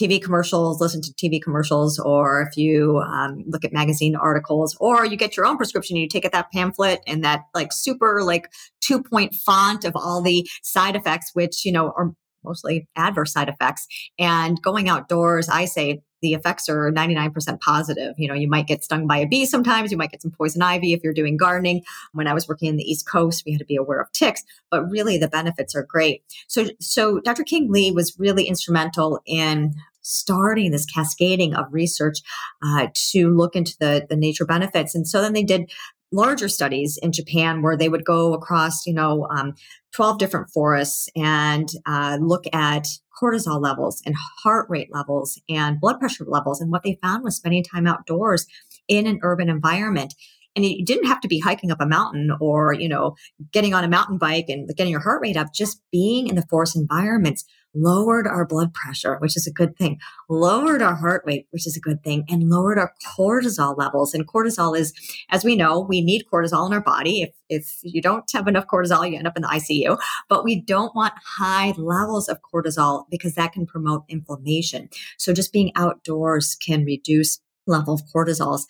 TV 0.00 0.22
commercials, 0.22 0.80
listen 0.80 1.02
to 1.02 1.12
TV 1.12 1.40
commercials, 1.40 1.98
or 1.98 2.42
if 2.42 2.56
you 2.56 2.98
um, 2.98 3.44
look 3.46 3.64
at 3.64 3.72
magazine 3.72 4.16
articles, 4.16 4.76
or 4.80 5.04
you 5.04 5.16
get 5.16 5.36
your 5.36 5.44
own 5.44 5.58
prescription, 5.58 5.96
you 5.96 6.08
take 6.08 6.24
it 6.24 6.32
that 6.32 6.50
pamphlet 6.50 7.00
and 7.06 7.22
that 7.22 7.42
like 7.54 7.72
super 7.72 8.22
like 8.22 8.48
two 8.80 9.02
point 9.02 9.34
font 9.34 9.84
of 9.84 9.92
all 9.94 10.22
the 10.22 10.48
side 10.62 10.96
effects, 10.96 11.30
which 11.34 11.64
you 11.64 11.72
know 11.72 11.92
are 11.96 12.12
mostly 12.44 12.88
adverse 12.96 13.32
side 13.32 13.48
effects. 13.48 13.86
And 14.18 14.60
going 14.62 14.88
outdoors, 14.88 15.48
I 15.48 15.64
say 15.64 16.02
the 16.22 16.34
effects 16.34 16.68
are 16.68 16.90
99% 16.90 17.60
positive. 17.60 18.14
You 18.16 18.28
know, 18.28 18.34
you 18.34 18.48
might 18.48 18.66
get 18.66 18.84
stung 18.84 19.06
by 19.06 19.18
a 19.18 19.26
bee 19.26 19.44
sometimes, 19.44 19.90
you 19.90 19.98
might 19.98 20.12
get 20.12 20.22
some 20.22 20.30
poison 20.30 20.62
ivy 20.62 20.92
if 20.92 21.02
you're 21.02 21.12
doing 21.12 21.36
gardening. 21.36 21.82
When 22.12 22.28
I 22.28 22.32
was 22.32 22.48
working 22.48 22.68
in 22.68 22.76
the 22.76 22.90
East 22.90 23.06
Coast, 23.06 23.42
we 23.44 23.52
had 23.52 23.58
to 23.58 23.64
be 23.66 23.76
aware 23.76 24.00
of 24.00 24.10
ticks, 24.12 24.42
but 24.70 24.88
really 24.88 25.18
the 25.18 25.28
benefits 25.28 25.74
are 25.74 25.82
great. 25.82 26.22
So, 26.46 26.66
so 26.80 27.20
Dr. 27.20 27.44
Qing 27.44 27.68
Li 27.68 27.90
was 27.90 28.18
really 28.18 28.44
instrumental 28.44 29.20
in 29.26 29.74
starting 30.02 30.70
this 30.70 30.86
cascading 30.86 31.54
of 31.54 31.66
research 31.72 32.18
uh, 32.62 32.88
to 32.94 33.30
look 33.30 33.54
into 33.54 33.76
the, 33.78 34.06
the 34.08 34.16
nature 34.16 34.44
benefits. 34.44 34.94
And 34.94 35.06
so 35.06 35.20
then 35.20 35.32
they 35.32 35.44
did 35.44 35.70
larger 36.12 36.48
studies 36.48 36.98
in 36.98 37.12
Japan 37.12 37.62
where 37.62 37.76
they 37.76 37.88
would 37.88 38.04
go 38.04 38.34
across, 38.34 38.86
you 38.86 38.92
know, 38.92 39.26
um, 39.30 39.54
12 39.94 40.18
different 40.18 40.50
forests 40.50 41.08
and 41.16 41.68
uh, 41.86 42.18
look 42.20 42.44
at 42.52 42.86
cortisol 43.20 43.60
levels 43.60 44.02
and 44.06 44.14
heart 44.42 44.66
rate 44.68 44.88
levels 44.92 45.40
and 45.48 45.80
blood 45.80 45.98
pressure 46.00 46.24
levels. 46.26 46.60
And 46.60 46.70
what 46.70 46.82
they 46.82 46.98
found 47.02 47.24
was 47.24 47.36
spending 47.36 47.62
time 47.62 47.86
outdoors 47.86 48.46
in 48.88 49.06
an 49.06 49.20
urban 49.22 49.48
environment. 49.48 50.14
And 50.54 50.64
you 50.64 50.84
didn't 50.84 51.06
have 51.06 51.20
to 51.20 51.28
be 51.28 51.38
hiking 51.38 51.70
up 51.70 51.80
a 51.80 51.86
mountain 51.86 52.30
or, 52.40 52.74
you 52.74 52.88
know, 52.88 53.16
getting 53.52 53.72
on 53.72 53.84
a 53.84 53.88
mountain 53.88 54.18
bike 54.18 54.46
and 54.48 54.68
getting 54.76 54.90
your 54.90 55.00
heart 55.00 55.22
rate 55.22 55.36
up. 55.36 55.54
Just 55.54 55.80
being 55.90 56.26
in 56.26 56.34
the 56.34 56.46
forest 56.50 56.76
environments 56.76 57.44
lowered 57.74 58.26
our 58.26 58.46
blood 58.46 58.74
pressure, 58.74 59.16
which 59.18 59.36
is 59.36 59.46
a 59.46 59.52
good 59.52 59.76
thing, 59.76 59.98
lowered 60.28 60.82
our 60.82 60.94
heart 60.94 61.22
rate, 61.26 61.46
which 61.50 61.66
is 61.66 61.76
a 61.76 61.80
good 61.80 62.02
thing, 62.02 62.24
and 62.28 62.48
lowered 62.48 62.78
our 62.78 62.92
cortisol 63.16 63.76
levels. 63.76 64.14
And 64.14 64.26
cortisol 64.26 64.78
is, 64.78 64.92
as 65.30 65.44
we 65.44 65.56
know, 65.56 65.80
we 65.80 66.02
need 66.02 66.24
cortisol 66.32 66.66
in 66.66 66.72
our 66.72 66.80
body. 66.80 67.22
If, 67.22 67.30
if 67.48 67.78
you 67.82 68.02
don't 68.02 68.24
have 68.32 68.48
enough 68.48 68.66
cortisol, 68.66 69.08
you 69.10 69.16
end 69.16 69.26
up 69.26 69.36
in 69.36 69.42
the 69.42 69.48
ICU. 69.48 69.98
But 70.28 70.44
we 70.44 70.60
don't 70.60 70.94
want 70.94 71.14
high 71.38 71.72
levels 71.76 72.28
of 72.28 72.38
cortisol 72.42 73.04
because 73.10 73.34
that 73.34 73.52
can 73.52 73.66
promote 73.66 74.04
inflammation. 74.08 74.88
So 75.18 75.32
just 75.32 75.52
being 75.52 75.72
outdoors 75.76 76.56
can 76.56 76.84
reduce 76.84 77.40
level 77.66 77.94
of 77.94 78.02
cortisols. 78.14 78.62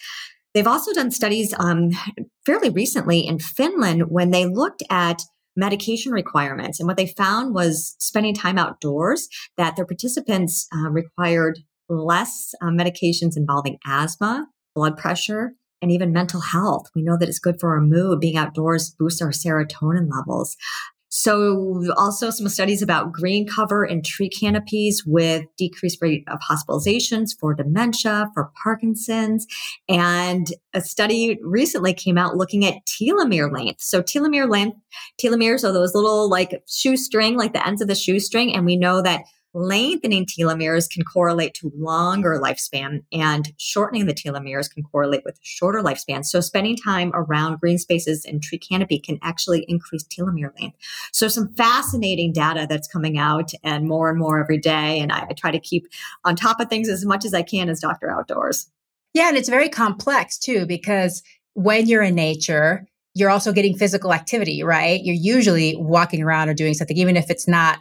They've 0.54 0.66
also 0.66 0.92
done 0.92 1.10
studies 1.10 1.54
um, 1.58 1.90
fairly 2.44 2.68
recently 2.68 3.20
in 3.20 3.38
Finland 3.38 4.10
when 4.10 4.30
they 4.30 4.44
looked 4.44 4.82
at 4.90 5.22
medication 5.56 6.12
requirements. 6.12 6.80
And 6.80 6.86
what 6.86 6.96
they 6.96 7.06
found 7.06 7.54
was 7.54 7.94
spending 7.98 8.34
time 8.34 8.58
outdoors, 8.58 9.28
that 9.56 9.76
their 9.76 9.86
participants 9.86 10.66
uh, 10.74 10.90
required 10.90 11.60
less 11.88 12.54
uh, 12.62 12.66
medications 12.66 13.36
involving 13.36 13.78
asthma, 13.86 14.46
blood 14.74 14.96
pressure, 14.96 15.52
and 15.82 15.90
even 15.90 16.12
mental 16.12 16.40
health. 16.40 16.86
We 16.94 17.02
know 17.02 17.16
that 17.18 17.28
it's 17.28 17.40
good 17.40 17.60
for 17.60 17.74
our 17.74 17.80
mood. 17.80 18.20
Being 18.20 18.36
outdoors 18.36 18.94
boosts 18.98 19.20
our 19.20 19.30
serotonin 19.30 20.08
levels. 20.10 20.56
So 21.14 21.92
also 21.98 22.30
some 22.30 22.48
studies 22.48 22.80
about 22.80 23.12
green 23.12 23.46
cover 23.46 23.84
and 23.84 24.02
tree 24.02 24.30
canopies 24.30 25.04
with 25.04 25.44
decreased 25.58 25.98
rate 26.00 26.24
of 26.26 26.40
hospitalizations 26.40 27.38
for 27.38 27.52
dementia, 27.52 28.30
for 28.32 28.50
Parkinson's. 28.62 29.46
And 29.90 30.46
a 30.72 30.80
study 30.80 31.38
recently 31.42 31.92
came 31.92 32.16
out 32.16 32.38
looking 32.38 32.64
at 32.64 32.86
telomere 32.86 33.52
length. 33.52 33.82
So 33.82 34.00
telomere 34.02 34.48
length, 34.48 34.78
telomeres 35.22 35.68
are 35.68 35.72
those 35.72 35.94
little 35.94 36.30
like 36.30 36.62
shoestring, 36.66 37.36
like 37.36 37.52
the 37.52 37.66
ends 37.66 37.82
of 37.82 37.88
the 37.88 37.94
shoestring. 37.94 38.54
And 38.54 38.64
we 38.64 38.78
know 38.78 39.02
that 39.02 39.24
Lengthening 39.54 40.24
telomeres 40.24 40.88
can 40.88 41.04
correlate 41.04 41.52
to 41.54 41.70
longer 41.76 42.40
lifespan 42.42 43.04
and 43.12 43.52
shortening 43.58 44.06
the 44.06 44.14
telomeres 44.14 44.72
can 44.72 44.82
correlate 44.82 45.24
with 45.24 45.38
shorter 45.42 45.82
lifespan. 45.82 46.24
So 46.24 46.40
spending 46.40 46.76
time 46.76 47.12
around 47.14 47.60
green 47.60 47.78
spaces 47.78 48.24
and 48.24 48.42
tree 48.42 48.58
canopy 48.58 48.98
can 48.98 49.18
actually 49.22 49.64
increase 49.68 50.04
telomere 50.04 50.58
length. 50.58 50.78
So 51.12 51.28
some 51.28 51.52
fascinating 51.54 52.32
data 52.32 52.66
that's 52.68 52.88
coming 52.88 53.18
out 53.18 53.52
and 53.62 53.86
more 53.86 54.08
and 54.08 54.18
more 54.18 54.40
every 54.40 54.58
day. 54.58 55.00
And 55.00 55.12
I, 55.12 55.26
I 55.28 55.32
try 55.34 55.50
to 55.50 55.60
keep 55.60 55.86
on 56.24 56.34
top 56.34 56.60
of 56.60 56.68
things 56.68 56.88
as 56.88 57.04
much 57.04 57.24
as 57.24 57.34
I 57.34 57.42
can 57.42 57.68
as 57.68 57.80
Dr. 57.80 58.10
Outdoors. 58.10 58.70
Yeah. 59.12 59.28
And 59.28 59.36
it's 59.36 59.48
very 59.48 59.68
complex 59.68 60.38
too, 60.38 60.64
because 60.64 61.22
when 61.54 61.86
you're 61.86 62.02
in 62.02 62.14
nature, 62.14 62.86
you're 63.14 63.30
also 63.30 63.52
getting 63.52 63.76
physical 63.76 64.14
activity, 64.14 64.62
right? 64.62 65.02
You're 65.02 65.14
usually 65.14 65.76
walking 65.76 66.22
around 66.22 66.48
or 66.48 66.54
doing 66.54 66.72
something, 66.72 66.96
even 66.96 67.16
if 67.16 67.30
it's 67.30 67.46
not 67.46 67.78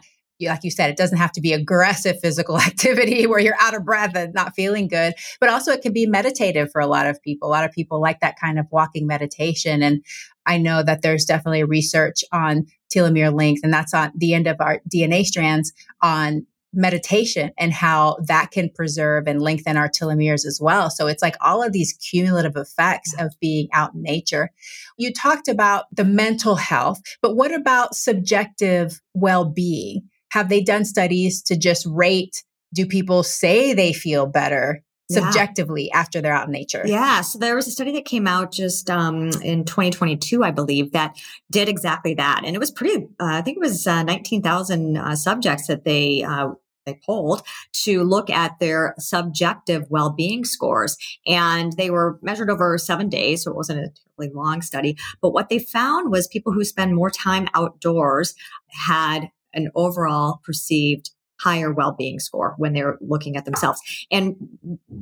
like 0.48 0.64
you 0.64 0.70
said, 0.70 0.90
it 0.90 0.96
doesn't 0.96 1.18
have 1.18 1.32
to 1.32 1.40
be 1.40 1.52
aggressive 1.52 2.20
physical 2.20 2.58
activity 2.60 3.26
where 3.26 3.40
you're 3.40 3.56
out 3.60 3.74
of 3.74 3.84
breath 3.84 4.14
and 4.14 4.34
not 4.34 4.54
feeling 4.54 4.88
good, 4.88 5.14
but 5.40 5.48
also 5.48 5.72
it 5.72 5.82
can 5.82 5.92
be 5.92 6.06
meditative 6.06 6.70
for 6.70 6.80
a 6.80 6.86
lot 6.86 7.06
of 7.06 7.20
people. 7.22 7.48
A 7.48 7.50
lot 7.50 7.64
of 7.64 7.72
people 7.72 8.00
like 8.00 8.20
that 8.20 8.38
kind 8.38 8.58
of 8.58 8.66
walking 8.70 9.06
meditation. 9.06 9.82
And 9.82 10.04
I 10.46 10.58
know 10.58 10.82
that 10.82 11.02
there's 11.02 11.24
definitely 11.24 11.64
research 11.64 12.24
on 12.32 12.66
telomere 12.94 13.32
length, 13.36 13.60
and 13.62 13.72
that's 13.72 13.94
on 13.94 14.12
the 14.14 14.34
end 14.34 14.46
of 14.46 14.56
our 14.60 14.80
DNA 14.92 15.24
strands 15.24 15.72
on 16.02 16.46
meditation 16.72 17.52
and 17.58 17.72
how 17.72 18.16
that 18.26 18.50
can 18.50 18.70
preserve 18.70 19.26
and 19.26 19.42
lengthen 19.42 19.76
our 19.76 19.88
telomeres 19.88 20.46
as 20.46 20.58
well. 20.60 20.90
So 20.90 21.06
it's 21.06 21.22
like 21.22 21.36
all 21.40 21.62
of 21.62 21.72
these 21.72 21.92
cumulative 21.92 22.56
effects 22.56 23.14
of 23.18 23.34
being 23.40 23.68
out 23.72 23.94
in 23.94 24.02
nature. 24.02 24.50
You 24.96 25.12
talked 25.12 25.48
about 25.48 25.84
the 25.94 26.04
mental 26.04 26.56
health, 26.56 27.00
but 27.20 27.36
what 27.36 27.52
about 27.52 27.94
subjective 27.94 29.00
well 29.14 29.44
being? 29.44 30.08
Have 30.32 30.48
they 30.48 30.62
done 30.62 30.84
studies 30.84 31.42
to 31.42 31.56
just 31.56 31.86
rate 31.86 32.42
do 32.74 32.86
people 32.86 33.22
say 33.22 33.74
they 33.74 33.92
feel 33.92 34.26
better 34.26 34.82
subjectively 35.10 35.90
yeah. 35.92 35.98
after 35.98 36.22
they're 36.22 36.32
out 36.32 36.46
in 36.46 36.52
nature. 36.52 36.82
Yeah. 36.86 37.20
So 37.20 37.38
there 37.38 37.54
was 37.54 37.66
a 37.66 37.70
study 37.70 37.92
that 37.92 38.06
came 38.06 38.26
out 38.26 38.50
just 38.50 38.88
um, 38.88 39.28
in 39.42 39.64
2022, 39.64 40.42
I 40.42 40.50
believe, 40.50 40.92
that 40.92 41.16
did 41.50 41.68
exactly 41.68 42.14
that. 42.14 42.42
And 42.46 42.56
it 42.56 42.58
was 42.58 42.70
pretty, 42.70 43.04
uh, 43.20 43.26
I 43.26 43.42
think 43.42 43.58
it 43.58 43.60
was 43.60 43.86
uh, 43.86 44.02
19,000 44.04 44.96
uh, 44.96 45.16
subjects 45.16 45.66
that 45.66 45.84
they 45.84 46.22
uh, 46.22 46.52
they 46.84 46.98
polled 47.06 47.42
to 47.84 48.02
look 48.02 48.28
at 48.28 48.58
their 48.58 48.94
subjective 48.98 49.86
well-being 49.88 50.44
scores 50.44 50.96
and 51.28 51.72
they 51.74 51.90
were 51.90 52.18
measured 52.22 52.50
over 52.50 52.76
seven 52.76 53.08
days 53.08 53.44
so 53.44 53.52
it 53.52 53.56
wasn't 53.56 53.78
a 53.78 53.92
terribly 54.18 54.34
long 54.34 54.60
study 54.62 54.96
but 55.20 55.30
what 55.30 55.48
they 55.48 55.60
found 55.60 56.10
was 56.10 56.26
people 56.26 56.52
who 56.52 56.64
spend 56.64 56.96
more 56.96 57.08
time 57.08 57.46
outdoors 57.54 58.34
had 58.86 59.30
an 59.54 59.70
overall 59.74 60.40
perceived 60.44 61.10
higher 61.40 61.72
well-being 61.72 62.20
score 62.20 62.54
when 62.56 62.72
they're 62.72 62.98
looking 63.00 63.36
at 63.36 63.44
themselves. 63.44 63.80
And 64.12 64.36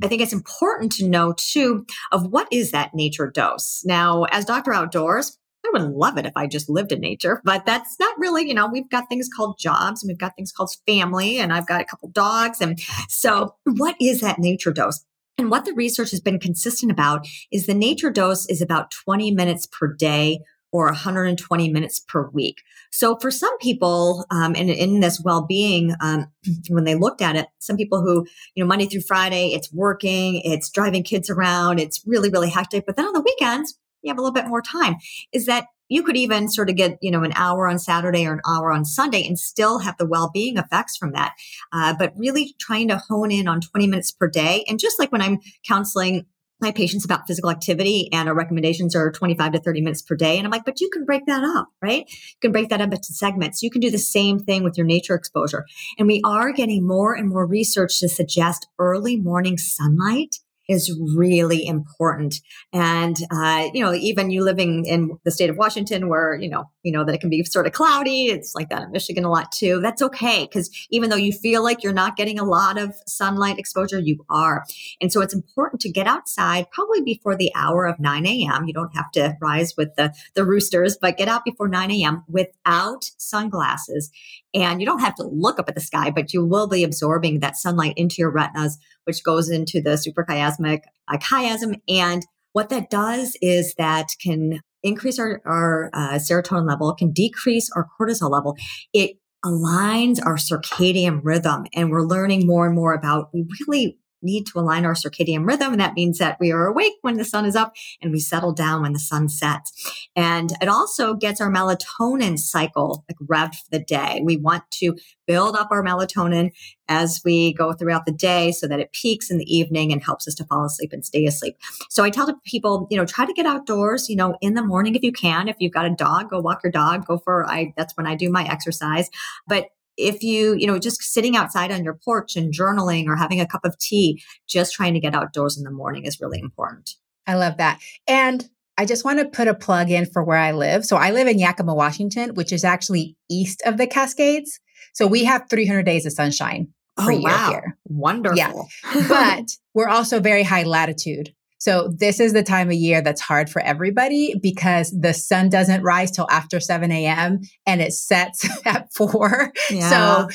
I 0.01 0.07
think 0.07 0.21
it's 0.21 0.33
important 0.33 0.91
to 0.93 1.07
know 1.07 1.33
too 1.37 1.85
of 2.11 2.27
what 2.31 2.47
is 2.51 2.71
that 2.71 2.95
nature 2.95 3.29
dose. 3.29 3.83
Now, 3.85 4.23
as 4.31 4.45
Dr. 4.45 4.73
Outdoors, 4.73 5.37
I 5.63 5.69
would 5.73 5.91
love 5.91 6.17
it 6.17 6.25
if 6.25 6.33
I 6.35 6.47
just 6.47 6.67
lived 6.67 6.91
in 6.91 6.99
nature, 6.99 7.41
but 7.45 7.67
that's 7.67 7.99
not 7.99 8.17
really, 8.17 8.47
you 8.47 8.55
know, 8.55 8.67
we've 8.67 8.89
got 8.89 9.07
things 9.07 9.29
called 9.29 9.59
jobs 9.59 10.01
and 10.01 10.09
we've 10.09 10.17
got 10.17 10.35
things 10.35 10.51
called 10.51 10.71
family 10.87 11.37
and 11.37 11.53
I've 11.53 11.67
got 11.67 11.81
a 11.81 11.85
couple 11.85 12.09
dogs. 12.09 12.59
And 12.59 12.79
so 13.07 13.53
what 13.65 13.95
is 14.01 14.21
that 14.21 14.39
nature 14.39 14.73
dose? 14.73 15.05
And 15.37 15.51
what 15.51 15.65
the 15.65 15.73
research 15.73 16.11
has 16.11 16.21
been 16.21 16.39
consistent 16.39 16.91
about 16.91 17.27
is 17.51 17.65
the 17.65 17.73
nature 17.73 18.09
dose 18.09 18.47
is 18.47 18.61
about 18.61 18.91
20 18.91 19.31
minutes 19.31 19.67
per 19.67 19.93
day 19.93 20.39
or 20.71 20.85
120 20.85 21.69
minutes 21.69 21.99
per 21.99 22.29
week. 22.29 22.61
So 22.91 23.17
for 23.17 23.31
some 23.31 23.57
people, 23.59 24.25
um, 24.31 24.55
and 24.55 24.69
in 24.69 24.99
this 24.99 25.21
well-being, 25.23 25.93
um, 26.01 26.27
when 26.69 26.83
they 26.83 26.95
looked 26.95 27.21
at 27.21 27.35
it, 27.35 27.47
some 27.59 27.77
people 27.77 28.01
who, 28.01 28.25
you 28.55 28.63
know, 28.63 28.67
Monday 28.67 28.85
through 28.85 29.01
Friday, 29.01 29.53
it's 29.53 29.71
working, 29.73 30.41
it's 30.43 30.69
driving 30.69 31.03
kids 31.03 31.29
around, 31.29 31.79
it's 31.79 32.01
really, 32.05 32.29
really 32.29 32.49
hectic. 32.49 32.85
But 32.85 32.95
then 32.95 33.05
on 33.05 33.13
the 33.13 33.21
weekends, 33.21 33.77
you 34.01 34.09
have 34.09 34.17
a 34.17 34.21
little 34.21 34.33
bit 34.33 34.47
more 34.47 34.61
time. 34.61 34.95
Is 35.31 35.45
that 35.45 35.65
you 35.89 36.03
could 36.03 36.15
even 36.15 36.49
sort 36.49 36.69
of 36.69 36.77
get, 36.77 36.97
you 37.01 37.11
know, 37.11 37.23
an 37.23 37.33
hour 37.35 37.67
on 37.67 37.77
Saturday 37.77 38.25
or 38.25 38.33
an 38.33 38.41
hour 38.47 38.71
on 38.71 38.85
Sunday 38.85 39.27
and 39.27 39.37
still 39.37 39.79
have 39.79 39.97
the 39.97 40.05
well-being 40.05 40.57
effects 40.57 40.95
from 40.95 41.11
that. 41.11 41.33
Uh, 41.73 41.93
but 41.99 42.13
really 42.15 42.55
trying 42.59 42.87
to 42.87 42.97
hone 43.09 43.29
in 43.29 43.47
on 43.47 43.59
20 43.59 43.87
minutes 43.87 44.09
per 44.09 44.29
day. 44.29 44.63
And 44.69 44.79
just 44.79 44.99
like 44.99 45.11
when 45.11 45.21
I'm 45.21 45.39
counseling 45.67 46.25
my 46.61 46.71
patients 46.71 47.05
about 47.05 47.27
physical 47.27 47.49
activity 47.49 48.09
and 48.11 48.29
our 48.29 48.35
recommendations 48.35 48.95
are 48.95 49.11
25 49.11 49.53
to 49.53 49.59
30 49.59 49.81
minutes 49.81 50.01
per 50.01 50.15
day. 50.15 50.37
And 50.37 50.45
I'm 50.45 50.51
like, 50.51 50.65
but 50.65 50.79
you 50.79 50.89
can 50.89 51.05
break 51.05 51.25
that 51.25 51.43
up, 51.43 51.69
right? 51.81 52.05
You 52.09 52.39
can 52.41 52.51
break 52.51 52.69
that 52.69 52.81
up 52.81 52.93
into 52.93 53.13
segments. 53.13 53.61
You 53.61 53.71
can 53.71 53.81
do 53.81 53.89
the 53.89 53.97
same 53.97 54.39
thing 54.39 54.63
with 54.63 54.77
your 54.77 54.85
nature 54.85 55.15
exposure. 55.15 55.65
And 55.97 56.07
we 56.07 56.21
are 56.23 56.51
getting 56.51 56.85
more 56.85 57.15
and 57.15 57.29
more 57.29 57.45
research 57.45 57.99
to 57.99 58.09
suggest 58.09 58.67
early 58.79 59.17
morning 59.17 59.57
sunlight 59.57 60.37
is 60.71 60.97
really 61.15 61.65
important. 61.65 62.35
And, 62.73 63.17
uh, 63.31 63.69
you 63.73 63.83
know, 63.83 63.93
even 63.93 64.31
you 64.31 64.43
living 64.43 64.85
in 64.85 65.17
the 65.23 65.31
state 65.31 65.49
of 65.49 65.57
Washington 65.57 66.09
where, 66.09 66.33
you 66.35 66.49
know, 66.49 66.69
you 66.83 66.91
know 66.91 67.03
that 67.05 67.13
it 67.13 67.21
can 67.21 67.29
be 67.29 67.43
sort 67.43 67.67
of 67.67 67.73
cloudy. 67.73 68.27
It's 68.27 68.55
like 68.55 68.69
that 68.69 68.83
in 68.83 68.91
Michigan 68.91 69.25
a 69.25 69.29
lot 69.29 69.51
too. 69.51 69.79
That's 69.81 70.01
okay. 70.01 70.47
Cause 70.47 70.69
even 70.89 71.09
though 71.09 71.15
you 71.15 71.31
feel 71.31 71.63
like 71.63 71.83
you're 71.83 71.93
not 71.93 72.15
getting 72.15 72.39
a 72.39 72.43
lot 72.43 72.77
of 72.77 72.95
sunlight 73.05 73.59
exposure, 73.59 73.99
you 73.99 74.25
are. 74.29 74.63
And 74.99 75.11
so 75.11 75.21
it's 75.21 75.33
important 75.33 75.81
to 75.81 75.91
get 75.91 76.07
outside 76.07 76.71
probably 76.71 77.01
before 77.01 77.35
the 77.35 77.51
hour 77.55 77.85
of 77.85 77.99
9 77.99 78.25
a.m. 78.25 78.65
You 78.65 78.73
don't 78.73 78.95
have 78.95 79.11
to 79.11 79.37
rise 79.41 79.75
with 79.77 79.95
the, 79.95 80.13
the 80.35 80.45
roosters, 80.45 80.97
but 80.99 81.17
get 81.17 81.27
out 81.27 81.45
before 81.45 81.67
9 81.67 81.91
a.m. 81.91 82.23
without 82.27 83.11
sunglasses. 83.17 84.11
And 84.53 84.81
you 84.81 84.85
don't 84.85 84.99
have 84.99 85.15
to 85.15 85.23
look 85.23 85.59
up 85.59 85.69
at 85.69 85.75
the 85.75 85.81
sky, 85.81 86.11
but 86.11 86.33
you 86.33 86.45
will 86.45 86.67
be 86.67 86.83
absorbing 86.83 87.39
that 87.39 87.55
sunlight 87.55 87.93
into 87.95 88.15
your 88.19 88.31
retinas 88.31 88.77
which 89.05 89.23
goes 89.23 89.49
into 89.49 89.81
the 89.81 89.91
suprachiasmatic 89.91 90.81
uh, 91.07 91.17
chiasm. 91.17 91.81
And 91.87 92.25
what 92.53 92.69
that 92.69 92.89
does 92.89 93.37
is 93.41 93.73
that 93.75 94.07
can 94.21 94.61
increase 94.83 95.19
our, 95.19 95.41
our 95.45 95.89
uh, 95.93 96.13
serotonin 96.15 96.67
level, 96.67 96.93
can 96.93 97.11
decrease 97.11 97.69
our 97.75 97.87
cortisol 97.99 98.31
level. 98.31 98.57
It 98.93 99.17
aligns 99.45 100.23
our 100.23 100.35
circadian 100.35 101.21
rhythm. 101.23 101.65
And 101.73 101.89
we're 101.89 102.03
learning 102.03 102.45
more 102.45 102.65
and 102.65 102.75
more 102.75 102.93
about 102.93 103.29
really 103.33 103.97
need 104.21 104.45
to 104.47 104.59
align 104.59 104.85
our 104.85 104.93
circadian 104.93 105.47
rhythm. 105.47 105.73
And 105.73 105.81
that 105.81 105.93
means 105.93 106.17
that 106.17 106.37
we 106.39 106.51
are 106.51 106.65
awake 106.65 106.93
when 107.01 107.17
the 107.17 107.25
sun 107.25 107.45
is 107.45 107.55
up 107.55 107.73
and 108.01 108.11
we 108.11 108.19
settle 108.19 108.53
down 108.53 108.81
when 108.81 108.93
the 108.93 108.99
sun 108.99 109.29
sets. 109.29 110.07
And 110.15 110.51
it 110.61 110.67
also 110.67 111.13
gets 111.13 111.41
our 111.41 111.51
melatonin 111.51 112.37
cycle 112.37 113.05
like 113.09 113.17
revved 113.19 113.55
for 113.55 113.69
the 113.71 113.79
day. 113.79 114.21
We 114.23 114.37
want 114.37 114.63
to 114.71 114.95
build 115.27 115.55
up 115.55 115.69
our 115.71 115.83
melatonin 115.83 116.51
as 116.87 117.21
we 117.23 117.53
go 117.53 117.71
throughout 117.71 118.05
the 118.05 118.11
day 118.11 118.51
so 118.51 118.67
that 118.67 118.79
it 118.79 118.91
peaks 118.91 119.31
in 119.31 119.37
the 119.37 119.55
evening 119.55 119.93
and 119.93 120.03
helps 120.03 120.27
us 120.27 120.35
to 120.35 120.45
fall 120.45 120.65
asleep 120.65 120.91
and 120.91 121.05
stay 121.05 121.25
asleep. 121.25 121.55
So 121.89 122.03
I 122.03 122.09
tell 122.09 122.37
people, 122.45 122.87
you 122.91 122.97
know, 122.97 123.05
try 123.05 123.25
to 123.25 123.33
get 123.33 123.45
outdoors, 123.45 124.09
you 124.09 124.15
know, 124.15 124.35
in 124.41 124.55
the 124.55 124.63
morning 124.63 124.95
if 124.95 125.03
you 125.03 125.13
can. 125.13 125.47
If 125.47 125.55
you've 125.59 125.71
got 125.71 125.85
a 125.85 125.95
dog, 125.95 126.29
go 126.29 126.39
walk 126.39 126.63
your 126.63 126.71
dog, 126.71 127.05
go 127.05 127.17
for 127.17 127.45
I 127.47 127.73
that's 127.77 127.95
when 127.95 128.07
I 128.07 128.15
do 128.15 128.29
my 128.29 128.43
exercise. 128.43 129.09
But 129.47 129.69
if 129.97 130.23
you, 130.23 130.53
you 130.55 130.67
know, 130.67 130.79
just 130.79 131.01
sitting 131.01 131.35
outside 131.35 131.71
on 131.71 131.83
your 131.83 131.99
porch 132.03 132.35
and 132.35 132.53
journaling 132.53 133.07
or 133.07 133.15
having 133.15 133.39
a 133.39 133.47
cup 133.47 133.65
of 133.65 133.77
tea, 133.77 134.21
just 134.47 134.73
trying 134.73 134.93
to 134.93 134.99
get 134.99 135.15
outdoors 135.15 135.57
in 135.57 135.63
the 135.63 135.71
morning 135.71 136.05
is 136.05 136.19
really 136.19 136.39
important. 136.39 136.91
I 137.27 137.35
love 137.35 137.57
that. 137.57 137.79
And 138.07 138.49
I 138.77 138.85
just 138.85 139.05
want 139.05 139.19
to 139.19 139.25
put 139.25 139.47
a 139.47 139.53
plug 139.53 139.91
in 139.91 140.05
for 140.05 140.23
where 140.23 140.37
I 140.37 140.53
live. 140.53 140.85
So 140.85 140.97
I 140.97 141.11
live 141.11 141.27
in 141.27 141.39
Yakima, 141.39 141.75
Washington, 141.75 142.33
which 142.33 142.51
is 142.51 142.63
actually 142.63 143.15
east 143.29 143.61
of 143.65 143.77
the 143.77 143.87
Cascades. 143.87 144.59
So 144.93 145.07
we 145.07 145.25
have 145.25 145.49
300 145.49 145.83
days 145.83 146.05
of 146.05 146.13
sunshine 146.13 146.69
oh, 146.97 147.05
per 147.05 147.11
oh, 147.11 147.15
year 147.17 147.29
wow. 147.29 147.49
here. 147.49 147.77
Wonderful. 147.85 148.37
Yeah. 148.37 148.53
but 149.07 149.51
we're 149.73 149.89
also 149.89 150.19
very 150.19 150.43
high 150.43 150.63
latitude. 150.63 151.33
So 151.61 151.93
this 151.95 152.19
is 152.19 152.33
the 152.33 152.41
time 152.41 152.69
of 152.69 152.73
year 152.73 153.03
that's 153.03 153.21
hard 153.21 153.47
for 153.47 153.61
everybody 153.61 154.33
because 154.41 154.89
the 154.99 155.13
sun 155.13 155.47
doesn't 155.47 155.83
rise 155.83 156.09
till 156.09 156.25
after 156.31 156.59
7 156.59 156.91
a.m. 156.91 157.41
and 157.67 157.81
it 157.81 157.93
sets 157.93 158.49
at 158.65 158.91
four. 158.91 159.53
Yeah. 159.69 159.89
So 159.91 160.29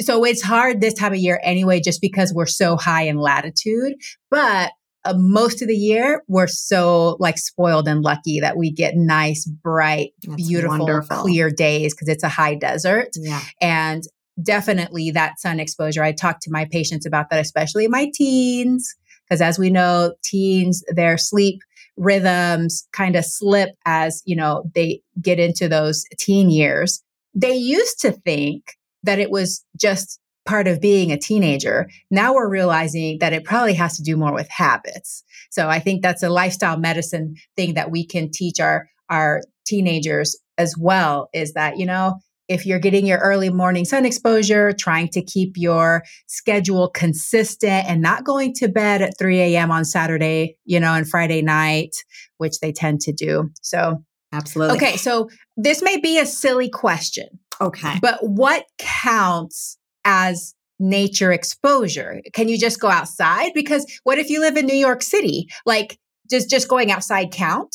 so 0.00 0.24
it's 0.26 0.42
hard 0.42 0.82
this 0.82 0.92
time 0.92 1.14
of 1.14 1.18
year 1.18 1.40
anyway, 1.42 1.80
just 1.80 2.02
because 2.02 2.34
we're 2.34 2.44
so 2.44 2.76
high 2.76 3.04
in 3.04 3.16
latitude. 3.16 3.94
But 4.30 4.72
uh, 5.06 5.14
most 5.16 5.62
of 5.62 5.68
the 5.68 5.74
year, 5.74 6.22
we're 6.28 6.46
so 6.46 7.16
like 7.20 7.38
spoiled 7.38 7.88
and 7.88 8.02
lucky 8.02 8.40
that 8.40 8.58
we 8.58 8.70
get 8.70 8.96
nice, 8.96 9.46
bright, 9.46 10.10
That's 10.24 10.46
beautiful, 10.46 10.80
wonderful. 10.80 11.16
clear 11.16 11.50
days 11.50 11.94
because 11.94 12.08
it's 12.08 12.22
a 12.22 12.28
high 12.28 12.54
desert. 12.54 13.08
Yeah. 13.16 13.40
And 13.62 14.02
definitely 14.42 15.10
that 15.12 15.40
sun 15.40 15.58
exposure. 15.58 16.02
I 16.02 16.12
talk 16.12 16.40
to 16.40 16.50
my 16.50 16.66
patients 16.70 17.06
about 17.06 17.30
that, 17.30 17.40
especially 17.40 17.88
my 17.88 18.10
teens 18.12 18.94
because 19.28 19.40
as 19.40 19.58
we 19.58 19.70
know, 19.70 20.14
teens, 20.22 20.84
their 20.88 21.18
sleep 21.18 21.60
rhythms 21.96 22.86
kind 22.92 23.16
of 23.16 23.24
slip 23.24 23.70
as, 23.86 24.22
you 24.26 24.36
know, 24.36 24.70
they 24.74 25.00
get 25.20 25.38
into 25.38 25.68
those 25.68 26.04
teen 26.18 26.50
years. 26.50 27.02
They 27.34 27.54
used 27.54 28.00
to 28.00 28.12
think 28.12 28.64
that 29.02 29.18
it 29.18 29.30
was 29.30 29.64
just 29.78 30.20
part 30.44 30.68
of 30.68 30.80
being 30.80 31.10
a 31.10 31.18
teenager. 31.18 31.88
Now 32.10 32.34
we're 32.34 32.48
realizing 32.48 33.18
that 33.18 33.32
it 33.32 33.44
probably 33.44 33.74
has 33.74 33.96
to 33.96 34.02
do 34.02 34.16
more 34.16 34.32
with 34.32 34.48
habits. 34.48 35.24
So 35.50 35.68
I 35.68 35.80
think 35.80 36.02
that's 36.02 36.22
a 36.22 36.28
lifestyle 36.28 36.78
medicine 36.78 37.34
thing 37.56 37.74
that 37.74 37.90
we 37.90 38.06
can 38.06 38.30
teach 38.30 38.60
our, 38.60 38.88
our 39.10 39.42
teenagers 39.66 40.36
as 40.56 40.76
well 40.78 41.28
is 41.32 41.52
that, 41.54 41.78
you 41.78 41.86
know, 41.86 42.20
if 42.48 42.64
you're 42.64 42.78
getting 42.78 43.06
your 43.06 43.18
early 43.18 43.50
morning 43.50 43.84
sun 43.84 44.06
exposure, 44.06 44.72
trying 44.72 45.08
to 45.08 45.22
keep 45.22 45.54
your 45.56 46.04
schedule 46.26 46.88
consistent 46.88 47.88
and 47.88 48.00
not 48.00 48.24
going 48.24 48.54
to 48.54 48.68
bed 48.68 49.02
at 49.02 49.18
3 49.18 49.40
a.m. 49.40 49.70
on 49.70 49.84
Saturday, 49.84 50.56
you 50.64 50.78
know, 50.78 50.94
and 50.94 51.08
Friday 51.08 51.42
night, 51.42 51.96
which 52.38 52.60
they 52.60 52.72
tend 52.72 53.00
to 53.02 53.12
do. 53.12 53.50
So, 53.62 54.02
absolutely. 54.32 54.76
Okay. 54.76 54.96
So, 54.96 55.28
this 55.56 55.82
may 55.82 55.98
be 55.98 56.18
a 56.18 56.26
silly 56.26 56.68
question. 56.68 57.26
Okay. 57.60 57.98
But 58.00 58.18
what 58.22 58.64
counts 58.78 59.78
as 60.04 60.54
nature 60.78 61.32
exposure? 61.32 62.20
Can 62.32 62.48
you 62.48 62.58
just 62.58 62.80
go 62.80 62.88
outside? 62.88 63.52
Because 63.54 63.86
what 64.04 64.18
if 64.18 64.28
you 64.30 64.40
live 64.40 64.56
in 64.56 64.66
New 64.66 64.76
York 64.76 65.02
City? 65.02 65.48
Like, 65.64 65.98
does 66.28 66.46
just 66.46 66.68
going 66.68 66.90
outside 66.90 67.30
count? 67.32 67.74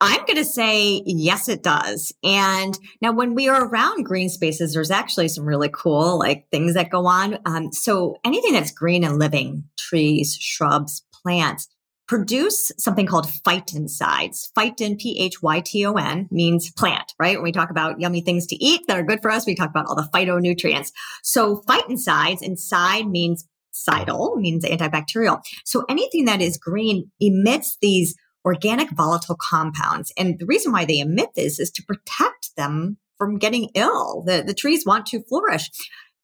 I'm 0.00 0.24
going 0.24 0.36
to 0.36 0.44
say 0.44 1.02
yes, 1.04 1.48
it 1.48 1.62
does. 1.62 2.12
And 2.24 2.78
now 3.02 3.12
when 3.12 3.34
we 3.34 3.48
are 3.48 3.66
around 3.66 4.04
green 4.04 4.30
spaces, 4.30 4.72
there's 4.72 4.90
actually 4.90 5.28
some 5.28 5.44
really 5.44 5.68
cool 5.72 6.18
like 6.18 6.48
things 6.50 6.74
that 6.74 6.90
go 6.90 7.06
on. 7.06 7.38
Um, 7.44 7.72
so 7.72 8.16
anything 8.24 8.54
that's 8.54 8.72
green 8.72 9.04
and 9.04 9.18
living, 9.18 9.64
trees, 9.78 10.36
shrubs, 10.40 11.02
plants, 11.22 11.68
produce 12.08 12.72
something 12.76 13.06
called 13.06 13.26
phytoncides. 13.26 14.50
Phyton, 14.58 14.98
P-H-Y-T-O-N, 14.98 16.28
means 16.32 16.72
plant, 16.72 17.14
right? 17.20 17.36
When 17.36 17.44
we 17.44 17.52
talk 17.52 17.70
about 17.70 18.00
yummy 18.00 18.20
things 18.20 18.48
to 18.48 18.56
eat 18.56 18.80
that 18.88 18.98
are 18.98 19.04
good 19.04 19.22
for 19.22 19.30
us, 19.30 19.46
we 19.46 19.54
talk 19.54 19.70
about 19.70 19.86
all 19.86 19.94
the 19.94 20.08
phytonutrients. 20.12 20.90
So 21.22 21.62
phytoncides 21.68 22.42
inside 22.42 23.06
means 23.06 23.46
cidal, 23.70 24.34
means 24.36 24.64
antibacterial. 24.64 25.40
So 25.64 25.84
anything 25.88 26.24
that 26.24 26.40
is 26.40 26.58
green 26.58 27.12
emits 27.20 27.78
these 27.80 28.16
organic 28.44 28.90
volatile 28.90 29.36
compounds. 29.40 30.12
And 30.16 30.38
the 30.38 30.46
reason 30.46 30.72
why 30.72 30.84
they 30.84 30.98
emit 30.98 31.30
this 31.34 31.58
is 31.58 31.70
to 31.72 31.82
protect 31.82 32.56
them 32.56 32.98
from 33.18 33.38
getting 33.38 33.70
ill. 33.74 34.22
The, 34.26 34.42
the 34.42 34.54
trees 34.54 34.86
want 34.86 35.06
to 35.06 35.22
flourish. 35.22 35.70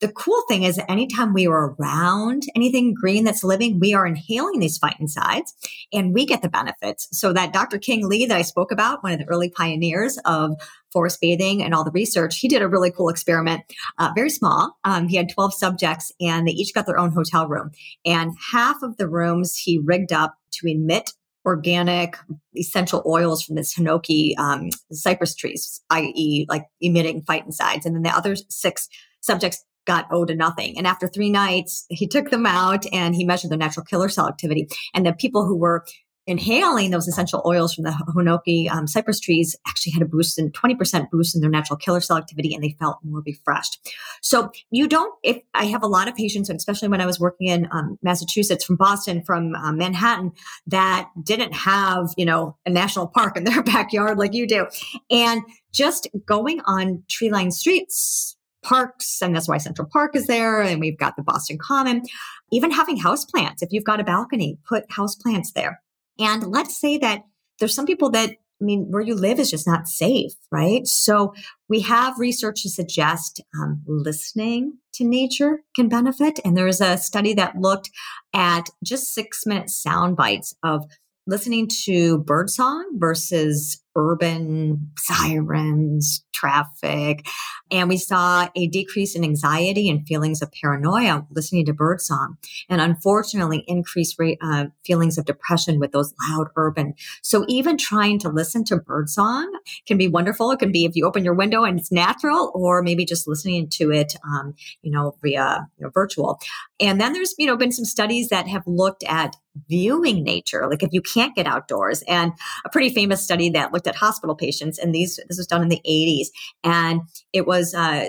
the 0.00 0.09
cool 0.12 0.42
thing 0.48 0.62
is 0.62 0.76
that 0.76 0.90
anytime 0.90 1.33
we 1.33 1.46
are 1.46 1.74
around 1.79 2.42
anything 2.55 2.94
green 2.94 3.24
that's 3.24 3.44
living, 3.44 3.79
we 3.81 3.94
are 3.94 4.07
inhaling 4.07 4.61
these 4.61 4.79
phytoncides 4.79 5.52
and 5.92 6.12
we 6.12 6.26
get 6.26 6.42
the 6.42 6.48
benefits. 6.48 7.09
So 7.12 7.33
that 7.33 7.52
Dr. 7.52 7.79
Qing 7.79 8.02
Li 8.02 8.26
that 8.26 8.37
I 8.37 8.42
spoke 8.42 8.72
about, 8.72 9.02
one 9.02 9.12
of 9.12 9.18
the 9.18 9.26
early 9.26 9.50
pioneers 9.50 10.18
of 10.24 10.52
forest 10.92 11.18
bathing 11.20 11.62
and 11.62 11.74
all 11.74 11.85
the 11.85 11.90
research, 11.90 12.38
he 12.38 12.48
did 12.48 12.62
a 12.62 12.68
really 12.68 12.90
cool 12.90 13.09
experiment, 13.09 13.62
uh, 13.98 14.11
very 14.14 14.31
small. 14.31 14.76
Um, 14.85 15.09
he 15.09 15.16
had 15.16 15.31
12 15.31 15.55
subjects 15.55 16.12
and 16.20 16.46
they 16.46 16.52
each 16.52 16.74
got 16.74 16.87
their 16.87 16.98
own 16.98 17.12
hotel 17.12 17.48
room. 17.48 17.70
And 18.05 18.33
half 18.52 18.83
of 18.83 18.96
the 18.96 19.09
rooms 19.09 19.57
he 19.57 19.79
rigged 19.79 20.12
up 20.12 20.37
to 20.52 20.66
emit 20.66 21.12
organic 21.46 22.16
essential 22.56 23.02
oils 23.06 23.42
from 23.42 23.54
this 23.54 23.74
hinoki 23.74 24.37
um, 24.37 24.68
cypress 24.90 25.35
trees, 25.35 25.80
i.e., 25.90 26.44
like 26.48 26.66
emitting 26.80 27.22
phytoncides. 27.22 27.87
And 27.87 27.94
then 27.94 28.02
the 28.02 28.11
other 28.11 28.35
six 28.48 28.88
subjects 29.20 29.64
got 29.87 30.09
owed 30.11 30.28
to 30.28 30.35
nothing. 30.35 30.76
And 30.76 30.87
after 30.87 31.06
three 31.06 31.30
nights, 31.30 31.87
he 31.88 32.09
took 32.09 32.30
them 32.30 32.44
out 32.44 32.85
and 32.92 33.14
he 33.14 33.24
measured 33.24 33.52
the 33.52 33.56
natural 33.56 33.87
killer 33.87 34.09
cell 34.09 34.28
activity. 34.28 34.66
And 34.92 35.06
the 35.06 35.12
people 35.12 35.46
who 35.46 35.56
were 35.56 35.85
inhaling 36.26 36.90
those 36.90 37.06
essential 37.06 37.42
oils 37.46 37.74
from 37.74 37.84
the 37.84 37.90
Hinoki 37.90 38.70
um, 38.70 38.86
cypress 38.86 39.20
trees 39.20 39.56
actually 39.66 39.92
had 39.92 40.02
a 40.02 40.06
boost 40.06 40.38
in 40.38 40.50
20% 40.50 41.10
boost 41.10 41.34
in 41.34 41.40
their 41.40 41.50
natural 41.50 41.76
killer 41.76 42.00
cell 42.00 42.16
activity 42.16 42.54
and 42.54 42.62
they 42.64 42.76
felt 42.80 42.98
more 43.04 43.22
refreshed. 43.24 43.88
So 44.22 44.50
you 44.70 44.88
don't, 44.88 45.14
if 45.22 45.40
I 45.54 45.66
have 45.66 45.82
a 45.82 45.86
lot 45.86 46.08
of 46.08 46.16
patients, 46.16 46.50
especially 46.50 46.88
when 46.88 47.00
I 47.00 47.06
was 47.06 47.20
working 47.20 47.46
in 47.46 47.68
um, 47.70 47.98
Massachusetts 48.02 48.64
from 48.64 48.76
Boston, 48.76 49.22
from 49.22 49.54
um, 49.54 49.78
Manhattan, 49.78 50.32
that 50.66 51.08
didn't 51.22 51.54
have, 51.54 52.12
you 52.16 52.24
know, 52.24 52.56
a 52.66 52.70
national 52.70 53.06
park 53.06 53.36
in 53.36 53.44
their 53.44 53.62
backyard 53.64 54.18
like 54.18 54.34
you 54.34 54.46
do. 54.46 54.66
And 55.10 55.42
just 55.72 56.08
going 56.24 56.60
on 56.66 57.04
tree 57.08 57.30
lined 57.30 57.54
streets, 57.54 58.36
parks, 58.66 59.22
and 59.22 59.34
that's 59.34 59.46
why 59.46 59.58
Central 59.58 59.88
Park 59.92 60.16
is 60.16 60.26
there, 60.26 60.60
and 60.60 60.80
we've 60.80 60.98
got 60.98 61.14
the 61.14 61.22
Boston 61.22 61.56
Common. 61.56 62.02
Even 62.50 62.70
having 62.70 62.98
houseplants, 62.98 63.62
if 63.62 63.72
you've 63.72 63.84
got 63.84 64.00
a 64.00 64.04
balcony, 64.04 64.58
put 64.68 64.88
houseplants 64.88 65.52
there. 65.54 65.80
And 66.18 66.48
let's 66.48 66.81
say 66.81 66.98
that 66.98 67.22
there's 67.59 67.74
some 67.74 67.87
people 67.87 68.11
that 68.11 68.31
I 68.61 68.64
mean, 68.64 68.87
where 68.88 69.02
you 69.02 69.14
live 69.14 69.38
is 69.38 69.50
just 69.50 69.66
not 69.66 69.87
safe, 69.87 70.33
right? 70.50 70.87
So 70.87 71.35
we 71.68 71.81
have 71.81 72.18
research 72.18 72.62
to 72.62 72.70
suggest 72.70 73.42
um, 73.55 73.83
listening 73.87 74.79
to 74.94 75.05
nature 75.05 75.61
can 75.74 75.90
benefit. 75.90 76.40
And 76.42 76.57
there 76.57 76.66
is 76.66 76.81
a 76.81 76.96
study 76.96 77.35
that 77.35 77.57
looked 77.59 77.90
at 78.33 78.70
just 78.83 79.12
six 79.12 79.44
minute 79.44 79.68
sound 79.68 80.16
bites 80.16 80.55
of 80.62 80.87
listening 81.26 81.68
to 81.85 82.18
birdsong 82.18 82.92
versus 82.94 83.83
urban 83.96 84.92
sirens, 84.96 86.24
traffic. 86.32 87.26
And 87.70 87.88
we 87.88 87.96
saw 87.96 88.48
a 88.54 88.68
decrease 88.68 89.16
in 89.16 89.24
anxiety 89.24 89.88
and 89.88 90.06
feelings 90.06 90.42
of 90.42 90.52
paranoia 90.52 91.26
listening 91.30 91.66
to 91.66 91.72
birdsong. 91.72 92.37
And 92.68 92.80
unfortunately, 92.80 93.64
increased 93.66 94.16
rate, 94.18 94.38
uh, 94.40 94.66
feelings 94.85 95.18
of 95.18 95.24
depression 95.24 95.80
with 95.80 95.92
those 95.92 96.14
loud 96.28 96.48
urban. 96.56 96.94
So 97.22 97.44
even 97.48 97.76
trying 97.76 98.18
to 98.20 98.28
listen 98.28 98.64
to 98.66 98.76
birdsong 98.76 99.50
can 99.87 99.98
be 99.98 100.09
wonderful. 100.09 100.50
It 100.52 100.59
can 100.59 100.70
be 100.70 100.85
if 100.85 100.94
you 100.94 101.06
open 101.06 101.24
your 101.24 101.35
window 101.35 101.64
and 101.64 101.80
it's 101.80 101.90
natural, 101.90 102.52
or 102.54 102.82
maybe 102.82 103.04
just 103.04 103.26
listening 103.26 103.68
to 103.70 103.90
it, 103.90 104.14
um, 104.24 104.54
you 104.82 104.92
know, 104.92 105.16
via 105.22 105.66
you 105.78 105.85
know, 105.85 105.90
virtual. 105.92 106.38
And 106.78 107.00
then 107.00 107.14
there's, 107.14 107.35
you 107.38 107.46
know, 107.46 107.56
been 107.56 107.72
some 107.72 107.87
studies 107.87 108.28
that 108.28 108.46
have 108.46 108.62
looked 108.66 109.02
at 109.04 109.37
viewing 109.68 110.22
nature, 110.22 110.68
like 110.68 110.82
if 110.82 110.90
you 110.92 111.00
can't 111.00 111.35
get 111.35 111.46
outdoors. 111.46 112.02
And 112.06 112.32
a 112.64 112.68
pretty 112.68 112.90
famous 112.90 113.22
study 113.22 113.50
that 113.50 113.72
looked 113.72 113.86
at 113.87 113.96
hospital 113.96 114.35
patients, 114.35 114.79
and 114.79 114.94
these 114.94 115.18
this 115.29 115.38
was 115.38 115.46
done 115.46 115.62
in 115.62 115.68
the 115.68 115.81
80s, 115.88 116.29
and 116.64 117.03
it 117.33 117.46
was 117.46 117.75
uh, 117.75 118.09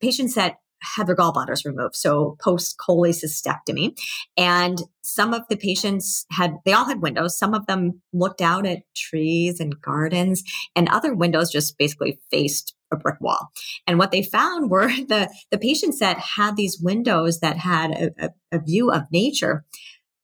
patients 0.00 0.34
that 0.34 0.56
had 0.82 1.06
their 1.06 1.16
gallbladders 1.16 1.64
removed, 1.64 1.96
so 1.96 2.36
post 2.40 2.76
cholecystectomy. 2.78 3.96
And 4.36 4.78
some 5.02 5.32
of 5.32 5.42
the 5.48 5.56
patients 5.56 6.26
had, 6.30 6.56
they 6.64 6.72
all 6.72 6.84
had 6.84 7.02
windows. 7.02 7.38
Some 7.38 7.54
of 7.54 7.66
them 7.66 8.02
looked 8.12 8.40
out 8.40 8.66
at 8.66 8.82
trees 8.94 9.60
and 9.60 9.80
gardens, 9.80 10.42
and 10.74 10.88
other 10.88 11.14
windows 11.14 11.50
just 11.50 11.78
basically 11.78 12.18
faced 12.30 12.74
a 12.92 12.96
brick 12.96 13.20
wall. 13.20 13.48
And 13.86 13.98
what 13.98 14.10
they 14.10 14.22
found 14.22 14.70
were 14.70 14.88
the, 14.88 15.32
the 15.50 15.58
patients 15.58 15.98
that 15.98 16.18
had 16.18 16.56
these 16.56 16.80
windows 16.80 17.40
that 17.40 17.56
had 17.56 17.90
a, 17.92 18.10
a, 18.26 18.30
a 18.52 18.60
view 18.60 18.90
of 18.90 19.10
nature 19.10 19.64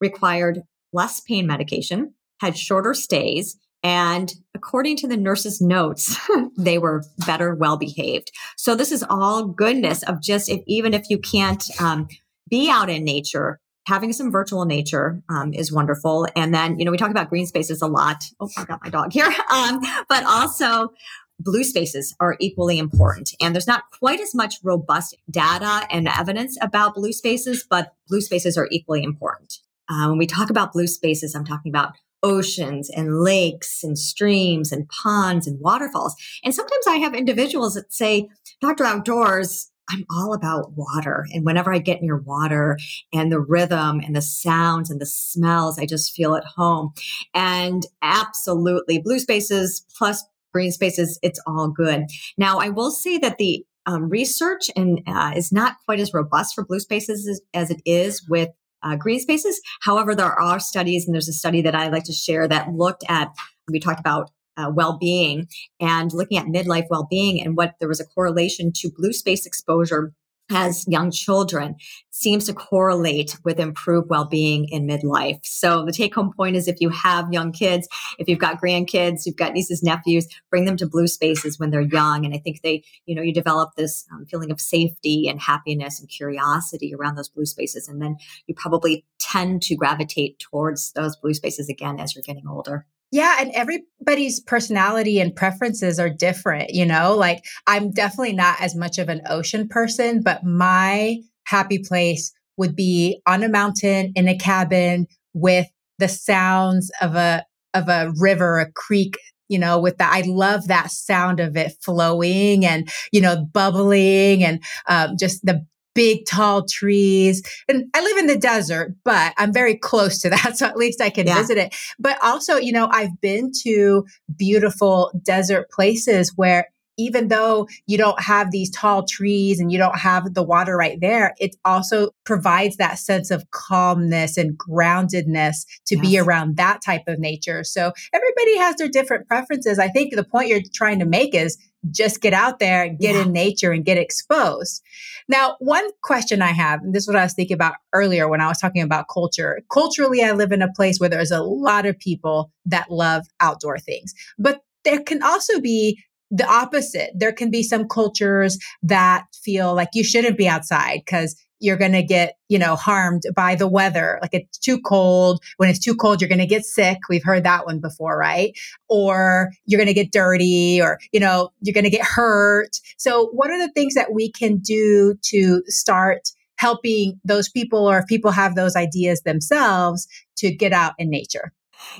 required 0.01 0.63
less 0.93 1.21
pain 1.21 1.47
medication, 1.47 2.15
had 2.41 2.59
shorter 2.59 2.93
stays, 2.93 3.57
and 3.83 4.33
according 4.55 4.97
to 4.99 5.09
the 5.09 5.17
nurse's 5.17 5.61
notes, 5.61 6.17
they 6.57 6.79
were 6.79 7.05
better 7.27 7.55
well 7.55 7.77
behaved. 7.77 8.31
So 8.57 8.75
this 8.75 8.93
is 8.93 9.05
all 9.09 9.45
goodness 9.45 10.03
of 10.05 10.23
just 10.23 10.49
if, 10.49 10.61
even 10.67 10.95
if 10.95 11.11
you 11.11 11.19
can't 11.19 11.65
um, 11.81 12.09
be 12.49 12.71
out 12.71 12.89
in 12.89 13.05
nature, 13.05 13.59
having 13.87 14.13
some 14.13 14.31
virtual 14.31 14.65
nature 14.65 15.21
um, 15.29 15.53
is 15.53 15.73
wonderful. 15.73 16.29
And 16.37 16.55
then, 16.55 16.79
you 16.79 16.85
know, 16.85 16.91
we 16.93 16.97
talk 16.97 17.11
about 17.11 17.29
green 17.29 17.47
spaces 17.47 17.83
a 17.83 17.89
lot. 17.89 18.23
Oh, 18.39 18.49
I 18.57 18.65
got 18.65 18.83
my 18.83 18.91
dog 18.91 19.13
here. 19.13 19.33
Um, 19.53 19.81
but 20.09 20.25
also 20.25 20.95
blue 21.39 21.65
spaces 21.65 22.15
are 22.21 22.37
equally 22.41 22.79
important. 22.79 23.35
And 23.41 23.55
there's 23.55 23.67
not 23.67 23.85
quite 23.99 24.21
as 24.21 24.35
much 24.35 24.55
robust 24.63 25.17
data 25.31 25.87
and 25.91 26.09
evidence 26.09 26.57
about 26.63 26.95
blue 26.95 27.13
spaces, 27.13 27.67
but 27.69 27.93
blue 28.09 28.21
spaces 28.21 28.57
are 28.57 28.69
equally 28.71 29.03
important. 29.03 29.59
Uh, 29.91 30.09
when 30.09 30.19
we 30.19 30.27
talk 30.27 30.49
about 30.49 30.73
blue 30.73 30.87
spaces, 30.87 31.35
I'm 31.35 31.45
talking 31.45 31.71
about 31.71 31.93
oceans 32.23 32.91
and 32.91 33.21
lakes 33.21 33.83
and 33.83 33.99
streams 33.99 34.73
and 34.73 34.89
ponds 34.89 35.47
and 35.47 35.61
waterfalls. 35.61 36.15
And 36.45 36.55
sometimes 36.55 36.87
I 36.87 36.97
have 36.97 37.15
individuals 37.15 37.75
that 37.75 37.93
say, 37.93 38.29
Dr. 38.61 38.85
Outdoors, 38.85 39.71
I'm 39.91 40.05
all 40.11 40.33
about 40.33 40.73
water. 40.77 41.27
And 41.33 41.45
whenever 41.45 41.73
I 41.73 41.79
get 41.79 42.03
near 42.03 42.17
water 42.17 42.79
and 43.13 43.31
the 43.31 43.41
rhythm 43.41 44.01
and 44.01 44.15
the 44.15 44.23
sounds 44.23 44.91
and 44.91 45.01
the 45.01 45.07
smells, 45.07 45.79
I 45.79 45.87
just 45.87 46.15
feel 46.15 46.35
at 46.35 46.45
home. 46.45 46.93
And 47.35 47.85
absolutely, 48.01 48.99
blue 48.99 49.19
spaces 49.19 49.85
plus 49.97 50.25
green 50.53 50.73
spaces, 50.73 51.19
it's 51.23 51.41
all 51.47 51.69
good. 51.69 52.05
Now, 52.39 52.59
I 52.59 52.69
will 52.69 52.91
say 52.91 53.19
that 53.19 53.39
the 53.39 53.65
um, 53.87 54.09
research 54.09 54.71
and 54.77 55.03
uh, 55.07 55.33
is 55.35 55.51
not 55.51 55.77
quite 55.85 55.99
as 55.99 56.15
robust 56.15 56.55
for 56.55 56.65
blue 56.65 56.79
spaces 56.79 57.27
as, 57.27 57.41
as 57.53 57.71
it 57.71 57.83
is 57.85 58.27
with 58.29 58.51
uh, 58.83 58.97
green 58.97 59.21
spaces. 59.21 59.61
However, 59.83 60.15
there 60.15 60.39
are 60.39 60.61
studies, 60.61 61.07
and 61.07 61.15
there's 61.15 61.29
a 61.29 61.33
study 61.33 61.63
that 61.63 61.75
I 61.75 61.89
like 61.89 62.05
to 62.05 62.13
share 62.13 62.49
that 62.49 62.73
looked 62.73 63.05
at, 63.09 63.29
we 63.71 63.81
talked 63.81 64.01
about 64.01 64.31
uh, 64.57 64.71
well-being 64.75 65.49
and 65.81 66.13
looking 66.13 66.39
at 66.39 66.47
midlife 66.47 66.87
well-being 66.91 67.41
and 67.41 67.57
what 67.57 67.75
there 67.81 67.89
was 67.89 68.01
a 68.01 68.07
correlation 68.07 68.73
to 68.75 68.91
blue 68.95 69.13
space 69.13 69.47
exposure 69.47 70.13
as 70.53 70.87
young 70.87 71.11
children 71.11 71.77
seems 72.11 72.47
to 72.47 72.53
correlate 72.53 73.39
with 73.43 73.59
improved 73.59 74.11
well-being 74.11 74.69
in 74.69 74.87
midlife. 74.87 75.39
So 75.45 75.85
the 75.85 75.93
take-home 75.93 76.33
point 76.37 76.57
is 76.57 76.69
if 76.69 76.81
you 76.81 76.91
have 76.91 77.33
young 77.33 77.53
kids, 77.53 77.89
if 78.19 78.29
you've 78.29 78.39
got 78.39 78.61
grandkids, 78.61 79.25
you've 79.25 79.37
got 79.37 79.55
nieces, 79.55 79.83
nephews, 79.83 80.29
bring 80.51 80.67
them 80.67 80.77
to 80.77 80.87
blue 80.87 81.07
spaces 81.07 81.59
when 81.59 81.71
they're 81.71 81.81
young. 81.81 82.25
And 82.25 82.35
I 82.35 82.39
think 82.39 82.61
they, 82.61 82.85
you 83.07 83.15
know, 83.15 83.23
you 83.23 83.33
develop 83.33 83.75
this 83.77 84.05
um, 84.13 84.27
feeling 84.27 84.51
of 84.51 84.61
safety 84.61 85.27
and 85.29 85.41
happiness 85.41 85.99
and 85.99 86.09
curiosity 86.09 86.95
around 86.95 87.17
those 87.17 87.31
blue 87.31 87.47
spaces. 87.47 87.89
And 87.89 88.01
then 88.01 88.17
you 88.47 88.55
probably 88.55 89.05
tend 89.19 89.63
to 89.63 89.75
gravitate 89.75 90.39
towards 90.39 90.93
those 90.93 91.17
blue 91.17 91.35
spaces 91.35 91.69
again 91.69 91.99
as 91.99 92.15
you're 92.15 92.23
getting 92.23 92.47
older. 92.47 92.87
Yeah, 93.13 93.37
and 93.41 93.53
everybody's 93.55 94.41
personality 94.41 95.21
and 95.21 95.37
preferences 95.37 96.01
are 96.01 96.09
different, 96.09 96.71
you 96.71 96.87
know? 96.87 97.15
Like 97.15 97.45
I'm 97.67 97.91
definitely 97.93 98.33
not 98.33 98.59
as 98.61 98.75
much 98.75 98.99
of 98.99 99.11
an 99.11 99.21
ocean 99.29 99.69
person, 99.69 100.23
but 100.23 100.45
my 100.45 101.19
happy 101.45 101.79
place 101.79 102.33
would 102.57 102.75
be 102.75 103.21
on 103.27 103.43
a 103.43 103.51
mountain 103.51 104.13
in 104.17 104.29
a 104.29 104.37
cabin 104.39 105.07
with 105.35 105.67
the 105.99 106.09
sounds 106.09 106.91
of 107.03 107.15
a 107.15 107.45
of 107.75 107.89
a 107.89 108.13
river, 108.19 108.61
a 108.61 108.73
creek, 108.73 109.19
you 109.49 109.59
know, 109.59 109.79
with 109.79 109.99
that. 109.99 110.13
I 110.15 110.23
love 110.27 110.69
that 110.69 110.91
sound 110.91 111.39
of 111.39 111.55
it 111.57 111.73
flowing 111.83 112.65
and, 112.65 112.89
you 113.13 113.21
know, 113.21 113.45
bubbling 113.53 114.43
and 114.43 114.63
um, 114.89 115.17
just 115.19 115.45
the 115.45 115.67
big 115.95 116.27
tall 116.27 116.65
trees. 116.65 117.43
And 117.69 117.87
I 117.95 118.03
live 118.03 118.19
in 118.19 118.27
the 118.27 118.39
desert, 118.39 118.95
but 119.05 119.35
I'm 119.37 119.53
very 119.53 119.77
close 119.77 120.21
to 120.21 120.31
that. 120.31 120.57
So 120.57 120.67
at 120.67 120.77
least 120.77 121.01
I 121.01 121.11
can 121.11 121.27
yeah. 121.27 121.37
visit 121.37 121.59
it. 121.59 121.75
But 121.99 122.19
also, 122.23 122.57
you 122.57 122.73
know, 122.73 122.89
I've 122.91 123.21
been 123.21 123.53
to 123.63 124.07
beautiful 124.37 125.13
desert 125.25 125.71
places 125.71 126.33
where 126.37 126.69
even 126.99 127.29
though 127.29 127.67
you 127.87 127.97
don't 127.97 128.21
have 128.21 128.51
these 128.51 128.71
tall 128.71 129.05
trees 129.05 129.59
and 129.59 129.73
you 129.73 129.79
don't 129.79 129.99
have 129.99 130.35
the 130.35 130.43
water 130.43 130.77
right 130.77 131.01
there, 131.01 131.35
it 131.39 131.57
also 131.65 132.11
provides 132.25 132.77
that 132.77 132.99
sense 132.99 133.31
of 133.31 133.51
calmness 133.51 134.37
and 134.37 134.59
groundedness 134.59 135.65
to 135.87 135.97
yes. 135.97 136.01
be 136.01 136.19
around 136.19 136.57
that 136.59 136.83
type 136.85 137.03
of 137.07 137.19
nature. 137.19 137.65
So 137.65 137.93
everybody 138.13 138.59
has 138.59 138.77
their 138.77 138.89
different 138.89 139.27
preferences. 139.27 139.79
I 139.79 139.89
think 139.89 140.15
the 140.15 140.25
point 140.25 140.49
you're 140.49 140.61
trying 140.75 140.99
to 140.99 141.07
make 141.07 141.35
is 141.35 141.57
just 141.91 142.21
get 142.21 142.33
out 142.33 142.59
there, 142.59 142.89
get 142.89 143.15
yeah. 143.15 143.23
in 143.23 143.33
nature 143.33 143.73
and 143.73 143.85
get 143.85 143.99
exposed. 143.99 144.83
Now, 145.29 145.57
one 145.59 145.89
question 146.03 146.43
I 146.43 146.53
have, 146.53 146.81
and 146.83 146.95
this 146.95 147.05
is 147.05 147.09
what 147.09 147.17
I 147.17 147.25
was 147.25 147.35
thinking 147.35 147.55
about 147.55 147.75
earlier 147.93 148.29
when 148.29 148.41
I 148.41 148.49
was 148.49 148.59
talking 148.59 148.83
about 148.83 149.07
culture. 149.13 149.61
Culturally, 149.73 150.23
I 150.23 150.33
live 150.33 150.53
in 150.53 150.63
a 150.63 150.73
place 150.73 150.99
where 150.99 151.09
there's 151.09 151.31
a 151.31 151.43
lot 151.43 151.87
of 151.87 151.99
people 151.99 152.51
that 152.67 152.91
love 152.91 153.27
outdoor 153.41 153.79
things, 153.79 154.15
but 154.39 154.61
there 154.85 155.01
can 155.01 155.23
also 155.23 155.61
be 155.61 156.03
the 156.31 156.47
opposite. 156.47 157.11
There 157.15 157.33
can 157.33 157.51
be 157.51 157.63
some 157.63 157.87
cultures 157.87 158.59
that 158.83 159.27
feel 159.45 159.75
like 159.75 159.91
you 159.93 160.03
shouldn't 160.03 160.39
be 160.39 160.49
outside 160.49 161.03
because 161.05 161.37
you're 161.63 161.77
going 161.77 161.93
to 161.93 162.03
get, 162.03 162.37
you 162.49 162.59
know, 162.59 162.75
harmed 162.77 163.23
by 163.35 163.55
the 163.55 163.69
weather. 163.69 164.19
Like 164.21 164.35
it's 164.35 164.59
too 164.59 164.81
cold. 164.81 165.43
When 165.57 165.69
it's 165.69 165.79
too 165.79 165.95
cold, 165.95 166.21
you're 166.21 166.29
going 166.29 166.39
to 166.41 166.47
get 166.47 166.65
sick. 166.65 166.99
We've 167.09 167.25
heard 167.25 167.45
that 167.45 167.65
one 167.65 167.79
before, 167.79 168.19
right? 168.19 168.59
Or 168.89 169.51
you're 169.65 169.79
going 169.79 169.87
to 169.87 169.95
get 169.95 170.13
dirty 170.13 170.81
or, 170.83 170.99
you 171.13 171.21
know, 171.21 171.53
you're 171.61 171.75
going 171.75 171.85
to 171.85 171.91
get 171.91 172.05
hurt. 172.05 172.79
So 172.99 173.27
what 173.29 173.51
are 173.51 173.59
the 173.59 173.73
things 173.73 173.95
that 173.95 174.13
we 174.13 174.31
can 174.31 174.59
do 174.59 175.15
to 175.23 175.63
start 175.67 176.31
helping 176.57 177.21
those 177.25 177.49
people 177.49 177.89
or 177.89 177.99
if 177.99 178.07
people 178.07 178.33
have 178.33 178.55
those 178.55 178.77
ideas 178.77 179.23
themselves 179.23 180.09
to 180.39 180.55
get 180.55 180.73
out 180.73 180.95
in 180.99 181.11
nature? 181.11 181.53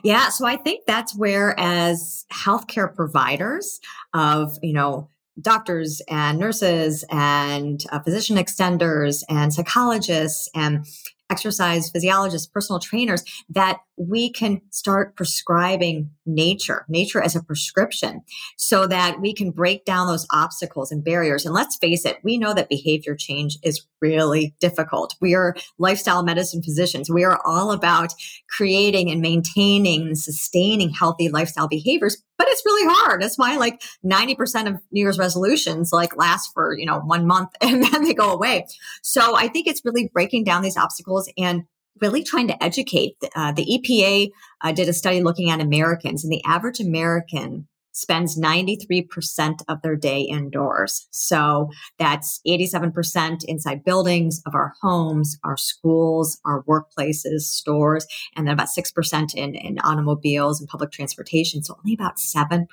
Yeah, 0.03 0.29
so 0.29 0.47
I 0.47 0.57
think 0.57 0.85
that's 0.87 1.17
where 1.17 1.59
as 1.59 2.25
healthcare 2.33 2.95
providers 2.95 3.81
of, 4.15 4.57
you 4.63 4.73
know, 4.73 5.09
doctors 5.41 6.03
and 6.09 6.39
nurses 6.39 7.05
and 7.11 7.85
uh, 7.91 8.01
physician 8.01 8.37
extenders 8.37 9.23
and 9.29 9.53
psychologists 9.53 10.49
and 10.55 10.87
exercise 11.31 11.91
physiologists, 11.91 12.47
personal 12.47 12.79
trainers, 12.79 13.25
that 13.49 13.79
we 13.97 14.31
can 14.31 14.61
start 14.71 15.17
prescribing 15.17 16.11
nature, 16.27 16.85
nature 16.89 17.23
as 17.23 17.35
a 17.35 17.43
prescription, 17.43 18.21
so 18.59 18.87
that 18.87 19.21
we 19.21 19.33
can 19.33 19.51
break 19.51 19.87
down 19.87 20.07
those 20.07 20.27
obstacles 20.31 20.93
and 20.93 21.03
barriers. 21.03 21.47
And 21.47 21.55
let's 21.55 21.77
face 21.79 22.05
it, 22.05 22.19
we 22.23 22.37
know 22.37 22.53
that 22.53 22.69
behavior 22.69 23.17
change 23.17 23.59
is 23.63 23.87
really 24.03 24.55
difficult. 24.61 25.15
We 25.21 25.35
are 25.35 25.55
lifestyle 25.79 26.23
medicine 26.23 26.63
physicians. 26.63 27.09
We 27.09 27.25
are 27.25 27.41
all 27.47 27.71
about 27.71 28.13
creating 28.51 29.11
and 29.11 29.23
maintaining 29.23 30.03
and 30.03 30.19
sustaining 30.19 30.91
healthy 30.91 31.29
lifestyle 31.29 31.69
behaviors, 31.69 32.23
but 32.37 32.49
it's 32.49 32.67
really 32.67 32.93
hard. 32.95 33.23
That's 33.23 33.39
why 33.39 33.57
like 33.57 33.81
90% 34.05 34.69
of 34.69 34.81
New 34.91 35.01
Year's 35.03 35.19
resolutions 35.19 35.93
like 35.93 36.17
last 36.17 36.51
for, 36.53 36.77
you 36.77 36.85
know, 36.85 37.01
one 37.01 37.27
month 37.27 37.51
and 37.63 37.83
then 37.83 38.05
they 38.05 38.13
go 38.13 38.33
away. 38.33 38.67
So 39.03 39.37
I 39.37 39.49
think 39.49 39.67
it's 39.67 39.83
really 39.85 40.11
breaking 40.13 40.45
down 40.45 40.63
these 40.63 40.77
obstacles 40.77 41.33
and 41.39 41.63
really 42.01 42.25
trying 42.25 42.49
to 42.49 42.63
educate. 42.63 43.17
Uh, 43.35 43.53
the 43.53 43.65
EPA 43.65 44.31
uh, 44.61 44.73
did 44.73 44.89
a 44.89 44.93
study 44.93 45.23
looking 45.23 45.51
at 45.51 45.61
Americans, 45.61 46.25
and 46.25 46.33
the 46.33 46.45
average 46.45 46.81
American 46.81 47.69
spends 47.93 48.39
93% 48.39 49.63
of 49.69 49.83
their 49.83 49.97
day 49.97 50.23
indoors. 50.23 51.07
So 51.11 51.71
that's 51.99 52.41
87% 52.47 53.45
inside 53.45 53.85
buildings 53.85 54.43
of 54.47 54.55
our 54.55 54.75
homes, 54.81 55.39
our 55.45 55.57
schools, 55.57 56.41
our 56.45 56.63
workplaces, 56.65 57.43
stores, 57.43 58.07
and 58.35 58.47
then 58.47 58.55
about 58.55 58.69
6% 58.69 59.35
in, 59.35 59.55
in 59.55 59.79
automobiles 59.81 60.61
and 60.61 60.69
public 60.69 60.91
transportation. 60.91 61.63
So 61.63 61.79
only 61.79 61.95
about 61.95 62.17
7% 62.17 62.67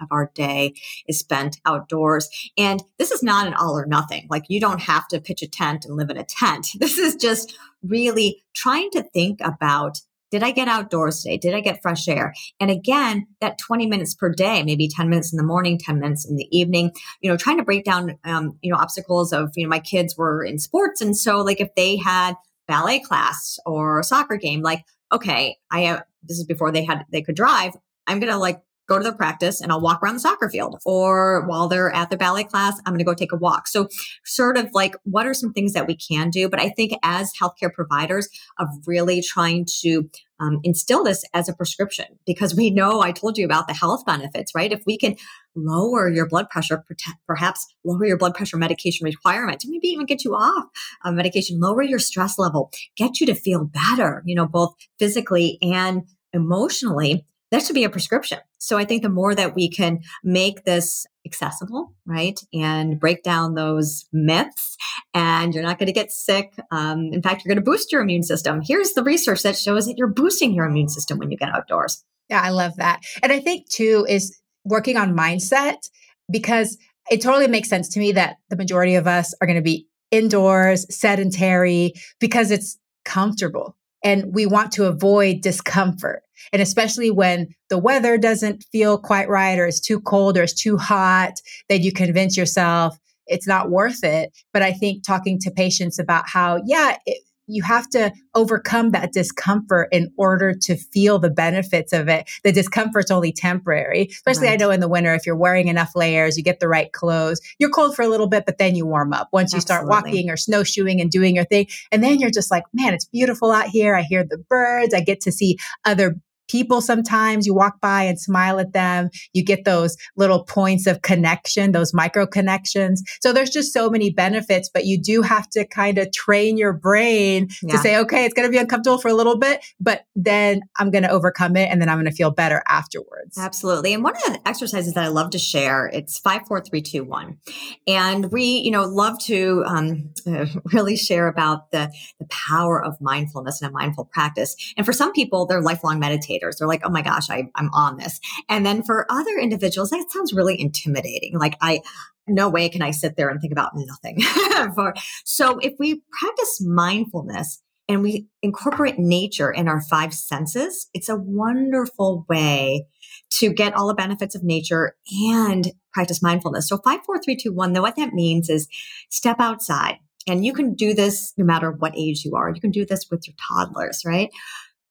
of 0.00 0.08
our 0.10 0.30
day 0.34 0.74
is 1.06 1.18
spent 1.18 1.60
outdoors. 1.66 2.28
And 2.56 2.82
this 2.98 3.10
is 3.10 3.22
not 3.22 3.46
an 3.46 3.54
all 3.54 3.76
or 3.76 3.86
nothing. 3.86 4.26
Like 4.30 4.44
you 4.48 4.60
don't 4.60 4.80
have 4.80 5.08
to 5.08 5.20
pitch 5.20 5.42
a 5.42 5.48
tent 5.48 5.84
and 5.84 5.96
live 5.96 6.10
in 6.10 6.16
a 6.16 6.24
tent. 6.24 6.68
This 6.82 6.98
is 6.98 7.14
just 7.14 7.56
really 7.82 8.42
trying 8.54 8.90
to 8.90 9.02
think 9.02 9.40
about 9.40 10.00
did 10.32 10.42
I 10.42 10.50
get 10.50 10.66
outdoors 10.66 11.22
today? 11.22 11.36
Did 11.36 11.54
I 11.54 11.60
get 11.60 11.82
fresh 11.82 12.08
air? 12.08 12.32
And 12.58 12.70
again, 12.70 13.26
that 13.42 13.58
20 13.58 13.86
minutes 13.86 14.14
per 14.14 14.30
day, 14.30 14.62
maybe 14.62 14.88
10 14.88 15.10
minutes 15.10 15.30
in 15.30 15.36
the 15.36 15.42
morning, 15.42 15.78
10 15.78 16.00
minutes 16.00 16.24
in 16.24 16.36
the 16.36 16.48
evening, 16.50 16.90
you 17.20 17.30
know, 17.30 17.36
trying 17.36 17.58
to 17.58 17.62
break 17.62 17.84
down, 17.84 18.18
um, 18.24 18.58
you 18.62 18.72
know, 18.72 18.78
obstacles 18.78 19.34
of, 19.34 19.52
you 19.56 19.64
know, 19.64 19.68
my 19.68 19.78
kids 19.78 20.16
were 20.16 20.42
in 20.42 20.58
sports. 20.58 21.02
And 21.02 21.14
so 21.14 21.42
like 21.42 21.60
if 21.60 21.74
they 21.76 21.98
had 21.98 22.34
ballet 22.66 23.00
class 23.00 23.58
or 23.66 24.02
soccer 24.02 24.36
game, 24.36 24.62
like, 24.62 24.86
okay, 25.12 25.58
I 25.70 25.80
have, 25.80 26.04
this 26.22 26.38
is 26.38 26.46
before 26.46 26.72
they 26.72 26.84
had, 26.84 27.04
they 27.12 27.20
could 27.20 27.36
drive. 27.36 27.74
I'm 28.06 28.18
going 28.18 28.32
to 28.32 28.38
like 28.38 28.62
go 28.92 28.98
to 28.98 29.04
the 29.04 29.16
practice 29.16 29.60
and 29.60 29.72
I'll 29.72 29.80
walk 29.80 30.02
around 30.02 30.14
the 30.14 30.20
soccer 30.20 30.48
field. 30.48 30.80
Or 30.84 31.46
while 31.46 31.68
they're 31.68 31.94
at 31.94 32.10
the 32.10 32.16
ballet 32.16 32.44
class, 32.44 32.78
I'm 32.84 32.92
going 32.92 32.98
to 32.98 33.04
go 33.04 33.14
take 33.14 33.32
a 33.32 33.36
walk. 33.36 33.68
So, 33.68 33.88
sort 34.24 34.56
of 34.56 34.68
like, 34.72 34.94
what 35.04 35.26
are 35.26 35.34
some 35.34 35.52
things 35.52 35.72
that 35.72 35.86
we 35.86 35.96
can 35.96 36.30
do? 36.30 36.48
But 36.48 36.60
I 36.60 36.68
think 36.68 36.92
as 37.02 37.32
healthcare 37.40 37.72
providers, 37.72 38.28
of 38.58 38.68
really 38.86 39.22
trying 39.22 39.66
to 39.80 40.08
um, 40.40 40.60
instill 40.64 41.04
this 41.04 41.24
as 41.34 41.48
a 41.48 41.54
prescription 41.54 42.06
because 42.26 42.54
we 42.54 42.70
know 42.70 43.00
I 43.00 43.12
told 43.12 43.38
you 43.38 43.44
about 43.44 43.68
the 43.68 43.74
health 43.74 44.04
benefits, 44.04 44.52
right? 44.54 44.72
If 44.72 44.82
we 44.86 44.98
can 44.98 45.16
lower 45.54 46.08
your 46.08 46.26
blood 46.26 46.48
pressure, 46.50 46.84
perhaps 47.26 47.66
lower 47.84 48.04
your 48.04 48.18
blood 48.18 48.34
pressure 48.34 48.56
medication 48.56 49.04
requirement, 49.04 49.64
maybe 49.66 49.88
even 49.88 50.06
get 50.06 50.24
you 50.24 50.34
off 50.34 50.64
uh, 51.04 51.12
medication, 51.12 51.60
lower 51.60 51.82
your 51.82 51.98
stress 51.98 52.38
level, 52.38 52.72
get 52.96 53.20
you 53.20 53.26
to 53.26 53.34
feel 53.34 53.64
better, 53.64 54.22
you 54.26 54.34
know, 54.34 54.46
both 54.46 54.74
physically 54.98 55.58
and 55.62 56.02
emotionally 56.32 57.24
that 57.52 57.62
should 57.62 57.74
be 57.74 57.84
a 57.84 57.90
prescription. 57.90 58.38
So 58.58 58.78
I 58.78 58.84
think 58.84 59.02
the 59.02 59.10
more 59.10 59.34
that 59.34 59.54
we 59.54 59.68
can 59.68 60.00
make 60.24 60.64
this 60.64 61.06
accessible, 61.26 61.94
right, 62.06 62.40
and 62.52 62.98
break 62.98 63.22
down 63.22 63.54
those 63.54 64.06
myths, 64.10 64.76
and 65.14 65.54
you're 65.54 65.62
not 65.62 65.78
going 65.78 65.86
to 65.86 65.92
get 65.92 66.10
sick. 66.10 66.54
Um, 66.70 67.10
in 67.12 67.22
fact, 67.22 67.44
you're 67.44 67.54
going 67.54 67.62
to 67.62 67.70
boost 67.70 67.92
your 67.92 68.00
immune 68.00 68.22
system. 68.22 68.62
Here's 68.66 68.94
the 68.94 69.04
research 69.04 69.42
that 69.42 69.56
shows 69.56 69.86
that 69.86 69.98
you're 69.98 70.08
boosting 70.08 70.54
your 70.54 70.64
immune 70.64 70.88
system 70.88 71.18
when 71.18 71.30
you 71.30 71.36
get 71.36 71.54
outdoors. 71.54 72.02
Yeah, 72.30 72.40
I 72.40 72.50
love 72.50 72.76
that. 72.76 73.00
And 73.22 73.30
I 73.30 73.38
think 73.38 73.68
too 73.68 74.06
is 74.08 74.40
working 74.64 74.96
on 74.96 75.14
mindset 75.14 75.90
because 76.30 76.78
it 77.10 77.20
totally 77.20 77.48
makes 77.48 77.68
sense 77.68 77.90
to 77.90 78.00
me 78.00 78.12
that 78.12 78.36
the 78.48 78.56
majority 78.56 78.94
of 78.94 79.06
us 79.06 79.34
are 79.40 79.46
going 79.46 79.56
to 79.56 79.62
be 79.62 79.86
indoors, 80.10 80.86
sedentary, 80.94 81.92
because 82.18 82.50
it's 82.50 82.78
comfortable 83.04 83.76
and 84.04 84.34
we 84.34 84.46
want 84.46 84.72
to 84.72 84.86
avoid 84.86 85.40
discomfort. 85.40 86.22
And 86.52 86.62
especially 86.62 87.10
when 87.10 87.48
the 87.68 87.78
weather 87.78 88.18
doesn't 88.18 88.64
feel 88.72 88.98
quite 88.98 89.28
right 89.28 89.58
or 89.58 89.66
it's 89.66 89.80
too 89.80 90.00
cold 90.00 90.38
or 90.38 90.42
it's 90.42 90.54
too 90.54 90.76
hot, 90.76 91.34
then 91.68 91.82
you 91.82 91.92
convince 91.92 92.36
yourself 92.36 92.98
it's 93.26 93.46
not 93.46 93.70
worth 93.70 94.04
it. 94.04 94.36
But 94.52 94.62
I 94.62 94.72
think 94.72 95.04
talking 95.04 95.38
to 95.40 95.50
patients 95.50 95.98
about 95.98 96.28
how, 96.28 96.60
yeah, 96.64 96.96
it, 97.06 97.22
you 97.48 97.62
have 97.62 97.88
to 97.90 98.12
overcome 98.34 98.90
that 98.90 99.12
discomfort 99.12 99.88
in 99.90 100.12
order 100.16 100.54
to 100.54 100.76
feel 100.76 101.18
the 101.18 101.30
benefits 101.30 101.92
of 101.92 102.08
it. 102.08 102.30
The 102.44 102.52
discomfort's 102.52 103.10
only 103.10 103.32
temporary, 103.32 104.08
especially 104.10 104.46
right. 104.46 104.54
I 104.54 104.56
know 104.56 104.70
in 104.70 104.80
the 104.80 104.88
winter, 104.88 105.12
if 105.12 105.26
you're 105.26 105.36
wearing 105.36 105.68
enough 105.68 105.96
layers, 105.96 106.36
you 106.36 106.44
get 106.44 106.60
the 106.60 106.68
right 106.68 106.92
clothes, 106.92 107.40
you're 107.58 107.70
cold 107.70 107.96
for 107.96 108.02
a 108.02 108.08
little 108.08 108.28
bit, 108.28 108.46
but 108.46 108.58
then 108.58 108.76
you 108.76 108.86
warm 108.86 109.12
up 109.12 109.28
once 109.32 109.52
you 109.52 109.60
start 109.60 109.88
walking 109.88 110.30
or 110.30 110.36
snowshoeing 110.36 111.00
and 111.00 111.10
doing 111.10 111.34
your 111.34 111.44
thing. 111.44 111.66
And 111.90 112.02
then 112.02 112.20
you're 112.20 112.30
just 112.30 112.50
like, 112.50 112.64
man, 112.72 112.94
it's 112.94 113.06
beautiful 113.06 113.50
out 113.50 113.66
here. 113.66 113.96
I 113.96 114.02
hear 114.02 114.24
the 114.24 114.38
birds. 114.38 114.94
I 114.94 115.00
get 115.00 115.20
to 115.22 115.32
see 115.32 115.58
other 115.84 116.16
people 116.48 116.80
sometimes 116.80 117.46
you 117.46 117.54
walk 117.54 117.80
by 117.80 118.02
and 118.02 118.20
smile 118.20 118.58
at 118.58 118.72
them 118.72 119.08
you 119.32 119.44
get 119.44 119.64
those 119.64 119.96
little 120.16 120.44
points 120.44 120.86
of 120.86 121.02
connection 121.02 121.72
those 121.72 121.94
micro 121.94 122.26
connections 122.26 123.02
so 123.20 123.32
there's 123.32 123.50
just 123.50 123.72
so 123.72 123.88
many 123.88 124.10
benefits 124.10 124.68
but 124.72 124.84
you 124.84 125.00
do 125.00 125.22
have 125.22 125.48
to 125.48 125.66
kind 125.66 125.98
of 125.98 126.10
train 126.12 126.56
your 126.56 126.72
brain 126.72 127.48
yeah. 127.62 127.72
to 127.72 127.78
say 127.78 127.96
okay 127.96 128.24
it's 128.24 128.34
going 128.34 128.46
to 128.46 128.52
be 128.52 128.58
uncomfortable 128.58 128.98
for 128.98 129.08
a 129.08 129.14
little 129.14 129.38
bit 129.38 129.64
but 129.80 130.04
then 130.14 130.60
i'm 130.78 130.90
going 130.90 131.02
to 131.02 131.10
overcome 131.10 131.56
it 131.56 131.68
and 131.70 131.80
then 131.80 131.88
i'm 131.88 131.96
going 131.96 132.10
to 132.10 132.16
feel 132.16 132.30
better 132.30 132.62
afterwards 132.68 133.38
absolutely 133.38 133.94
and 133.94 134.02
one 134.02 134.14
of 134.14 134.32
the 134.32 134.40
exercises 134.48 134.94
that 134.94 135.04
i 135.04 135.08
love 135.08 135.30
to 135.30 135.38
share 135.38 135.86
it's 135.92 136.18
54321 136.18 137.38
and 137.86 138.30
we 138.32 138.44
you 138.44 138.70
know 138.70 138.84
love 138.84 139.18
to 139.20 139.62
um, 139.66 140.10
really 140.72 140.96
share 140.96 141.28
about 141.28 141.70
the 141.70 141.90
the 142.18 142.26
power 142.26 142.82
of 142.82 143.00
mindfulness 143.00 143.62
and 143.62 143.70
a 143.70 143.72
mindful 143.72 144.04
practice 144.04 144.56
and 144.76 144.84
for 144.84 144.92
some 144.92 145.12
people 145.12 145.46
they're 145.46 145.60
lifelong 145.60 146.00
meditators 146.00 146.31
They're 146.40 146.68
like, 146.68 146.82
oh 146.84 146.90
my 146.90 147.02
gosh, 147.02 147.30
I, 147.30 147.48
I'm 147.54 147.70
on 147.72 147.96
this. 147.96 148.20
And 148.48 148.64
then 148.64 148.82
for 148.82 149.06
other 149.10 149.38
individuals, 149.38 149.90
that 149.90 150.04
sounds 150.10 150.32
really 150.32 150.60
intimidating. 150.60 151.38
Like 151.38 151.56
I, 151.60 151.82
no 152.26 152.48
way 152.48 152.68
can 152.68 152.82
I 152.82 152.90
sit 152.90 153.16
there 153.16 153.28
and 153.28 153.40
think 153.40 153.52
about 153.52 153.72
nothing. 153.74 154.20
for, 154.74 154.94
so 155.24 155.58
if 155.58 155.74
we 155.78 156.02
practice 156.18 156.60
mindfulness 156.64 157.62
and 157.88 158.02
we 158.02 158.26
incorporate 158.42 158.98
nature 158.98 159.50
in 159.50 159.68
our 159.68 159.80
five 159.80 160.14
senses, 160.14 160.88
it's 160.94 161.08
a 161.08 161.16
wonderful 161.16 162.24
way 162.28 162.86
to 163.30 163.52
get 163.52 163.74
all 163.74 163.88
the 163.88 163.94
benefits 163.94 164.34
of 164.34 164.42
nature 164.44 164.96
and 165.34 165.72
practice 165.92 166.22
mindfulness. 166.22 166.68
So 166.68 166.78
five, 166.78 167.00
four, 167.04 167.20
three, 167.20 167.36
two, 167.36 167.52
one, 167.52 167.72
though 167.72 167.82
what 167.82 167.96
that 167.96 168.14
means 168.14 168.48
is 168.48 168.68
step 169.10 169.36
outside. 169.40 169.96
And 170.28 170.44
you 170.44 170.52
can 170.52 170.74
do 170.74 170.94
this 170.94 171.32
no 171.36 171.44
matter 171.44 171.72
what 171.72 171.96
age 171.96 172.24
you 172.24 172.36
are. 172.36 172.50
You 172.50 172.60
can 172.60 172.70
do 172.70 172.86
this 172.86 173.06
with 173.10 173.26
your 173.26 173.34
toddlers, 173.48 174.02
right? 174.06 174.30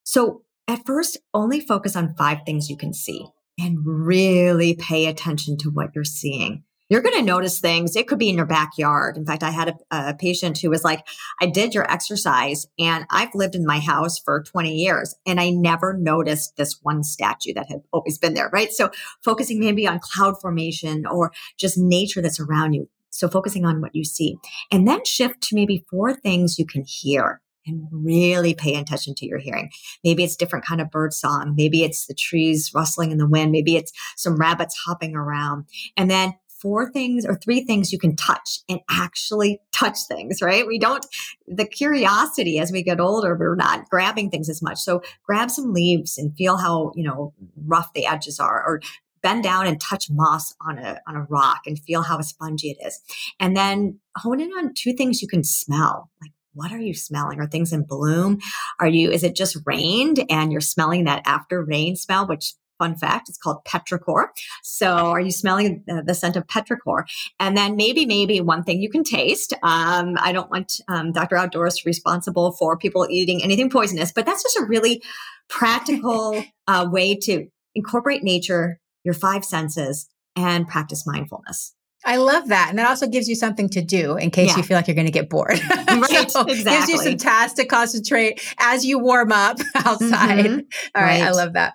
So 0.04 0.44
at 0.68 0.86
first, 0.86 1.18
only 1.34 1.60
focus 1.60 1.96
on 1.96 2.16
five 2.16 2.40
things 2.46 2.70
you 2.70 2.78
can 2.78 2.94
see 2.94 3.26
and 3.60 3.80
really 3.86 4.76
pay 4.76 5.06
attention 5.06 5.58
to 5.58 5.70
what 5.70 5.92
you're 5.94 6.04
seeing. 6.04 6.64
You're 6.90 7.02
going 7.02 7.16
to 7.16 7.22
notice 7.22 7.62
things. 7.62 7.96
It 7.96 8.06
could 8.10 8.20
be 8.20 8.28
in 8.28 8.36
your 8.36 8.46
backyard. 8.46 9.16
In 9.16 9.26
fact, 9.26 9.44
I 9.44 9.52
had 9.52 9.70
a, 9.70 10.10
a, 10.10 10.14
patient 10.14 10.58
who 10.58 10.70
was 10.70 10.84
like, 10.84 11.08
I 11.40 11.46
did 11.46 11.74
your 11.74 11.90
exercise 11.90 12.68
and 12.78 13.06
I've 13.10 13.34
lived 13.34 13.56
in 13.56 13.66
my 13.66 13.80
house 13.80 14.20
for 14.20 14.44
20 14.44 14.76
years 14.76 15.16
and 15.26 15.40
I 15.40 15.52
never 15.52 15.94
noticed 15.94 16.58
this 16.58 16.80
one 16.82 17.04
statue 17.04 17.54
that 17.54 17.70
had 17.70 17.84
always 17.94 18.18
been 18.18 18.34
there, 18.34 18.50
right? 18.52 18.74
So 18.74 18.92
focusing 19.24 19.62
maybe 19.62 19.88
on 19.88 20.02
cloud 20.02 20.42
formation 20.42 21.06
or 21.06 21.32
just 21.58 21.78
nature 21.78 22.22
that's 22.22 22.42
around 22.42 22.74
you. 22.74 22.90
So 23.10 23.30
focusing 23.30 23.66
on 23.66 23.80
what 23.80 23.96
you 23.96 24.04
see 24.04 24.38
and 24.70 24.86
then 24.86 25.06
shift 25.06 25.40
to 25.44 25.56
maybe 25.56 25.86
four 25.90 26.14
things 26.14 26.60
you 26.60 26.66
can 26.66 26.84
hear 26.86 27.42
and 27.66 27.88
really 27.92 28.54
pay 28.54 28.76
attention 28.76 29.16
to 29.16 29.26
your 29.26 29.40
hearing. 29.40 29.70
Maybe 30.04 30.24
it's 30.24 30.36
different 30.36 30.66
kind 30.66 30.82
of 30.82 30.92
bird 30.92 31.14
song. 31.14 31.54
Maybe 31.56 31.84
it's 31.84 32.08
the 32.08 32.14
trees 32.14 32.72
rustling 32.74 33.12
in 33.12 33.18
the 33.18 33.28
wind. 33.28 33.52
Maybe 33.52 33.76
it's 33.76 33.92
some 34.18 34.38
rabbits 34.38 34.76
hopping 34.86 35.16
around. 35.16 35.66
And 35.98 36.10
then 36.10 36.34
four 36.62 36.92
things 36.92 37.26
or 37.26 37.36
three 37.36 37.64
things 37.64 37.92
you 37.92 37.98
can 37.98 38.16
touch 38.16 38.60
and 38.70 38.80
actually 38.90 39.60
touch 39.74 39.98
things, 40.08 40.42
right? 40.42 40.68
We 40.68 40.78
don't, 40.78 41.04
the 41.48 41.66
curiosity 41.66 42.60
as 42.60 42.72
we 42.72 42.84
get 42.84 43.00
older, 43.00 43.36
we're 43.36 43.56
not 43.56 43.90
grabbing 43.90 44.30
things 44.30 44.48
as 44.48 44.62
much. 44.62 44.78
So 44.78 45.02
grab 45.26 45.50
some 45.50 45.74
leaves 45.74 46.18
and 46.18 46.36
feel 46.38 46.58
how, 46.58 46.92
you 46.96 47.04
know, 47.04 47.34
rough 47.66 47.92
the 47.94 48.06
edges 48.06 48.40
are 48.40 48.64
or 48.64 48.82
bend 49.24 49.44
down 49.44 49.68
and 49.68 49.80
touch 49.80 50.08
moss 50.10 50.54
on 50.62 50.78
a 50.78 51.00
on 51.08 51.16
a 51.16 51.24
rock 51.30 51.62
and 51.66 51.80
feel 51.80 52.04
how 52.04 52.20
spongy 52.22 52.72
it 52.72 52.86
is. 52.86 53.02
And 53.40 53.56
then 53.56 54.00
hone 54.18 54.40
in 54.40 54.52
on 54.52 54.74
two 54.74 54.94
things 54.94 55.22
you 55.22 55.28
can 55.28 55.44
smell. 55.44 56.10
Like 56.22 56.32
what 56.54 56.72
are 56.72 56.80
you 56.80 56.94
smelling? 56.94 57.40
Are 57.40 57.48
things 57.48 57.74
in 57.74 57.84
bloom? 57.84 58.40
Are 58.80 58.88
you, 58.88 59.12
is 59.12 59.24
it 59.24 59.36
just 59.36 59.58
rained 59.66 60.24
and 60.30 60.52
you're 60.52 60.62
smelling 60.62 61.06
that 61.06 61.24
after 61.26 61.64
rain 61.64 61.96
smell, 61.96 62.28
which 62.28 62.54
fun 62.82 62.96
fact, 62.96 63.30
it's 63.30 63.38
called 63.38 63.64
petrichor. 63.64 64.30
So 64.64 64.88
are 64.88 65.20
you 65.20 65.32
smelling 65.32 65.84
the, 65.86 66.02
the 66.04 66.16
scent 66.16 66.36
of 66.36 66.48
petrichor? 66.48 67.04
And 67.40 67.56
then 67.56 67.76
maybe, 67.76 68.08
maybe 68.08 68.42
one 68.42 68.64
thing 68.64 68.82
you 68.82 68.90
can 68.90 69.04
taste. 69.04 69.54
Um, 69.62 70.18
I 70.20 70.32
don't 70.32 70.50
want 70.50 70.74
um, 70.88 71.12
Dr. 71.12 71.38
Outdoors 71.38 71.86
responsible 71.86 72.54
for 72.54 72.78
people 72.78 73.06
eating 73.08 73.44
anything 73.44 73.70
poisonous, 73.70 74.12
but 74.12 74.26
that's 74.26 74.42
just 74.42 74.58
a 74.58 74.66
really 74.66 75.04
practical 75.48 76.44
uh, 76.68 76.88
way 76.92 77.16
to 77.16 77.48
incorporate 77.76 78.24
nature, 78.24 78.80
your 79.04 79.14
five 79.14 79.46
senses, 79.46 80.10
and 80.36 80.68
practice 80.68 81.06
mindfulness. 81.06 81.76
I 82.06 82.18
love 82.18 82.48
that. 82.50 82.68
And 82.70 82.80
that 82.80 82.88
also 82.88 83.08
gives 83.08 83.28
you 83.30 83.36
something 83.36 83.70
to 83.70 83.82
do 83.82 84.18
in 84.18 84.32
case 84.32 84.50
yeah. 84.50 84.58
you 84.58 84.64
feel 84.64 84.76
like 84.76 84.88
you're 84.88 84.96
going 84.96 85.08
to 85.08 85.12
get 85.12 85.30
bored. 85.30 85.60
Right, 85.92 86.32
so 86.32 86.42
exactly. 86.42 86.64
Gives 86.64 86.90
you 86.90 86.98
some 86.98 87.18
tasks 87.18 87.56
to 87.56 87.66
concentrate 87.66 88.42
as 88.60 88.86
you 88.86 88.98
warm 88.98 89.32
up 89.32 89.60
outside. 89.76 90.46
Mm-hmm. 90.46 90.60
All 90.96 91.04
right. 91.04 91.20
right. 91.20 91.22
I 91.22 91.32
love 91.32 91.54
that. 91.54 91.74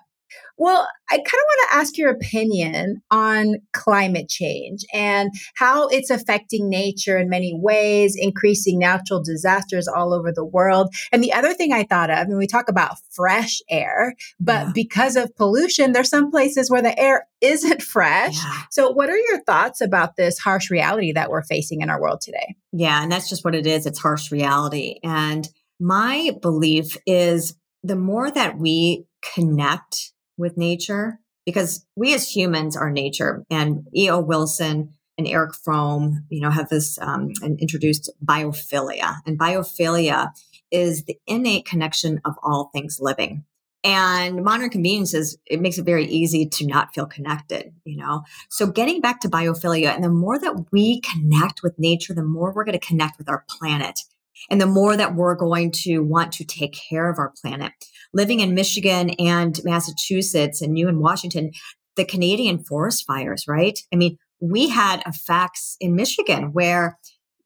Well, 0.57 0.87
I 1.09 1.15
kind 1.15 1.25
of 1.25 1.31
want 1.31 1.69
to 1.69 1.75
ask 1.75 1.97
your 1.97 2.09
opinion 2.09 3.01
on 3.11 3.57
climate 3.73 4.27
change 4.27 4.85
and 4.91 5.31
how 5.55 5.87
it's 5.87 6.09
affecting 6.09 6.67
nature 6.67 7.17
in 7.17 7.29
many 7.29 7.53
ways, 7.53 8.15
increasing 8.17 8.79
natural 8.79 9.21
disasters 9.21 9.87
all 9.87 10.13
over 10.13 10.31
the 10.31 10.43
world. 10.43 10.93
And 11.11 11.23
the 11.23 11.33
other 11.33 11.53
thing 11.53 11.73
I 11.73 11.83
thought 11.83 12.09
of, 12.09 12.27
when 12.27 12.37
we 12.37 12.47
talk 12.47 12.69
about 12.69 12.97
fresh 13.11 13.61
air, 13.69 14.15
but 14.39 14.67
yeah. 14.67 14.71
because 14.73 15.15
of 15.15 15.35
pollution, 15.35 15.91
there's 15.91 16.09
some 16.09 16.31
places 16.31 16.71
where 16.71 16.81
the 16.81 16.97
air 16.99 17.27
isn't 17.39 17.81
fresh. 17.83 18.35
Yeah. 18.35 18.61
So, 18.71 18.89
what 18.89 19.09
are 19.09 19.17
your 19.17 19.43
thoughts 19.43 19.79
about 19.79 20.15
this 20.15 20.39
harsh 20.39 20.71
reality 20.71 21.11
that 21.13 21.29
we're 21.29 21.43
facing 21.43 21.81
in 21.81 21.89
our 21.89 22.01
world 22.01 22.21
today? 22.21 22.55
Yeah, 22.71 23.03
and 23.03 23.11
that's 23.11 23.29
just 23.29 23.45
what 23.45 23.55
it 23.55 23.67
is 23.67 23.85
it's 23.85 23.99
harsh 23.99 24.31
reality. 24.31 24.99
And 25.03 25.47
my 25.79 26.31
belief 26.41 26.97
is 27.05 27.55
the 27.83 27.95
more 27.95 28.31
that 28.31 28.57
we 28.57 29.05
connect 29.21 30.13
with 30.37 30.57
nature 30.57 31.19
because 31.45 31.85
we 31.95 32.13
as 32.13 32.35
humans 32.35 32.75
are 32.75 32.91
nature. 32.91 33.43
And 33.49 33.87
E.O. 33.95 34.19
Wilson 34.19 34.93
and 35.17 35.27
Erich 35.27 35.55
Fromm, 35.55 36.25
you 36.29 36.41
know, 36.41 36.51
have 36.51 36.69
this 36.69 36.99
um, 36.99 37.31
and 37.41 37.59
introduced 37.59 38.11
biophilia. 38.23 39.17
And 39.25 39.39
biophilia 39.39 40.31
is 40.71 41.05
the 41.05 41.17
innate 41.25 41.65
connection 41.65 42.19
of 42.25 42.35
all 42.43 42.69
things 42.73 42.99
living. 42.99 43.45
And 43.83 44.43
modern 44.43 44.69
conveniences, 44.69 45.37
it 45.45 45.61
makes 45.61 45.77
it 45.77 45.85
very 45.85 46.05
easy 46.05 46.47
to 46.49 46.67
not 46.67 46.93
feel 46.93 47.05
connected, 47.05 47.73
you 47.85 47.95
know? 47.95 48.23
So 48.49 48.67
getting 48.67 48.99
back 48.99 49.21
to 49.21 49.29
biophilia, 49.29 49.95
and 49.95 50.03
the 50.03 50.09
more 50.09 50.37
that 50.37 50.65
we 50.71 50.99
connect 51.01 51.63
with 51.63 51.79
nature, 51.79 52.13
the 52.13 52.23
more 52.23 52.51
we're 52.53 52.65
going 52.65 52.77
to 52.77 52.85
connect 52.85 53.17
with 53.17 53.29
our 53.29 53.45
planet. 53.47 54.01
And 54.49 54.61
the 54.61 54.65
more 54.65 54.95
that 54.95 55.15
we're 55.15 55.35
going 55.35 55.71
to 55.83 55.99
want 55.99 56.31
to 56.33 56.45
take 56.45 56.77
care 56.89 57.09
of 57.09 57.17
our 57.17 57.33
planet 57.41 57.73
living 58.13 58.39
in 58.39 58.55
Michigan 58.55 59.11
and 59.11 59.59
Massachusetts 59.63 60.61
and 60.61 60.77
you 60.77 60.87
in 60.87 60.99
Washington, 60.99 61.51
the 61.95 62.05
Canadian 62.05 62.63
forest 62.63 63.05
fires, 63.05 63.45
right? 63.47 63.79
I 63.93 63.97
mean, 63.97 64.17
we 64.39 64.69
had 64.69 65.01
effects 65.05 65.75
in 65.79 65.95
Michigan 65.95 66.53
where 66.53 66.97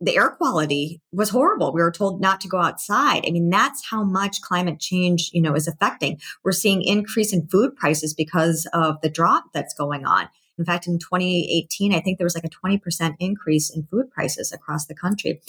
the 0.02 0.16
air 0.18 0.32
quality 0.32 1.00
was 1.12 1.30
horrible. 1.30 1.74
We 1.74 1.82
were 1.82 1.92
told 1.92 2.22
not 2.22 2.42
to 2.42 2.48
go 2.48 2.58
outside. 2.58 3.24
I 3.26 3.32
mean, 3.32 3.50
that's 3.50 3.88
how 3.88 4.04
much 4.04 4.42
climate 4.42 4.80
change, 4.80 5.30
you 5.32 5.42
know, 5.42 5.54
is 5.54 5.68
affecting. 5.68 6.20
We're 6.44 6.54
seeing 6.54 6.82
increase 6.82 7.32
in 7.32 7.48
food 7.48 7.76
prices 7.76 8.14
because 8.14 8.68
of 8.74 8.96
the 9.04 9.10
drought 9.10 9.44
that's 9.54 9.76
going 9.76 10.06
on. 10.06 10.28
In 10.62 10.66
fact, 10.66 10.86
in 10.86 11.00
2018, 11.00 11.92
I 11.92 12.02
think 12.02 12.20
there 12.20 12.26
was 12.26 12.36
like 12.36 12.46
a 12.46 12.50
20% 12.50 13.16
increase 13.20 13.76
in 13.76 13.88
food 13.88 14.12
prices 14.12 14.52
across 14.52 14.86
the 14.86 14.94
country. 14.94 15.42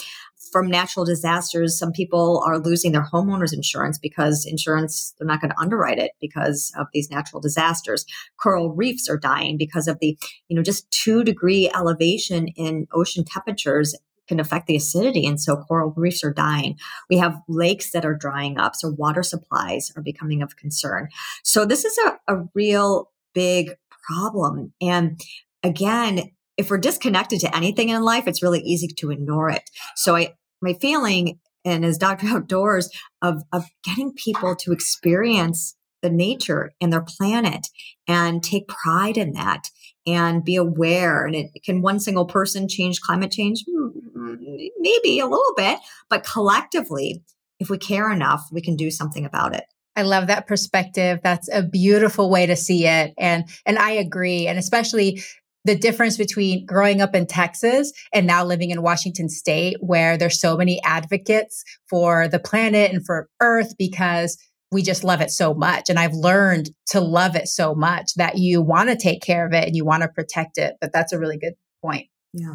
From 0.50 0.68
natural 0.68 1.04
disasters, 1.04 1.78
some 1.78 1.92
people 1.92 2.42
are 2.46 2.58
losing 2.58 2.92
their 2.92 3.06
homeowners 3.12 3.52
insurance 3.52 3.98
because 3.98 4.46
insurance, 4.46 5.14
they're 5.18 5.26
not 5.26 5.42
going 5.42 5.50
to 5.50 5.60
underwrite 5.60 5.98
it 5.98 6.12
because 6.18 6.72
of 6.78 6.86
these 6.94 7.10
natural 7.10 7.42
disasters. 7.42 8.06
Coral 8.38 8.70
reefs 8.70 9.06
are 9.06 9.18
dying 9.18 9.58
because 9.58 9.86
of 9.86 9.98
the, 10.00 10.18
you 10.48 10.56
know, 10.56 10.62
just 10.62 10.90
two 10.90 11.22
degree 11.24 11.70
elevation 11.74 12.48
in 12.48 12.86
ocean 12.94 13.22
temperatures 13.22 13.94
can 14.28 14.40
affect 14.40 14.66
the 14.66 14.76
acidity. 14.76 15.26
And 15.26 15.38
so 15.38 15.56
coral 15.56 15.92
reefs 15.94 16.24
are 16.24 16.32
dying. 16.32 16.78
We 17.10 17.18
have 17.18 17.42
lakes 17.48 17.90
that 17.90 18.06
are 18.06 18.14
drying 18.14 18.56
up. 18.56 18.74
So 18.74 18.88
water 18.96 19.22
supplies 19.22 19.92
are 19.94 20.02
becoming 20.02 20.40
of 20.40 20.56
concern. 20.56 21.08
So 21.42 21.66
this 21.66 21.84
is 21.84 21.98
a, 21.98 22.34
a 22.34 22.44
real 22.54 23.10
big 23.34 23.76
problem. 24.03 24.72
And 24.80 25.20
again, 25.62 26.30
if 26.57 26.70
we're 26.70 26.78
disconnected 26.78 27.40
to 27.40 27.57
anything 27.57 27.88
in 27.88 28.03
life, 28.03 28.26
it's 28.26 28.42
really 28.42 28.61
easy 28.61 28.88
to 28.88 29.11
ignore 29.11 29.50
it. 29.50 29.62
So 29.96 30.16
I, 30.16 30.34
my 30.61 30.74
feeling, 30.74 31.38
and 31.64 31.84
as 31.84 31.98
Dr. 31.98 32.26
Outdoors, 32.26 32.90
of, 33.20 33.42
of 33.53 33.64
getting 33.84 34.12
people 34.12 34.55
to 34.57 34.72
experience 34.72 35.76
the 36.03 36.11
nature 36.11 36.72
and 36.80 36.92
their 36.92 37.05
planet 37.07 37.68
and 38.09 38.42
take 38.42 38.68
pride 38.68 39.16
in 39.16 39.32
that 39.32 39.70
and 40.07 40.44
be 40.44 40.57
aware. 40.57 41.24
And 41.24 41.34
it 41.34 41.50
can 41.64 41.80
one 41.80 42.00
single 42.00 42.26
person 42.26 42.68
change 42.68 43.00
climate 43.00 43.30
change? 43.30 43.64
Hmm, 43.70 44.34
maybe 44.78 45.20
a 45.20 45.26
little 45.26 45.55
bit, 45.57 45.78
but 46.11 46.24
collectively, 46.24 47.22
if 47.61 47.70
we 47.70 47.78
care 47.78 48.11
enough, 48.11 48.48
we 48.50 48.61
can 48.61 48.76
do 48.76 48.90
something 48.90 49.24
about 49.24 49.55
it. 49.55 49.64
I 49.97 50.03
love 50.03 50.26
that 50.28 50.47
perspective. 50.47 51.20
That's 51.22 51.49
a 51.53 51.62
beautiful 51.62 52.30
way 52.30 52.47
to 52.47 52.57
see 52.57 52.86
it. 52.86 53.12
And, 53.18 53.45
and 53.66 53.78
I 53.78 53.90
agree. 53.90 54.47
And 54.47 54.59
especially 54.59 55.22
the 55.64 55.76
difference 55.76 56.16
between 56.16 56.66
growing 56.66 57.01
up 57.01 57.14
in 57.14 57.26
Texas 57.26 57.93
and 58.12 58.26
now 58.26 58.45
living 58.45 58.70
in 58.70 58.82
Washington 58.82 59.28
state, 59.28 59.76
where 59.80 60.16
there's 60.16 60.40
so 60.40 60.57
many 60.57 60.82
advocates 60.84 61.62
for 61.88 62.26
the 62.26 62.40
planet 62.40 62.93
and 62.93 63.05
for 63.05 63.28
earth 63.40 63.74
because 63.78 64.38
we 64.72 64.82
just 64.82 65.05
love 65.05 65.20
it 65.20 65.30
so 65.30 65.55
much. 65.55 65.90
And 65.90 65.99
I've 65.99 66.14
learned 66.14 66.70
to 66.88 67.01
love 67.01 67.36
it 67.36 67.47
so 67.47 67.74
much 67.74 68.14
that 68.16 68.38
you 68.38 68.62
want 68.62 68.88
to 68.88 68.97
take 68.97 69.22
care 69.22 69.47
of 69.47 69.53
it 69.53 69.66
and 69.66 69.76
you 69.76 69.84
want 69.84 70.03
to 70.03 70.09
protect 70.09 70.59
it. 70.59 70.76
But 70.80 70.93
that's 70.93 71.12
a 71.12 71.18
really 71.18 71.38
good 71.38 71.55
point. 71.84 72.09
Yeah. 72.32 72.55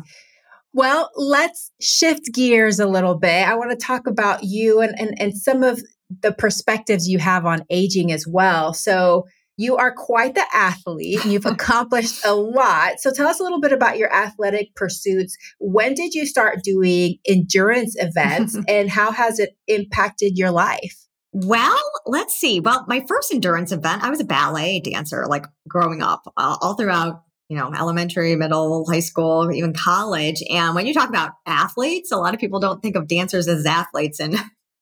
Well, 0.74 1.12
let's 1.16 1.72
shift 1.80 2.34
gears 2.34 2.80
a 2.80 2.88
little 2.88 3.16
bit. 3.16 3.48
I 3.48 3.56
want 3.56 3.72
to 3.72 3.78
talk 3.78 4.08
about 4.08 4.44
you 4.44 4.82
and, 4.82 5.00
and, 5.00 5.14
and 5.20 5.38
some 5.38 5.64
of 5.64 5.82
the 6.22 6.34
perspectives 6.34 7.08
you 7.08 7.20
have 7.20 7.46
on 7.46 7.66
aging 7.70 8.12
as 8.12 8.26
well. 8.28 8.74
So, 8.74 9.26
you 9.60 9.76
are 9.76 9.92
quite 9.92 10.36
the 10.36 10.46
athlete. 10.54 11.26
You've 11.26 11.46
accomplished 11.48 12.24
a 12.26 12.36
lot. 12.36 13.00
So, 13.00 13.12
tell 13.12 13.28
us 13.28 13.40
a 13.40 13.44
little 13.44 13.60
bit 13.60 13.74
about 13.74 13.98
your 13.98 14.14
athletic 14.14 14.76
pursuits. 14.76 15.36
When 15.60 15.94
did 15.94 16.14
you 16.14 16.26
start 16.26 16.64
doing 16.64 17.18
endurance 17.28 17.96
events 17.98 18.58
and 18.68 18.90
how 18.90 19.12
has 19.12 19.40
it 19.40 19.58
impacted 19.68 20.38
your 20.38 20.52
life? 20.52 21.08
Well, 21.34 21.80
let's 22.06 22.36
see. 22.36 22.60
Well, 22.60 22.86
my 22.88 23.04
first 23.08 23.34
endurance 23.34 23.72
event, 23.72 24.04
I 24.04 24.10
was 24.10 24.20
a 24.20 24.26
ballet 24.26 24.80
dancer, 24.80 25.26
like 25.28 25.46
growing 25.68 26.02
up, 26.02 26.24
uh, 26.38 26.58
all 26.62 26.76
throughout 26.76 27.22
you 27.50 27.56
know, 27.56 27.72
elementary, 27.74 28.36
middle, 28.36 28.86
high 28.90 29.00
school, 29.00 29.52
even 29.54 29.74
college. 29.74 30.44
And 30.50 30.76
when 30.76 30.86
you 30.86 30.94
talk 30.94 31.10
about 31.10 31.32
athletes, 31.46 32.12
a 32.12 32.18
lot 32.18 32.34
of 32.34 32.40
people 32.40 32.60
don't 32.60 32.82
think 32.82 32.96
of 32.96 33.08
dancers 33.08 33.48
as 33.48 33.66
athletes. 33.66 34.20
And 34.20 34.36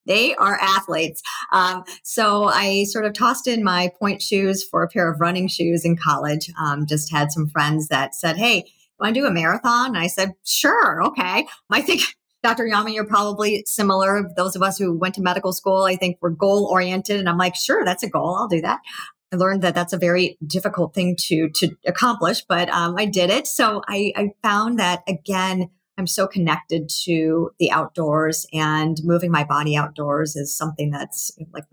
they 0.05 0.35
are 0.35 0.55
athletes. 0.55 1.21
Um, 1.51 1.83
so 2.03 2.45
I 2.45 2.85
sort 2.85 3.05
of 3.05 3.13
tossed 3.13 3.47
in 3.47 3.63
my 3.63 3.91
pointe 3.99 4.21
shoes 4.21 4.63
for 4.63 4.83
a 4.83 4.87
pair 4.87 5.11
of 5.11 5.19
running 5.19 5.47
shoes 5.47 5.85
in 5.85 5.97
college. 5.97 6.49
Um, 6.59 6.85
just 6.85 7.11
had 7.11 7.31
some 7.31 7.47
friends 7.47 7.87
that 7.89 8.15
said, 8.15 8.37
Hey, 8.37 8.65
want 8.99 9.15
to 9.15 9.21
do 9.21 9.27
a 9.27 9.31
marathon? 9.31 9.87
And 9.87 9.97
I 9.97 10.07
said, 10.07 10.33
Sure. 10.43 11.03
Okay. 11.03 11.47
I 11.69 11.81
think 11.81 12.01
Dr. 12.43 12.65
Yami, 12.65 12.93
you're 12.93 13.07
probably 13.07 13.63
similar. 13.65 14.29
Those 14.37 14.55
of 14.55 14.61
us 14.61 14.77
who 14.77 14.95
went 14.95 15.15
to 15.15 15.21
medical 15.21 15.51
school, 15.51 15.83
I 15.83 15.95
think 15.95 16.19
we're 16.21 16.29
goal 16.29 16.67
oriented. 16.71 17.19
And 17.19 17.27
I'm 17.27 17.39
like, 17.39 17.55
sure, 17.55 17.83
that's 17.83 18.03
a 18.03 18.09
goal. 18.09 18.35
I'll 18.35 18.47
do 18.47 18.61
that. 18.61 18.81
I 19.33 19.37
learned 19.37 19.63
that 19.63 19.73
that's 19.73 19.93
a 19.93 19.97
very 19.97 20.37
difficult 20.45 20.93
thing 20.93 21.15
to 21.21 21.49
to 21.49 21.75
accomplish, 21.87 22.45
but 22.47 22.69
um, 22.69 22.95
I 22.97 23.05
did 23.05 23.31
it. 23.31 23.47
So 23.47 23.81
I, 23.87 24.13
I 24.15 24.29
found 24.43 24.79
that 24.79 25.01
again, 25.07 25.71
I'm 25.97 26.07
so 26.07 26.27
connected 26.27 26.89
to 27.03 27.51
the 27.59 27.71
outdoors 27.71 28.45
and 28.53 28.97
moving 29.03 29.31
my 29.31 29.43
body 29.43 29.75
outdoors 29.75 30.35
is 30.35 30.55
something 30.55 30.91
that's 30.91 31.31
like 31.53 31.65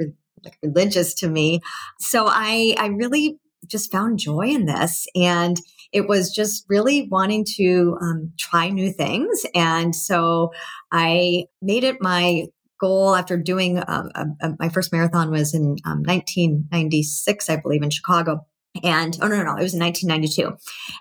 like 0.45 0.59
religious 0.63 1.15
to 1.15 1.29
me. 1.29 1.61
So 1.99 2.27
I 2.29 2.75
I 2.79 2.87
really 2.89 3.39
just 3.67 3.93
found 3.93 4.19
joy 4.19 4.49
in 4.49 4.67
this 4.67 5.07
and 5.15 5.57
it 5.93 6.09
was 6.09 6.35
just 6.35 6.65
really 6.69 7.09
wanting 7.09 7.45
to 7.57 7.97
um, 8.01 8.33
try 8.37 8.69
new 8.69 8.91
things 8.91 9.47
and 9.55 9.95
so 9.95 10.51
i 10.91 11.45
made 11.61 11.85
it 11.85 11.97
my 12.01 12.45
goal 12.83 13.15
after 13.15 13.37
doing 13.37 13.79
um, 13.87 14.11
a, 14.17 14.27
a, 14.41 14.57
my 14.59 14.69
first 14.69 14.93
marathon 14.93 15.31
was 15.31 15.55
in 15.55 15.77
um, 15.87 16.03
1996, 16.03 17.49
I 17.49 17.57
believe, 17.57 17.81
in 17.81 17.91
Chicago. 17.91 18.45
And 18.83 19.19
oh 19.21 19.29
no, 19.29 19.37
no, 19.37 19.45
no, 19.45 19.57
it 19.57 19.63
was 19.63 19.75
in 19.75 19.81
1992. 19.81 20.57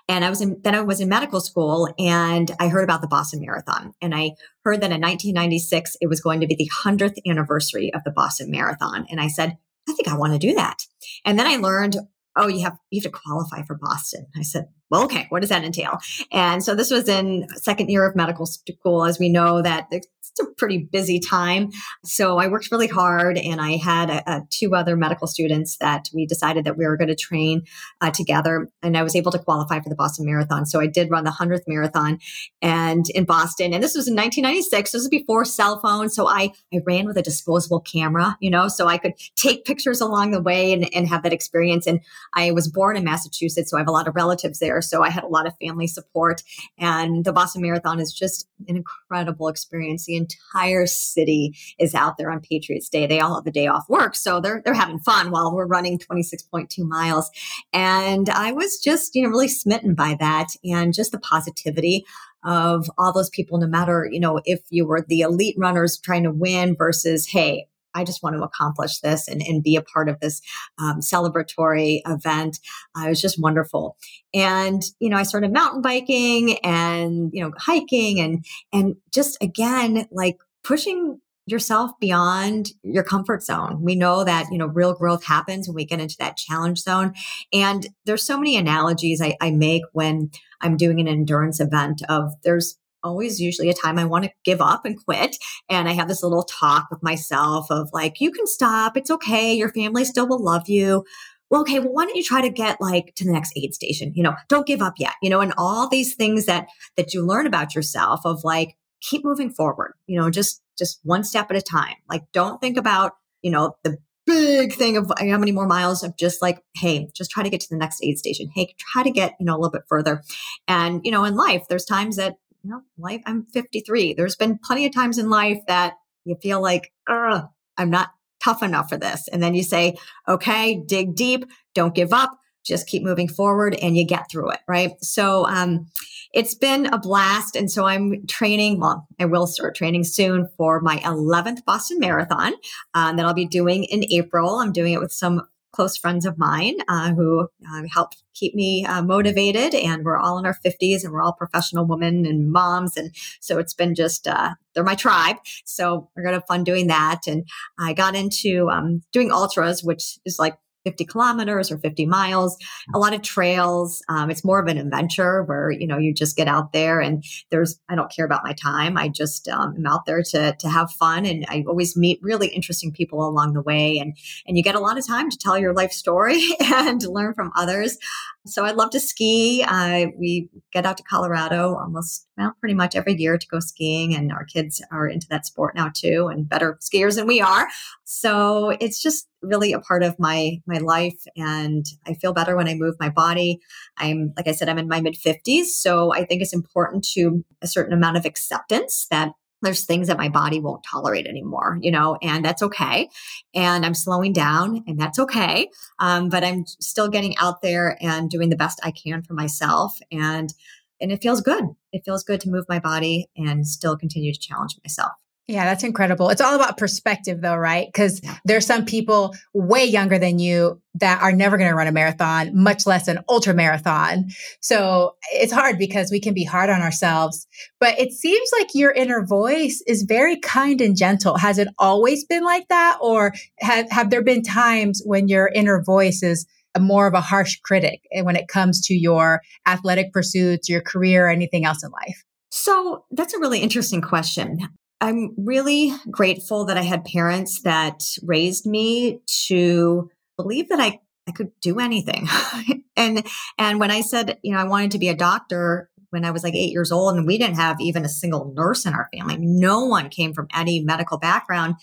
And 0.08 0.24
I 0.24 0.30
was 0.30 0.40
in 0.40 0.60
then 0.62 0.74
I 0.74 0.80
was 0.82 1.00
in 1.00 1.08
medical 1.08 1.40
school 1.40 1.88
and 1.98 2.50
I 2.60 2.68
heard 2.68 2.84
about 2.84 3.00
the 3.00 3.08
Boston 3.08 3.40
Marathon. 3.40 3.94
And 4.02 4.14
I 4.14 4.32
heard 4.64 4.80
that 4.82 4.92
in 4.92 5.00
1996 5.00 5.96
it 6.00 6.08
was 6.08 6.20
going 6.20 6.40
to 6.40 6.46
be 6.46 6.54
the 6.54 6.70
100th 6.84 7.16
anniversary 7.26 7.92
of 7.94 8.04
the 8.04 8.10
Boston 8.10 8.50
Marathon. 8.50 9.06
And 9.10 9.20
I 9.20 9.28
said, 9.28 9.56
I 9.88 9.92
think 9.92 10.08
I 10.08 10.16
want 10.16 10.34
to 10.34 10.38
do 10.38 10.54
that. 10.54 10.86
And 11.24 11.38
then 11.38 11.46
I 11.46 11.56
learned, 11.56 11.96
oh, 12.36 12.46
you 12.46 12.62
have 12.62 12.76
you 12.90 13.00
have 13.00 13.10
to 13.10 13.18
qualify 13.18 13.62
for 13.62 13.78
Boston. 13.80 14.26
I 14.36 14.42
said, 14.42 14.68
well, 14.90 15.04
okay, 15.04 15.26
what 15.30 15.40
does 15.40 15.48
that 15.48 15.64
entail? 15.64 15.98
And 16.30 16.62
so 16.62 16.74
this 16.74 16.90
was 16.90 17.08
in 17.08 17.48
second 17.56 17.88
year 17.88 18.06
of 18.06 18.14
medical 18.14 18.46
school, 18.46 19.04
as 19.04 19.18
we 19.18 19.28
know 19.28 19.62
that 19.62 19.90
it's 20.32 20.48
a 20.48 20.54
pretty 20.54 20.78
busy 20.78 21.20
time. 21.20 21.70
So 22.04 22.38
I 22.38 22.48
worked 22.48 22.70
really 22.72 22.86
hard 22.86 23.36
and 23.36 23.60
I 23.60 23.76
had 23.76 24.08
a, 24.08 24.22
a 24.30 24.42
two 24.50 24.74
other 24.74 24.96
medical 24.96 25.26
students 25.26 25.76
that 25.78 26.08
we 26.14 26.26
decided 26.26 26.64
that 26.64 26.78
we 26.78 26.86
were 26.86 26.96
going 26.96 27.08
to 27.08 27.14
train 27.14 27.62
uh, 28.00 28.10
together. 28.10 28.70
And 28.82 28.96
I 28.96 29.02
was 29.02 29.14
able 29.14 29.30
to 29.32 29.38
qualify 29.38 29.80
for 29.80 29.90
the 29.90 29.94
Boston 29.94 30.24
Marathon. 30.24 30.64
So 30.64 30.80
I 30.80 30.86
did 30.86 31.10
run 31.10 31.24
the 31.24 31.30
100th 31.30 31.64
marathon 31.66 32.18
and 32.62 33.04
in 33.10 33.24
Boston. 33.24 33.74
And 33.74 33.82
this 33.82 33.94
was 33.94 34.08
in 34.08 34.14
1996. 34.14 34.92
This 34.92 35.00
was 35.00 35.08
before 35.08 35.44
cell 35.44 35.80
phones. 35.80 36.14
So 36.14 36.26
I, 36.26 36.52
I 36.72 36.80
ran 36.86 37.06
with 37.06 37.18
a 37.18 37.22
disposable 37.22 37.80
camera, 37.80 38.36
you 38.40 38.50
know, 38.50 38.68
so 38.68 38.86
I 38.86 38.96
could 38.96 39.12
take 39.36 39.66
pictures 39.66 40.00
along 40.00 40.30
the 40.30 40.42
way 40.42 40.72
and, 40.72 40.88
and 40.94 41.06
have 41.08 41.24
that 41.24 41.32
experience. 41.32 41.86
And 41.86 42.00
I 42.32 42.52
was 42.52 42.68
born 42.68 42.96
in 42.96 43.04
Massachusetts. 43.04 43.70
So 43.70 43.76
I 43.76 43.80
have 43.80 43.88
a 43.88 43.92
lot 43.92 44.08
of 44.08 44.14
relatives 44.14 44.60
there. 44.60 44.80
So 44.80 45.02
I 45.02 45.10
had 45.10 45.24
a 45.24 45.28
lot 45.28 45.46
of 45.46 45.52
family 45.60 45.86
support. 45.86 46.42
And 46.78 47.24
the 47.24 47.32
Boston 47.32 47.60
Marathon 47.60 48.00
is 48.00 48.12
just 48.14 48.48
an 48.66 48.76
incredible 48.76 49.48
experience. 49.48 50.06
The 50.06 50.21
entire 50.22 50.86
city 50.86 51.54
is 51.78 51.94
out 51.94 52.16
there 52.18 52.30
on 52.30 52.40
Patriots 52.40 52.88
Day. 52.88 53.06
They 53.06 53.20
all 53.20 53.34
have 53.36 53.44
the 53.44 53.50
day 53.50 53.66
off 53.66 53.88
work. 53.88 54.14
So 54.14 54.40
they're, 54.40 54.62
they're 54.64 54.74
having 54.74 54.98
fun 54.98 55.30
while 55.30 55.54
we're 55.54 55.66
running 55.66 55.98
26.2 55.98 56.68
miles. 56.78 57.30
And 57.72 58.28
I 58.28 58.52
was 58.52 58.78
just, 58.78 59.14
you 59.14 59.22
know, 59.22 59.28
really 59.28 59.48
smitten 59.48 59.94
by 59.94 60.16
that 60.20 60.48
and 60.64 60.94
just 60.94 61.12
the 61.12 61.18
positivity 61.18 62.04
of 62.44 62.90
all 62.98 63.12
those 63.12 63.30
people, 63.30 63.58
no 63.58 63.66
matter, 63.66 64.08
you 64.10 64.18
know, 64.18 64.40
if 64.44 64.60
you 64.70 64.86
were 64.86 65.04
the 65.06 65.20
elite 65.20 65.54
runners 65.58 65.98
trying 65.98 66.24
to 66.24 66.32
win 66.32 66.74
versus, 66.76 67.28
hey, 67.28 67.68
I 67.94 68.04
just 68.04 68.22
want 68.22 68.36
to 68.36 68.42
accomplish 68.42 69.00
this 69.00 69.28
and, 69.28 69.42
and 69.42 69.62
be 69.62 69.76
a 69.76 69.82
part 69.82 70.08
of 70.08 70.20
this 70.20 70.40
um, 70.78 71.00
celebratory 71.00 72.00
event. 72.06 72.58
Uh, 72.96 73.06
it 73.06 73.10
was 73.10 73.20
just 73.20 73.40
wonderful. 73.40 73.96
And, 74.34 74.82
you 75.00 75.08
know, 75.08 75.16
I 75.16 75.22
started 75.24 75.52
mountain 75.52 75.82
biking 75.82 76.58
and, 76.58 77.30
you 77.32 77.42
know, 77.42 77.52
hiking 77.58 78.20
and, 78.20 78.44
and 78.72 78.96
just 79.12 79.36
again, 79.40 80.08
like 80.10 80.38
pushing 80.64 81.20
yourself 81.46 81.90
beyond 82.00 82.70
your 82.84 83.02
comfort 83.02 83.42
zone. 83.42 83.82
We 83.82 83.96
know 83.96 84.22
that, 84.22 84.46
you 84.52 84.58
know, 84.58 84.66
real 84.66 84.94
growth 84.94 85.24
happens 85.24 85.66
when 85.66 85.74
we 85.74 85.84
get 85.84 86.00
into 86.00 86.16
that 86.20 86.36
challenge 86.36 86.78
zone. 86.78 87.14
And 87.52 87.88
there's 88.06 88.24
so 88.24 88.38
many 88.38 88.56
analogies 88.56 89.20
I, 89.20 89.36
I 89.40 89.50
make 89.50 89.82
when 89.92 90.30
I'm 90.60 90.76
doing 90.76 91.00
an 91.00 91.08
endurance 91.08 91.58
event 91.58 92.02
of 92.08 92.32
there's 92.44 92.78
always 93.02 93.40
usually 93.40 93.68
a 93.68 93.74
time 93.74 93.98
I 93.98 94.04
want 94.04 94.24
to 94.24 94.32
give 94.44 94.60
up 94.60 94.84
and 94.84 95.02
quit. 95.04 95.36
And 95.68 95.88
I 95.88 95.92
have 95.92 96.08
this 96.08 96.22
little 96.22 96.42
talk 96.44 96.88
with 96.90 97.02
myself 97.02 97.70
of 97.70 97.90
like, 97.92 98.20
you 98.20 98.30
can 98.30 98.46
stop. 98.46 98.96
It's 98.96 99.10
okay. 99.10 99.54
Your 99.54 99.70
family 99.70 100.04
still 100.04 100.28
will 100.28 100.42
love 100.42 100.68
you. 100.68 101.04
Well, 101.50 101.62
okay. 101.62 101.80
Well, 101.80 101.92
why 101.92 102.06
don't 102.06 102.16
you 102.16 102.22
try 102.22 102.40
to 102.40 102.50
get 102.50 102.80
like 102.80 103.14
to 103.16 103.24
the 103.24 103.32
next 103.32 103.52
aid 103.56 103.74
station? 103.74 104.12
You 104.14 104.22
know, 104.22 104.34
don't 104.48 104.66
give 104.66 104.80
up 104.80 104.94
yet, 104.98 105.14
you 105.22 105.28
know, 105.28 105.40
and 105.40 105.52
all 105.58 105.88
these 105.88 106.14
things 106.14 106.46
that, 106.46 106.68
that 106.96 107.12
you 107.12 107.26
learn 107.26 107.46
about 107.46 107.74
yourself 107.74 108.20
of 108.24 108.42
like, 108.42 108.76
keep 109.02 109.24
moving 109.24 109.50
forward, 109.50 109.94
you 110.06 110.18
know, 110.18 110.30
just, 110.30 110.62
just 110.78 111.00
one 111.02 111.24
step 111.24 111.50
at 111.50 111.56
a 111.56 111.60
time. 111.60 111.96
Like, 112.08 112.22
don't 112.32 112.60
think 112.60 112.78
about, 112.78 113.12
you 113.42 113.50
know, 113.50 113.76
the 113.82 113.98
big 114.24 114.72
thing 114.72 114.96
of 114.96 115.10
how 115.18 115.36
many 115.36 115.50
more 115.50 115.66
miles 115.66 116.04
of 116.04 116.16
just 116.16 116.40
like, 116.40 116.62
hey, 116.76 117.08
just 117.12 117.30
try 117.30 117.42
to 117.42 117.50
get 117.50 117.60
to 117.60 117.68
the 117.68 117.76
next 117.76 118.02
aid 118.02 118.16
station. 118.16 118.48
Hey, 118.54 118.74
try 118.78 119.02
to 119.02 119.10
get, 119.10 119.34
you 119.40 119.44
know, 119.44 119.54
a 119.54 119.58
little 119.58 119.72
bit 119.72 119.82
further. 119.88 120.22
And, 120.68 121.00
you 121.04 121.10
know, 121.10 121.24
in 121.24 121.34
life, 121.34 121.64
there's 121.68 121.84
times 121.84 122.16
that 122.16 122.36
you 122.62 122.70
know, 122.70 122.82
life, 122.98 123.22
I'm 123.26 123.44
53. 123.46 124.14
There's 124.14 124.36
been 124.36 124.58
plenty 124.58 124.86
of 124.86 124.94
times 124.94 125.18
in 125.18 125.30
life 125.30 125.58
that 125.66 125.94
you 126.24 126.36
feel 126.40 126.60
like, 126.60 126.92
I'm 127.08 127.90
not 127.90 128.10
tough 128.42 128.62
enough 128.62 128.88
for 128.88 128.96
this. 128.96 129.28
And 129.28 129.42
then 129.42 129.54
you 129.54 129.62
say, 129.62 129.96
okay, 130.28 130.82
dig 130.86 131.14
deep, 131.14 131.44
don't 131.74 131.94
give 131.94 132.12
up, 132.12 132.30
just 132.64 132.86
keep 132.86 133.02
moving 133.02 133.28
forward 133.28 133.74
and 133.74 133.96
you 133.96 134.04
get 134.04 134.30
through 134.30 134.50
it. 134.50 134.60
Right. 134.68 134.92
So, 135.00 135.46
um, 135.46 135.86
it's 136.32 136.54
been 136.54 136.86
a 136.86 136.98
blast. 136.98 137.56
And 137.56 137.70
so 137.70 137.84
I'm 137.84 138.26
training. 138.26 138.80
Well, 138.80 139.06
I 139.20 139.26
will 139.26 139.46
start 139.46 139.74
training 139.74 140.04
soon 140.04 140.48
for 140.56 140.80
my 140.80 140.96
11th 140.98 141.64
Boston 141.64 141.98
Marathon 141.98 142.54
um, 142.94 143.16
that 143.16 143.26
I'll 143.26 143.34
be 143.34 143.46
doing 143.46 143.84
in 143.84 144.04
April. 144.10 144.56
I'm 144.56 144.72
doing 144.72 144.94
it 144.94 145.00
with 145.00 145.12
some 145.12 145.42
close 145.72 145.96
friends 145.96 146.26
of 146.26 146.38
mine 146.38 146.76
uh, 146.88 147.12
who 147.14 147.48
uh, 147.68 147.82
help 147.92 148.12
keep 148.34 148.54
me 148.54 148.84
uh, 148.86 149.02
motivated. 149.02 149.74
And 149.74 150.04
we're 150.04 150.18
all 150.18 150.38
in 150.38 150.46
our 150.46 150.56
50s 150.64 151.02
and 151.02 151.12
we're 151.12 151.22
all 151.22 151.32
professional 151.32 151.86
women 151.86 152.26
and 152.26 152.50
moms. 152.50 152.96
And 152.96 153.14
so 153.40 153.58
it's 153.58 153.74
been 153.74 153.94
just, 153.94 154.28
uh, 154.28 154.50
they're 154.74 154.84
my 154.84 154.94
tribe. 154.94 155.36
So 155.64 156.08
we're 156.14 156.22
going 156.22 156.34
to 156.34 156.40
have 156.40 156.46
fun 156.46 156.64
doing 156.64 156.86
that. 156.88 157.22
And 157.26 157.46
I 157.78 157.92
got 157.92 158.14
into 158.14 158.68
um, 158.70 159.02
doing 159.12 159.32
ultras, 159.32 159.82
which 159.82 160.18
is 160.24 160.38
like 160.38 160.56
50 160.84 161.04
kilometers 161.04 161.70
or 161.70 161.78
50 161.78 162.06
miles, 162.06 162.56
a 162.94 162.98
lot 162.98 163.14
of 163.14 163.22
trails. 163.22 164.02
Um, 164.08 164.30
it's 164.30 164.44
more 164.44 164.60
of 164.60 164.66
an 164.68 164.78
adventure 164.78 165.42
where, 165.44 165.70
you 165.70 165.86
know, 165.86 165.98
you 165.98 166.12
just 166.12 166.36
get 166.36 166.48
out 166.48 166.72
there 166.72 167.00
and 167.00 167.24
there's, 167.50 167.78
I 167.88 167.94
don't 167.94 168.10
care 168.10 168.24
about 168.24 168.44
my 168.44 168.52
time. 168.52 168.96
I 168.96 169.08
just 169.08 169.48
um, 169.48 169.74
am 169.76 169.86
out 169.86 170.06
there 170.06 170.22
to, 170.22 170.56
to 170.58 170.68
have 170.68 170.90
fun. 170.92 171.26
And 171.26 171.44
I 171.48 171.64
always 171.66 171.96
meet 171.96 172.18
really 172.22 172.48
interesting 172.48 172.92
people 172.92 173.26
along 173.26 173.54
the 173.54 173.62
way. 173.62 173.98
And, 173.98 174.16
and 174.46 174.56
you 174.56 174.62
get 174.62 174.74
a 174.74 174.80
lot 174.80 174.98
of 174.98 175.06
time 175.06 175.30
to 175.30 175.38
tell 175.38 175.58
your 175.58 175.72
life 175.72 175.92
story 175.92 176.42
and 176.60 177.02
learn 177.06 177.34
from 177.34 177.52
others. 177.56 177.98
So 178.44 178.64
I 178.64 178.72
love 178.72 178.90
to 178.90 179.00
ski. 179.00 179.64
Uh, 179.66 180.06
we 180.18 180.48
get 180.72 180.84
out 180.84 180.96
to 180.96 181.04
Colorado 181.04 181.76
almost, 181.76 182.26
well, 182.36 182.54
pretty 182.58 182.74
much 182.74 182.96
every 182.96 183.14
year 183.14 183.38
to 183.38 183.46
go 183.46 183.60
skiing. 183.60 184.16
And 184.16 184.32
our 184.32 184.44
kids 184.44 184.82
are 184.90 185.06
into 185.06 185.28
that 185.30 185.46
sport 185.46 185.76
now 185.76 185.90
too 185.94 186.26
and 186.26 186.48
better 186.48 186.76
skiers 186.82 187.14
than 187.14 187.28
we 187.28 187.40
are. 187.40 187.68
So 188.04 188.70
it's 188.70 189.00
just 189.00 189.28
really 189.42 189.72
a 189.72 189.78
part 189.80 190.02
of 190.02 190.18
my, 190.18 190.60
my 190.66 190.78
life. 190.78 191.22
And 191.36 191.86
I 192.06 192.14
feel 192.14 192.32
better 192.32 192.56
when 192.56 192.68
I 192.68 192.74
move 192.74 192.96
my 192.98 193.10
body. 193.10 193.60
I'm, 193.96 194.32
like 194.36 194.48
I 194.48 194.52
said, 194.52 194.68
I'm 194.68 194.78
in 194.78 194.88
my 194.88 195.00
mid 195.00 195.16
fifties. 195.16 195.76
So 195.76 196.12
I 196.12 196.24
think 196.24 196.42
it's 196.42 196.52
important 196.52 197.04
to 197.14 197.44
a 197.62 197.68
certain 197.68 197.92
amount 197.92 198.16
of 198.16 198.24
acceptance 198.24 199.06
that 199.10 199.32
there's 199.62 199.84
things 199.84 200.08
that 200.08 200.18
my 200.18 200.28
body 200.28 200.60
won't 200.60 200.84
tolerate 200.84 201.26
anymore, 201.26 201.78
you 201.80 201.90
know, 201.90 202.18
and 202.20 202.44
that's 202.44 202.62
okay. 202.62 203.08
And 203.54 203.86
I'm 203.86 203.94
slowing 203.94 204.32
down 204.32 204.84
and 204.86 205.00
that's 205.00 205.18
okay. 205.18 205.68
Um, 205.98 206.28
but 206.28 206.44
I'm 206.44 206.66
still 206.66 207.08
getting 207.08 207.36
out 207.38 207.62
there 207.62 207.96
and 208.00 208.28
doing 208.28 208.50
the 208.50 208.56
best 208.56 208.80
I 208.82 208.90
can 208.90 209.22
for 209.22 209.34
myself. 209.34 209.98
And, 210.10 210.52
and 211.00 211.12
it 211.12 211.22
feels 211.22 211.40
good. 211.40 211.64
It 211.92 212.04
feels 212.04 212.24
good 212.24 212.40
to 212.42 212.50
move 212.50 212.66
my 212.68 212.78
body 212.78 213.28
and 213.36 213.66
still 213.66 213.96
continue 213.96 214.32
to 214.32 214.40
challenge 214.40 214.76
myself. 214.84 215.12
Yeah, 215.48 215.64
that's 215.64 215.82
incredible. 215.82 216.30
It's 216.30 216.40
all 216.40 216.54
about 216.54 216.78
perspective, 216.78 217.40
though, 217.40 217.56
right? 217.56 217.88
Because 217.88 218.20
yeah. 218.22 218.36
there's 218.44 218.64
some 218.64 218.84
people 218.84 219.34
way 219.52 219.84
younger 219.84 220.16
than 220.16 220.38
you 220.38 220.80
that 220.94 221.20
are 221.20 221.32
never 221.32 221.56
going 221.56 221.68
to 221.68 221.74
run 221.74 221.88
a 221.88 221.92
marathon, 221.92 222.50
much 222.54 222.86
less 222.86 223.08
an 223.08 223.18
ultra 223.28 223.52
marathon. 223.52 224.28
So 224.60 225.16
it's 225.32 225.52
hard 225.52 225.78
because 225.78 226.12
we 226.12 226.20
can 226.20 226.32
be 226.32 226.44
hard 226.44 226.70
on 226.70 226.80
ourselves. 226.80 227.48
But 227.80 227.98
it 227.98 228.12
seems 228.12 228.50
like 228.56 228.68
your 228.74 228.92
inner 228.92 229.26
voice 229.26 229.82
is 229.86 230.04
very 230.04 230.38
kind 230.38 230.80
and 230.80 230.96
gentle. 230.96 231.36
Has 231.36 231.58
it 231.58 231.68
always 231.76 232.24
been 232.24 232.44
like 232.44 232.68
that? 232.68 232.98
Or 233.00 233.32
have, 233.58 233.90
have 233.90 234.10
there 234.10 234.22
been 234.22 234.42
times 234.42 235.02
when 235.04 235.26
your 235.26 235.50
inner 235.54 235.82
voice 235.82 236.22
is 236.22 236.46
more 236.78 237.06
of 237.08 237.14
a 237.14 237.20
harsh 237.20 237.58
critic 237.60 238.00
eh, 238.12 238.22
when 238.22 238.36
it 238.36 238.48
comes 238.48 238.80
to 238.86 238.94
your 238.94 239.40
athletic 239.66 240.12
pursuits, 240.12 240.68
your 240.68 240.80
career, 240.80 241.26
or 241.26 241.30
anything 241.30 241.64
else 241.64 241.82
in 241.82 241.90
life? 241.90 242.24
So 242.50 243.04
that's 243.10 243.34
a 243.34 243.40
really 243.40 243.58
interesting 243.58 244.00
question. 244.00 244.60
I'm 245.02 245.34
really 245.36 245.92
grateful 246.08 246.66
that 246.66 246.76
I 246.76 246.82
had 246.82 247.04
parents 247.04 247.62
that 247.62 248.04
raised 248.22 248.66
me 248.66 249.20
to 249.48 250.08
believe 250.36 250.68
that 250.68 250.78
I, 250.78 251.00
I 251.26 251.32
could 251.32 251.50
do 251.60 251.80
anything. 251.80 252.28
and, 252.96 253.26
and 253.58 253.80
when 253.80 253.90
I 253.90 254.02
said, 254.02 254.38
you 254.44 254.52
know, 254.52 254.60
I 254.60 254.64
wanted 254.64 254.92
to 254.92 255.00
be 255.00 255.08
a 255.08 255.14
doctor 255.14 255.90
when 256.10 256.24
I 256.24 256.30
was 256.30 256.44
like 256.44 256.54
eight 256.54 256.70
years 256.70 256.92
old 256.92 257.16
and 257.16 257.26
we 257.26 257.36
didn't 257.36 257.56
have 257.56 257.80
even 257.80 258.04
a 258.04 258.08
single 258.08 258.52
nurse 258.54 258.86
in 258.86 258.94
our 258.94 259.08
family, 259.12 259.38
no 259.40 259.86
one 259.86 260.08
came 260.08 260.34
from 260.34 260.46
any 260.54 260.78
medical 260.78 261.18
background. 261.18 261.74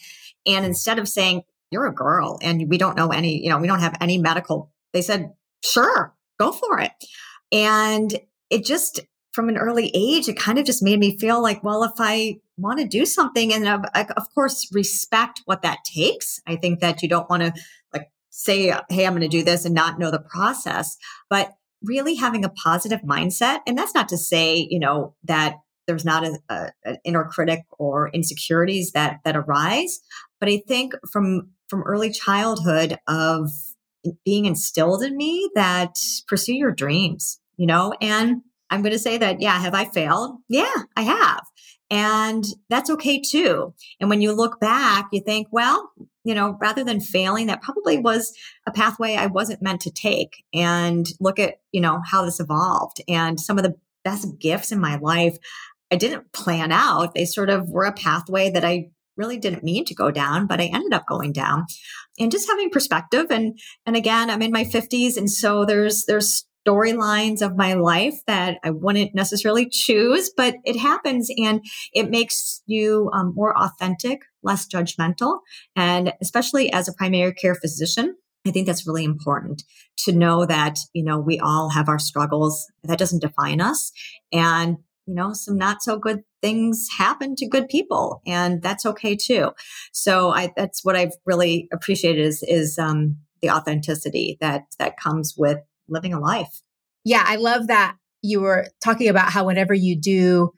And 0.45 0.65
instead 0.65 0.97
of 0.97 1.09
saying, 1.09 1.43
you're 1.71 1.87
a 1.87 1.93
girl 1.93 2.39
and 2.41 2.69
we 2.69 2.77
don't 2.77 2.95
know 2.95 3.09
any, 3.09 3.43
you 3.43 3.49
know, 3.49 3.57
we 3.57 3.67
don't 3.67 3.81
have 3.81 3.97
any 3.99 4.17
medical, 4.17 4.71
they 4.93 5.01
said, 5.01 5.33
sure, 5.61 6.15
go 6.39 6.53
for 6.53 6.79
it. 6.79 6.91
And 7.51 8.17
it 8.49 8.63
just, 8.63 9.01
from 9.33 9.49
an 9.49 9.57
early 9.57 9.91
age, 9.93 10.29
it 10.29 10.39
kind 10.39 10.57
of 10.57 10.65
just 10.65 10.81
made 10.81 10.99
me 10.99 11.17
feel 11.17 11.41
like, 11.41 11.63
well, 11.65 11.83
if 11.83 11.91
I 11.99 12.39
want 12.59 12.79
to 12.79 12.87
do 12.87 13.05
something 13.05 13.53
and 13.53 13.67
of, 13.67 13.81
of 13.95 14.33
course 14.33 14.69
respect 14.73 15.41
what 15.45 15.61
that 15.61 15.79
takes. 15.85 16.39
I 16.47 16.55
think 16.55 16.79
that 16.79 17.01
you 17.01 17.09
don't 17.09 17.29
want 17.29 17.43
to 17.43 17.53
like 17.93 18.09
say, 18.29 18.73
Hey, 18.89 19.05
I'm 19.05 19.13
going 19.13 19.21
to 19.21 19.27
do 19.27 19.43
this 19.43 19.65
and 19.65 19.75
not 19.75 19.99
know 19.99 20.11
the 20.11 20.19
process, 20.19 20.97
but 21.29 21.51
really 21.83 22.15
having 22.15 22.43
a 22.43 22.49
positive 22.49 23.01
mindset. 23.01 23.59
And 23.65 23.77
that's 23.77 23.95
not 23.95 24.09
to 24.09 24.17
say, 24.17 24.67
you 24.69 24.79
know, 24.79 25.15
that 25.23 25.55
there's 25.87 26.05
not 26.05 26.23
a, 26.23 26.39
a, 26.49 26.71
an 26.85 26.97
inner 27.03 27.25
critic 27.25 27.61
or 27.77 28.09
insecurities 28.09 28.91
that 28.91 29.19
that 29.25 29.35
arise. 29.35 29.99
But 30.39 30.49
I 30.49 30.61
think 30.67 30.93
from 31.11 31.51
from 31.67 31.83
early 31.83 32.11
childhood 32.11 32.97
of 33.07 33.49
being 34.23 34.45
instilled 34.45 35.03
in 35.03 35.17
me 35.17 35.49
that 35.55 35.97
pursue 36.27 36.53
your 36.53 36.71
dreams, 36.71 37.39
you 37.57 37.65
know, 37.65 37.93
and 38.01 38.41
I'm 38.69 38.81
going 38.81 38.93
to 38.93 38.99
say 38.99 39.17
that, 39.17 39.41
yeah, 39.41 39.59
have 39.59 39.73
I 39.73 39.85
failed? 39.85 40.37
Yeah, 40.47 40.73
I 40.95 41.01
have. 41.01 41.41
And 41.91 42.45
that's 42.69 42.89
okay 42.91 43.19
too. 43.19 43.73
And 43.99 44.09
when 44.09 44.21
you 44.21 44.31
look 44.31 44.59
back, 44.59 45.09
you 45.11 45.21
think, 45.21 45.47
well, 45.51 45.91
you 46.23 46.35
know, 46.35 46.57
rather 46.61 46.83
than 46.83 46.99
failing, 46.99 47.47
that 47.47 47.63
probably 47.63 47.97
was 47.97 48.33
a 48.67 48.71
pathway 48.71 49.15
I 49.15 49.25
wasn't 49.25 49.61
meant 49.61 49.81
to 49.81 49.91
take. 49.91 50.43
And 50.53 51.07
look 51.19 51.39
at, 51.39 51.55
you 51.71 51.81
know, 51.81 52.01
how 52.05 52.23
this 52.23 52.39
evolved 52.39 53.01
and 53.07 53.39
some 53.39 53.57
of 53.57 53.63
the 53.63 53.75
best 54.03 54.39
gifts 54.39 54.71
in 54.71 54.79
my 54.79 54.97
life 54.97 55.37
I 55.91 55.95
didn't 55.95 56.31
plan 56.33 56.71
out. 56.71 57.13
They 57.13 57.25
sort 57.25 57.49
of 57.49 57.69
were 57.69 57.85
a 57.85 57.91
pathway 57.91 58.51
that 58.51 58.63
I 58.63 58.91
really 59.17 59.37
didn't 59.37 59.63
mean 59.63 59.85
to 59.85 59.95
go 59.95 60.11
down, 60.11 60.47
but 60.47 60.61
I 60.61 60.65
ended 60.65 60.93
up 60.93 61.07
going 61.07 61.33
down. 61.33 61.65
And 62.19 62.31
just 62.31 62.47
having 62.47 62.69
perspective 62.69 63.27
and 63.29 63.59
and 63.85 63.95
again, 63.95 64.29
I'm 64.29 64.41
in 64.41 64.51
my 64.51 64.63
50s 64.63 65.17
and 65.17 65.29
so 65.29 65.65
there's 65.65 66.05
there's 66.05 66.45
storylines 66.67 67.41
of 67.41 67.55
my 67.55 67.73
life 67.73 68.19
that 68.27 68.59
I 68.63 68.71
wouldn't 68.71 69.15
necessarily 69.15 69.67
choose, 69.69 70.29
but 70.35 70.55
it 70.65 70.77
happens 70.77 71.29
and 71.37 71.61
it 71.93 72.09
makes 72.09 72.61
you 72.65 73.09
um, 73.13 73.33
more 73.35 73.57
authentic, 73.57 74.21
less 74.43 74.67
judgmental. 74.67 75.39
And 75.75 76.13
especially 76.21 76.71
as 76.71 76.87
a 76.87 76.93
primary 76.93 77.33
care 77.33 77.55
physician, 77.55 78.15
I 78.45 78.51
think 78.51 78.67
that's 78.67 78.87
really 78.87 79.03
important 79.03 79.63
to 80.05 80.11
know 80.11 80.45
that, 80.45 80.79
you 80.93 81.03
know, 81.03 81.19
we 81.19 81.39
all 81.39 81.69
have 81.69 81.89
our 81.89 81.99
struggles. 81.99 82.65
That 82.83 82.99
doesn't 82.99 83.21
define 83.21 83.61
us. 83.61 83.91
And, 84.31 84.77
you 85.05 85.13
know, 85.13 85.33
some 85.33 85.57
not 85.57 85.81
so 85.81 85.97
good 85.97 86.21
things 86.41 86.87
happen 86.97 87.35
to 87.35 87.47
good 87.47 87.67
people 87.67 88.21
and 88.25 88.61
that's 88.61 88.85
okay 88.85 89.15
too. 89.15 89.51
So 89.91 90.29
I, 90.29 90.53
that's 90.55 90.85
what 90.85 90.95
I've 90.95 91.13
really 91.25 91.67
appreciated 91.73 92.25
is, 92.25 92.43
is, 92.43 92.77
um, 92.77 93.17
the 93.41 93.49
authenticity 93.49 94.37
that, 94.41 94.63
that 94.79 94.97
comes 94.97 95.35
with 95.37 95.59
living 95.89 96.13
a 96.13 96.19
life. 96.19 96.61
Yeah, 97.03 97.23
I 97.25 97.37
love 97.37 97.67
that 97.67 97.95
you 98.21 98.41
were 98.41 98.67
talking 98.83 99.07
about 99.07 99.31
how 99.31 99.45
whenever 99.45 99.73
you 99.73 99.99
do 99.99 100.51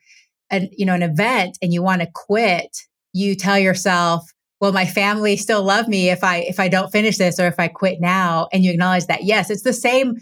an 0.49 0.69
you 0.77 0.85
know 0.85 0.93
an 0.93 1.03
event 1.03 1.57
and 1.61 1.73
you 1.73 1.81
want 1.81 2.01
to 2.01 2.09
quit, 2.13 2.75
you 3.13 3.35
tell 3.35 3.59
yourself, 3.59 4.23
well 4.59 4.71
my 4.71 4.85
family 4.85 5.37
still 5.37 5.63
love 5.63 5.87
me 5.87 6.09
if 6.09 6.23
I 6.23 6.37
if 6.39 6.59
I 6.59 6.67
don't 6.67 6.91
finish 6.91 7.17
this 7.17 7.39
or 7.39 7.47
if 7.47 7.59
I 7.59 7.67
quit 7.67 7.99
now 8.01 8.47
and 8.51 8.63
you 8.63 8.71
acknowledge 8.71 9.05
that 9.07 9.23
yes, 9.23 9.49
it's 9.49 9.63
the 9.63 9.73
same 9.73 10.15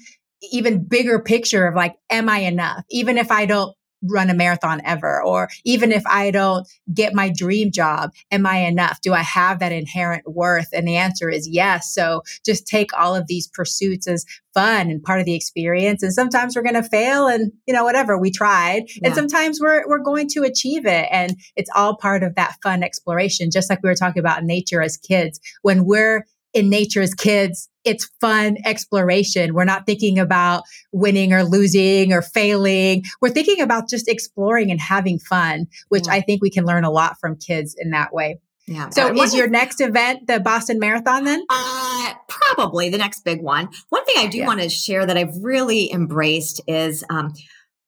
even 0.52 0.84
bigger 0.84 1.20
picture 1.20 1.68
of 1.68 1.76
like 1.76 1.96
am 2.10 2.30
I 2.30 2.40
enough? 2.40 2.84
Even 2.90 3.18
if 3.18 3.32
I 3.32 3.46
don't 3.46 3.76
run 4.04 4.30
a 4.30 4.34
marathon 4.34 4.82
ever? 4.86 5.22
Or 5.24 5.50
even 5.66 5.92
if 5.92 6.04
i 6.08 6.32
don't 6.32 6.68
get 6.94 7.14
my 7.14 7.30
dream 7.30 7.72
job 7.72 8.12
am 8.32 8.46
i 8.46 8.58
enough? 8.58 9.02
Do 9.02 9.14
i 9.14 9.22
have 9.22 9.60
that 9.60 9.72
inherent 9.72 10.24
worth? 10.28 10.68
And 10.74 10.88
the 10.88 10.96
answer 10.96 11.30
is 11.30 11.48
yes. 11.48 11.94
So 11.94 12.22
just 12.46 12.68
take 12.68 12.92
all 12.98 13.16
of 13.16 13.28
these 13.28 13.48
pursuits 13.48 14.08
as 14.08 14.26
fun 14.54 14.90
and 14.90 15.04
part 15.04 15.20
of 15.20 15.26
the 15.26 15.36
experience. 15.36 16.04
And 16.04 16.14
sometimes 16.14 16.56
we're 16.56 16.64
going 16.64 16.82
to 16.82 16.84
fail 16.84 17.28
and 17.28 17.52
you 17.68 17.74
know 17.74 17.84
whatever 17.84 18.18
we 18.18 18.32
tried. 18.32 18.84
Yeah. 18.88 19.08
and 19.08 19.16
sometimes 19.16 19.60
we're 19.62 19.88
we're 19.88 20.04
going 20.04 20.28
to 20.30 20.44
achieve 20.44 20.86
it. 20.86 21.08
And 21.12 21.36
it's 21.56 21.70
all 21.76 21.96
part 21.96 22.24
of 22.24 22.36
that 22.36 22.56
fun 22.64 22.84
exploration 22.84 23.52
just 23.52 23.70
like 23.70 23.82
we 23.84 23.90
were 23.90 23.96
talking 23.96 24.20
about 24.20 24.44
nature 24.44 24.82
as 24.82 24.98
kids. 24.98 25.40
When 25.62 25.86
we're 25.86 26.26
in 26.54 26.70
nature 26.70 27.02
as 27.02 27.14
kids, 27.14 27.70
it's 27.86 28.10
fun 28.20 28.58
exploration. 28.66 29.54
We're 29.54 29.66
not 29.66 29.86
thinking 29.86 30.20
about 30.20 30.64
winning 30.92 31.34
or 31.34 31.44
losing 31.44 32.14
or 32.14 32.22
failing. 32.22 33.04
We're 33.22 33.30
thinking 33.30 33.62
about 33.62 33.90
just 33.90 34.08
exploring 34.08 34.72
and 34.72 34.80
having 34.80 35.20
fun, 35.20 35.68
which 35.90 36.08
yeah. 36.08 36.14
I 36.14 36.22
think 36.22 36.42
we 36.42 36.50
can 36.50 36.66
learn 36.66 36.84
a 36.84 36.92
lot 36.92 37.18
from 37.20 37.36
kids 37.36 37.76
in 37.78 37.92
that 37.92 38.14
way. 38.14 38.40
Yeah. 38.68 38.90
So 38.90 39.12
is 39.16 39.34
your 39.34 39.50
next 39.50 39.82
event 39.82 40.28
the 40.28 40.40
Boston 40.40 40.78
Marathon 40.78 41.24
then? 41.24 41.44
Uh, 41.50 42.14
probably 42.28 42.90
the 42.90 43.00
next 43.00 43.22
big 43.22 43.42
one. 43.42 43.70
One 43.90 44.06
thing 44.06 44.16
I 44.20 44.28
do 44.28 44.40
yeah. 44.40 44.48
want 44.48 44.62
to 44.62 44.70
share 44.70 45.08
that 45.08 45.18
I've 45.18 45.36
really 45.42 45.92
embraced 45.92 46.62
is 46.68 47.04
um, 47.10 47.34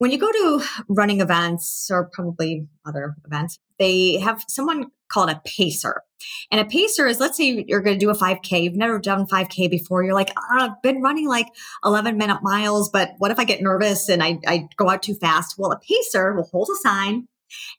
when 0.02 0.10
you 0.10 0.18
go 0.18 0.32
to 0.32 0.64
running 0.88 1.20
events 1.20 1.88
or 1.88 2.10
probably 2.12 2.66
other 2.84 3.14
events, 3.24 3.60
they 3.78 4.18
have 4.18 4.44
someone 4.48 4.86
called 5.08 5.30
a 5.30 5.40
pacer. 5.44 6.02
And 6.50 6.60
a 6.60 6.64
pacer 6.64 7.06
is, 7.06 7.20
let's 7.20 7.36
say 7.36 7.64
you're 7.68 7.82
going 7.82 7.96
to 7.96 8.04
do 8.04 8.10
a 8.10 8.16
5K. 8.16 8.64
You've 8.64 8.74
never 8.74 8.98
done 8.98 9.28
5K 9.28 9.70
before. 9.70 10.02
You're 10.02 10.16
like, 10.16 10.32
oh, 10.36 10.58
I've 10.58 10.82
been 10.82 11.02
running 11.02 11.28
like 11.28 11.46
11 11.84 12.16
minute 12.16 12.40
miles, 12.42 12.90
but 12.90 13.12
what 13.18 13.30
if 13.30 13.38
I 13.38 13.44
get 13.44 13.62
nervous 13.62 14.08
and 14.08 14.24
I, 14.24 14.40
I 14.44 14.68
go 14.76 14.90
out 14.90 15.04
too 15.04 15.14
fast? 15.14 15.54
Well, 15.56 15.70
a 15.70 15.78
pacer 15.78 16.34
will 16.34 16.48
hold 16.50 16.68
a 16.72 16.76
sign 16.78 17.28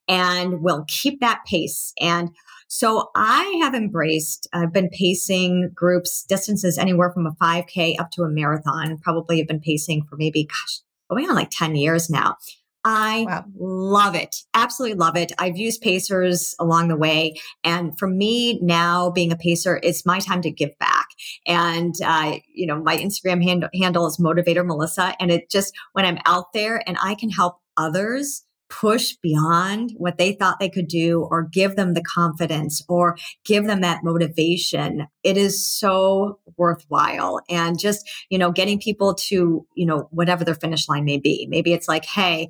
and 0.07 0.61
will 0.61 0.85
keep 0.87 1.19
that 1.19 1.41
pace. 1.45 1.91
And 1.99 2.29
so 2.69 3.09
I 3.17 3.59
have 3.61 3.75
embraced, 3.75 4.47
I've 4.53 4.71
been 4.71 4.89
pacing 4.97 5.71
groups 5.75 6.23
distances 6.23 6.77
anywhere 6.77 7.11
from 7.11 7.27
a 7.27 7.31
5K 7.31 7.99
up 7.99 8.11
to 8.11 8.23
a 8.23 8.29
marathon. 8.29 8.97
Probably 8.99 9.39
have 9.39 9.47
been 9.49 9.59
pacing 9.59 10.05
for 10.05 10.15
maybe, 10.15 10.45
gosh, 10.45 10.79
going 11.13 11.29
on 11.29 11.35
like 11.35 11.51
10 11.51 11.75
years 11.75 12.09
now. 12.09 12.35
I 12.85 13.25
wow. 13.27 13.45
love 13.57 14.15
it. 14.15 14.35
Absolutely 14.53 14.97
love 14.97 15.15
it. 15.15 15.31
I've 15.39 15.55
used 15.55 15.81
pacers 15.81 16.53
along 16.59 16.89
the 16.89 16.97
way. 16.97 17.35
And 17.63 17.97
for 17.97 18.09
me 18.09 18.59
now 18.61 19.09
being 19.09 19.31
a 19.31 19.37
pacer, 19.37 19.79
it's 19.83 20.05
my 20.05 20.19
time 20.19 20.41
to 20.41 20.51
give 20.51 20.77
back. 20.79 21.07
And, 21.47 21.95
uh, 22.03 22.39
you 22.53 22.67
know, 22.67 22.81
my 22.81 22.97
Instagram 22.97 23.41
hand- 23.41 23.69
handle 23.73 24.05
is 24.05 24.17
motivator 24.17 24.65
Melissa. 24.65 25.15
And 25.19 25.31
it 25.31 25.49
just, 25.49 25.73
when 25.93 26.05
I'm 26.05 26.19
out 26.25 26.51
there 26.53 26.83
and 26.85 26.97
I 27.01 27.15
can 27.15 27.29
help 27.29 27.55
others 27.77 28.43
push 28.79 29.15
beyond 29.21 29.93
what 29.97 30.17
they 30.17 30.33
thought 30.33 30.59
they 30.59 30.69
could 30.69 30.87
do 30.87 31.27
or 31.29 31.43
give 31.43 31.75
them 31.75 31.93
the 31.93 32.01
confidence 32.03 32.81
or 32.89 33.15
give 33.45 33.65
them 33.65 33.81
that 33.81 34.03
motivation. 34.03 35.07
It 35.23 35.37
is 35.37 35.65
so 35.65 36.39
worthwhile. 36.57 37.41
And 37.49 37.77
just 37.77 38.09
you 38.29 38.37
know 38.37 38.51
getting 38.51 38.79
people 38.79 39.13
to 39.15 39.65
you 39.75 39.85
know 39.85 40.07
whatever 40.11 40.43
their 40.43 40.55
finish 40.55 40.89
line 40.89 41.05
may 41.05 41.17
be. 41.17 41.47
Maybe 41.49 41.73
it's 41.73 41.87
like 41.87 42.05
hey 42.05 42.49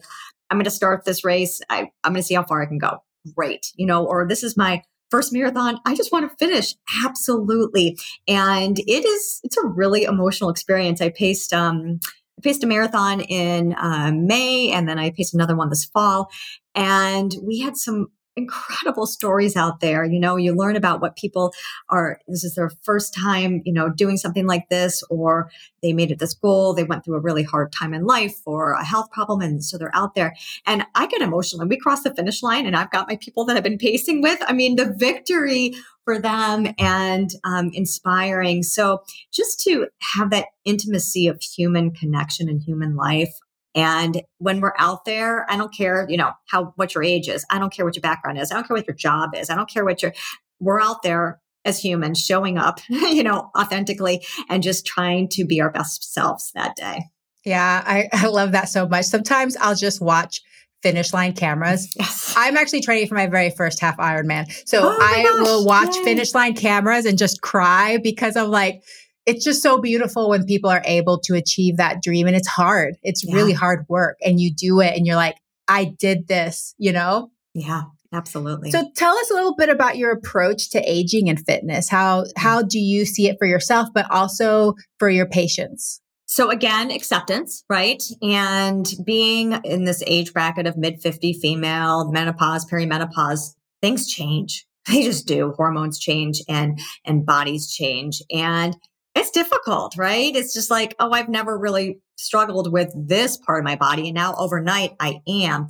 i'm 0.50 0.58
going 0.58 0.66
to 0.66 0.72
start 0.72 1.06
this 1.06 1.26
race. 1.26 1.62
I, 1.70 1.90
i'm 2.04 2.14
going 2.14 2.22
to 2.22 2.24
see 2.24 2.36
how 2.36 2.44
far 2.44 2.62
i 2.62 2.66
can 2.66 2.78
go. 2.78 3.04
Great 3.36 3.72
you 3.76 3.86
know 3.86 4.06
or 4.06 4.28
this 4.28 4.44
is 4.44 4.56
my 4.56 4.82
first 5.12 5.32
marathon. 5.32 5.80
I 5.86 5.94
just 5.94 6.12
want 6.12 6.28
to 6.28 6.36
finish. 6.38 6.74
Absolutely. 7.06 8.00
And 8.28 8.80
it 8.80 9.06
is 9.06 9.42
it's 9.44 9.58
a 9.58 9.68
really 9.68 10.06
emotional 10.06 10.50
experience. 10.50 11.02
I 11.02 11.10
paced 11.10 11.54
um 11.54 12.00
I 12.38 12.42
paced 12.42 12.64
a 12.64 12.68
marathon 12.68 13.22
in 13.22 13.74
uh, 13.74 14.12
May 14.14 14.72
and 14.72 14.88
then 14.88 15.00
I 15.00 15.12
paced 15.12 15.34
another 15.34 15.56
one 15.56 15.70
this 15.70 15.86
fall. 15.86 16.30
And 16.76 17.34
we 17.44 17.60
had 17.60 17.78
some 17.78 18.08
incredible 18.36 19.06
stories 19.06 19.56
out 19.56 19.80
there. 19.80 20.04
You 20.04 20.20
know, 20.20 20.36
you 20.36 20.56
learn 20.56 20.76
about 20.76 21.02
what 21.02 21.16
people 21.16 21.54
are, 21.90 22.20
this 22.28 22.44
is 22.44 22.56
their 22.56 22.72
first 22.82 23.14
time, 23.14 23.62
you 23.66 23.74
know, 23.74 23.90
doing 23.90 24.18
something 24.18 24.48
like 24.48 24.70
this, 24.70 25.04
or 25.10 25.52
they 25.82 25.94
made 25.94 26.12
it 26.12 26.20
this 26.20 26.34
goal. 26.34 26.74
They 26.74 26.84
went 26.84 27.06
through 27.06 27.16
a 27.16 27.22
really 27.22 27.44
hard 27.44 27.72
time 27.72 27.94
in 27.94 28.06
life 28.06 28.40
or 28.46 28.74
a 28.74 28.84
health 28.86 29.12
problem. 29.12 29.42
And 29.42 29.64
so 29.64 29.78
they're 29.78 29.96
out 29.96 30.16
there. 30.16 30.36
And 30.66 30.86
I 30.96 31.08
get 31.08 31.22
emotional 31.22 31.62
and 31.62 31.70
we 31.70 31.78
cross 31.78 32.04
the 32.04 32.14
finish 32.14 32.42
line 32.42 32.66
and 32.66 32.76
I've 32.76 32.92
got 32.92 33.08
my 33.08 33.18
people 33.18 33.46
that 33.46 33.58
I've 33.58 33.64
been 33.64 33.78
pacing 33.78 34.22
with. 34.22 34.40
I 34.48 34.54
mean, 34.54 34.76
the 34.76 34.94
victory 34.98 35.74
for 36.04 36.20
them 36.20 36.68
and 36.78 37.32
um, 37.44 37.72
inspiring. 37.74 38.64
So 38.64 39.04
just 39.32 39.62
to 39.62 39.88
have 40.00 40.32
that 40.32 40.48
intimacy 40.66 41.28
of 41.28 41.42
human 41.42 41.92
connection 41.92 42.50
and 42.50 42.62
human 42.62 42.96
life, 42.96 43.34
and 43.76 44.22
when 44.38 44.62
we're 44.62 44.74
out 44.78 45.06
there, 45.06 45.50
I 45.50 45.58
don't 45.58 45.74
care, 45.74 46.06
you 46.10 46.18
know, 46.18 46.32
how, 46.48 46.74
what 46.76 46.94
your 46.94 47.04
age 47.04 47.28
is. 47.28 47.46
I 47.50 47.60
don't 47.60 47.74
care 47.74 47.86
what 47.86 47.96
your 47.96 48.02
background 48.02 48.38
is. 48.38 48.52
I 48.52 48.56
don't 48.56 48.68
care 48.68 48.78
what 48.78 48.88
your 48.88 48.96
job 48.96 49.32
is. 49.36 49.50
I 49.50 49.56
don't 49.56 49.70
care 49.70 49.84
what 49.84 50.02
your, 50.02 50.14
we're 50.60 50.82
out 50.82 51.02
there 51.02 51.40
as 51.66 51.80
humans 51.80 52.20
showing 52.20 52.58
up, 52.58 52.80
you 52.90 53.24
know, 53.24 53.50
authentically 53.58 54.26
and 54.50 54.62
just 54.62 54.86
trying 54.86 55.28
to 55.30 55.46
be 55.46 55.62
our 55.62 55.72
best 55.72 56.14
selves 56.14 56.52
that 56.54 56.76
day. 56.76 57.06
Yeah, 57.46 57.84
I, 57.86 58.10
I 58.14 58.28
love 58.28 58.52
that 58.52 58.70
so 58.70 58.88
much. 58.88 59.06
Sometimes 59.06 59.58
I'll 59.58 59.76
just 59.76 60.02
watch 60.02 60.42
finish 60.82 61.14
line 61.14 61.34
cameras. 61.34 61.96
Yes. 62.04 62.34
I'm 62.36 62.58
actually 62.58 62.82
training 62.82 63.08
for 63.08 63.14
my 63.16 63.28
very 63.28 63.52
first 63.52 63.80
half 63.80 63.98
Ironman. 63.98 64.52
So 64.68 64.80
oh 64.84 64.98
I 65.00 65.24
gosh, 65.24 65.48
will 65.48 65.66
watch 65.66 65.96
yay. 65.96 66.04
finish 66.04 66.34
line 66.34 66.56
cameras 66.56 67.06
and 67.06 67.18
just 67.18 67.42
cry 67.42 67.98
because 68.04 68.36
I'm 68.36 68.50
like, 68.50 68.84
it's 69.26 69.44
just 69.44 69.62
so 69.62 69.80
beautiful 69.80 70.30
when 70.30 70.46
people 70.46 70.70
are 70.70 70.82
able 70.86 71.20
to 71.22 71.36
achieve 71.36 71.78
that 71.78 72.02
dream 72.02 72.28
and 72.28 72.36
it's 72.36 72.48
hard. 72.48 72.98
It's 73.04 73.24
yeah. 73.24 73.36
really 73.36 73.54
hard 73.54 73.86
work 73.88 74.18
and 74.24 74.40
you 74.40 74.54
do 74.54 74.82
it 74.82 74.96
and 74.96 75.06
you're 75.06 75.16
like, 75.16 75.38
I 75.68 75.86
did 75.98 76.28
this, 76.28 76.76
you 76.78 76.92
know? 76.92 77.32
Yeah, 77.54 77.84
absolutely. 78.12 78.72
So 78.72 78.90
tell 78.96 79.16
us 79.16 79.32
a 79.32 79.34
little 79.34 79.56
bit 79.56 79.70
about 79.70 79.98
your 79.98 80.12
approach 80.12 80.72
to 80.72 80.82
aging 80.90 81.30
and 81.30 81.40
fitness. 81.46 81.90
How 81.90 82.24
mm. 82.24 82.32
how 82.38 82.62
do 82.62 82.80
you 82.80 83.06
see 83.06 83.28
it 83.28 83.38
for 83.40 83.46
yourself 83.46 83.90
but 83.94 84.10
also 84.12 84.74
for 85.00 85.10
your 85.10 85.28
patients? 85.28 86.02
So 86.26 86.50
again, 86.50 86.90
acceptance, 86.90 87.64
right? 87.70 88.02
And 88.22 88.92
being 89.06 89.54
in 89.64 89.86
this 89.86 90.04
age 90.08 90.34
bracket 90.34 90.66
of 90.66 90.78
mid 90.78 91.00
50 91.02 91.34
female, 91.34 92.12
menopause, 92.12 92.66
perimenopause, 92.70 93.54
things 93.82 94.08
change. 94.12 94.66
They 94.86 95.04
just 95.04 95.28
do. 95.28 95.54
Hormones 95.56 95.98
change 95.98 96.42
and 96.50 96.78
and 97.06 97.26
bodies 97.26 97.72
change. 97.72 98.22
And 98.30 98.76
it's 99.16 99.32
difficult, 99.32 99.96
right? 99.98 100.36
It's 100.36 100.54
just 100.54 100.72
like, 100.72 100.96
oh, 101.00 101.12
I've 101.12 101.30
never 101.30 101.58
really 101.58 102.00
struggled 102.18 102.72
with 102.72 102.92
this 102.96 103.38
part 103.38 103.60
of 103.60 103.66
my 103.66 103.76
body. 103.76 104.08
And 104.08 104.16
now 104.16 104.36
overnight 104.38 104.96
I 105.00 105.22
am. 105.28 105.68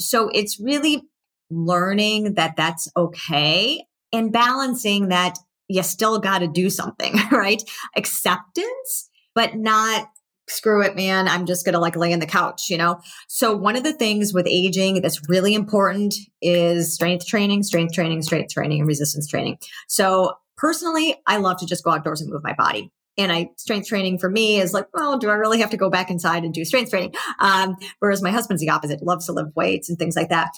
So 0.00 0.28
it's 0.28 0.58
really 0.60 1.02
learning 1.50 2.34
that 2.34 2.56
that's 2.56 2.90
okay 2.96 3.84
and 4.12 4.32
balancing 4.32 5.08
that 5.08 5.38
you 5.68 5.82
still 5.82 6.18
got 6.18 6.38
to 6.38 6.48
do 6.48 6.70
something, 6.70 7.14
right? 7.32 7.62
Acceptance, 7.96 9.10
but 9.34 9.56
not 9.56 10.08
screw 10.48 10.80
it, 10.80 10.94
man. 10.94 11.26
I'm 11.26 11.44
just 11.44 11.64
going 11.64 11.72
to 11.72 11.80
like 11.80 11.96
lay 11.96 12.12
on 12.12 12.20
the 12.20 12.26
couch, 12.26 12.70
you 12.70 12.78
know? 12.78 13.00
So 13.28 13.54
one 13.56 13.76
of 13.76 13.82
the 13.82 13.92
things 13.92 14.32
with 14.32 14.46
aging 14.46 15.02
that's 15.02 15.28
really 15.28 15.54
important 15.54 16.14
is 16.40 16.94
strength 16.94 17.26
training, 17.26 17.64
strength 17.64 17.92
training, 17.92 18.22
strength 18.22 18.54
training, 18.54 18.80
and 18.80 18.86
resistance 18.86 19.26
training. 19.26 19.58
So 19.88 20.34
personally, 20.56 21.16
I 21.26 21.36
love 21.38 21.58
to 21.58 21.66
just 21.66 21.84
go 21.84 21.90
outdoors 21.90 22.20
and 22.20 22.30
move 22.30 22.42
my 22.44 22.54
body. 22.54 22.90
And 23.18 23.32
I 23.32 23.50
strength 23.56 23.88
training 23.88 24.18
for 24.18 24.28
me 24.28 24.60
is 24.60 24.74
like, 24.74 24.88
well, 24.92 25.18
do 25.18 25.30
I 25.30 25.34
really 25.34 25.60
have 25.60 25.70
to 25.70 25.76
go 25.76 25.88
back 25.88 26.10
inside 26.10 26.44
and 26.44 26.52
do 26.52 26.64
strength 26.64 26.90
training? 26.90 27.14
Um, 27.40 27.76
whereas 27.98 28.22
my 28.22 28.30
husband's 28.30 28.60
the 28.60 28.70
opposite, 28.70 29.02
loves 29.02 29.26
to 29.26 29.32
lift 29.32 29.56
weights 29.56 29.88
and 29.88 29.98
things 29.98 30.16
like 30.16 30.28
that. 30.28 30.50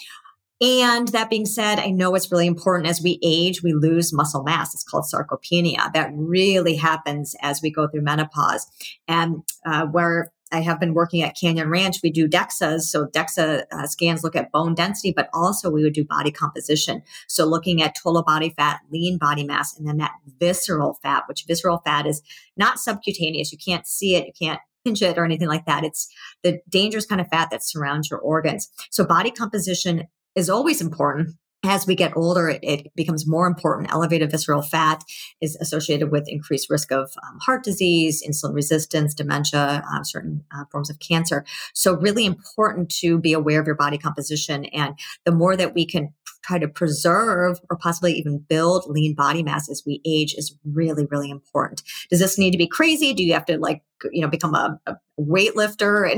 And 0.61 1.07
that 1.09 1.31
being 1.31 1.47
said, 1.47 1.79
I 1.79 1.91
know 1.91 2.17
it's 2.17 2.33
really 2.33 2.49
important 2.49 2.89
as 2.89 3.01
we 3.01 3.21
age, 3.23 3.63
we 3.63 3.73
lose 3.73 4.13
muscle 4.13 4.43
mass. 4.43 4.75
It's 4.75 4.83
called 4.83 5.05
sarcopenia. 5.05 5.93
That 5.93 6.11
really 6.13 6.75
happens 6.75 7.37
as 7.43 7.63
we 7.63 7.71
go 7.71 7.87
through 7.87 8.03
menopause. 8.03 8.67
And 9.07 9.45
uh, 9.65 9.87
where 9.87 10.33
I 10.53 10.61
have 10.61 10.81
been 10.81 10.95
working 10.95 11.23
at 11.23 11.37
Canyon 11.37 11.69
Ranch, 11.69 12.01
we 12.03 12.11
do 12.11 12.29
DEXAs. 12.29 12.83
So 12.83 13.07
DEXA 13.07 13.65
uh, 13.71 13.87
scans 13.87 14.23
look 14.23 14.37
at 14.37 14.53
bone 14.53 14.75
density, 14.75 15.13
but 15.15 15.29
also 15.33 15.71
we 15.71 15.83
would 15.83 15.93
do 15.93 16.05
body 16.05 16.31
composition. 16.31 17.03
So 17.27 17.45
looking 17.45 17.83
at 17.83 17.97
total 17.97 18.23
body 18.23 18.51
fat, 18.51 18.81
lean 18.91 19.19
body 19.19 19.45
mass, 19.45 19.77
and 19.77 19.87
then 19.87 19.99
that 19.99 20.13
visceral 20.39 20.99
fat, 21.03 21.25
which 21.29 21.45
visceral 21.47 21.83
fat 21.85 22.07
is 22.07 22.23
not 22.57 22.79
subcutaneous. 22.79 23.53
You 23.53 23.59
can't 23.59 23.87
see 23.87 24.15
it. 24.15 24.27
You 24.27 24.33
can't 24.39 24.61
pinch 24.85 25.03
it 25.03 25.19
or 25.19 25.25
anything 25.25 25.49
like 25.49 25.67
that. 25.67 25.85
It's 25.85 26.09
the 26.43 26.61
dangerous 26.69 27.07
kind 27.07 27.21
of 27.21 27.29
fat 27.29 27.51
that 27.51 27.65
surrounds 27.65 28.11
your 28.11 28.21
organs. 28.21 28.71
So 28.91 29.05
body 29.05 29.31
composition 29.31 30.09
is 30.35 30.49
always 30.49 30.81
important. 30.81 31.37
As 31.65 31.89
we 31.89 31.97
get 31.97 32.17
older, 32.17 32.49
it, 32.49 32.61
it, 32.63 32.95
becomes 32.95 33.27
more 33.27 33.47
important. 33.47 33.91
Elevated 33.91 34.31
visceral 34.31 34.63
fat 34.63 35.03
is 35.41 35.57
associated 35.57 36.13
with 36.13 36.29
increased 36.29 36.71
risk 36.71 36.93
of 36.93 37.11
um, 37.25 37.39
heart 37.41 37.65
disease, 37.65 38.23
insulin 38.23 38.55
resistance, 38.55 39.13
dementia, 39.13 39.83
uh, 39.93 40.03
certain 40.05 40.45
uh, 40.55 40.65
forms 40.71 40.89
of 40.89 41.01
cancer. 41.01 41.45
So, 41.75 41.97
really 41.97 42.25
important 42.25 42.91
to 43.01 43.19
be 43.19 43.33
aware 43.33 43.61
of 43.61 43.67
your 43.67 43.75
body 43.75 43.99
composition. 43.99 44.67
And 44.67 44.97
the 45.25 45.33
more 45.33 45.57
that 45.57 45.75
we 45.75 45.85
can 45.85 46.15
try 46.45 46.59
to 46.59 46.69
preserve 46.69 47.61
or 47.69 47.77
possibly 47.77 48.15
even 48.15 48.39
build 48.39 48.85
lean 48.89 49.15
body 49.15 49.43
mass 49.43 49.69
as 49.69 49.83
we 49.85 50.01
age 50.07 50.35
is 50.35 50.57
really, 50.65 51.07
really 51.11 51.31
important. 51.31 51.83
Does 52.11 52.21
this 52.21 52.39
need 52.39 52.53
to 52.53 52.59
be 52.59 52.69
crazy? 52.69 53.13
Do 53.13 53.25
you 53.25 53.35
have 53.35 53.45
to 53.47 53.59
like, 53.59 53.83
you 54.13 54.23
know, 54.23 54.29
become 54.29 54.55
a, 54.55 54.81
a 54.87 54.97
weightlifter? 55.21 56.09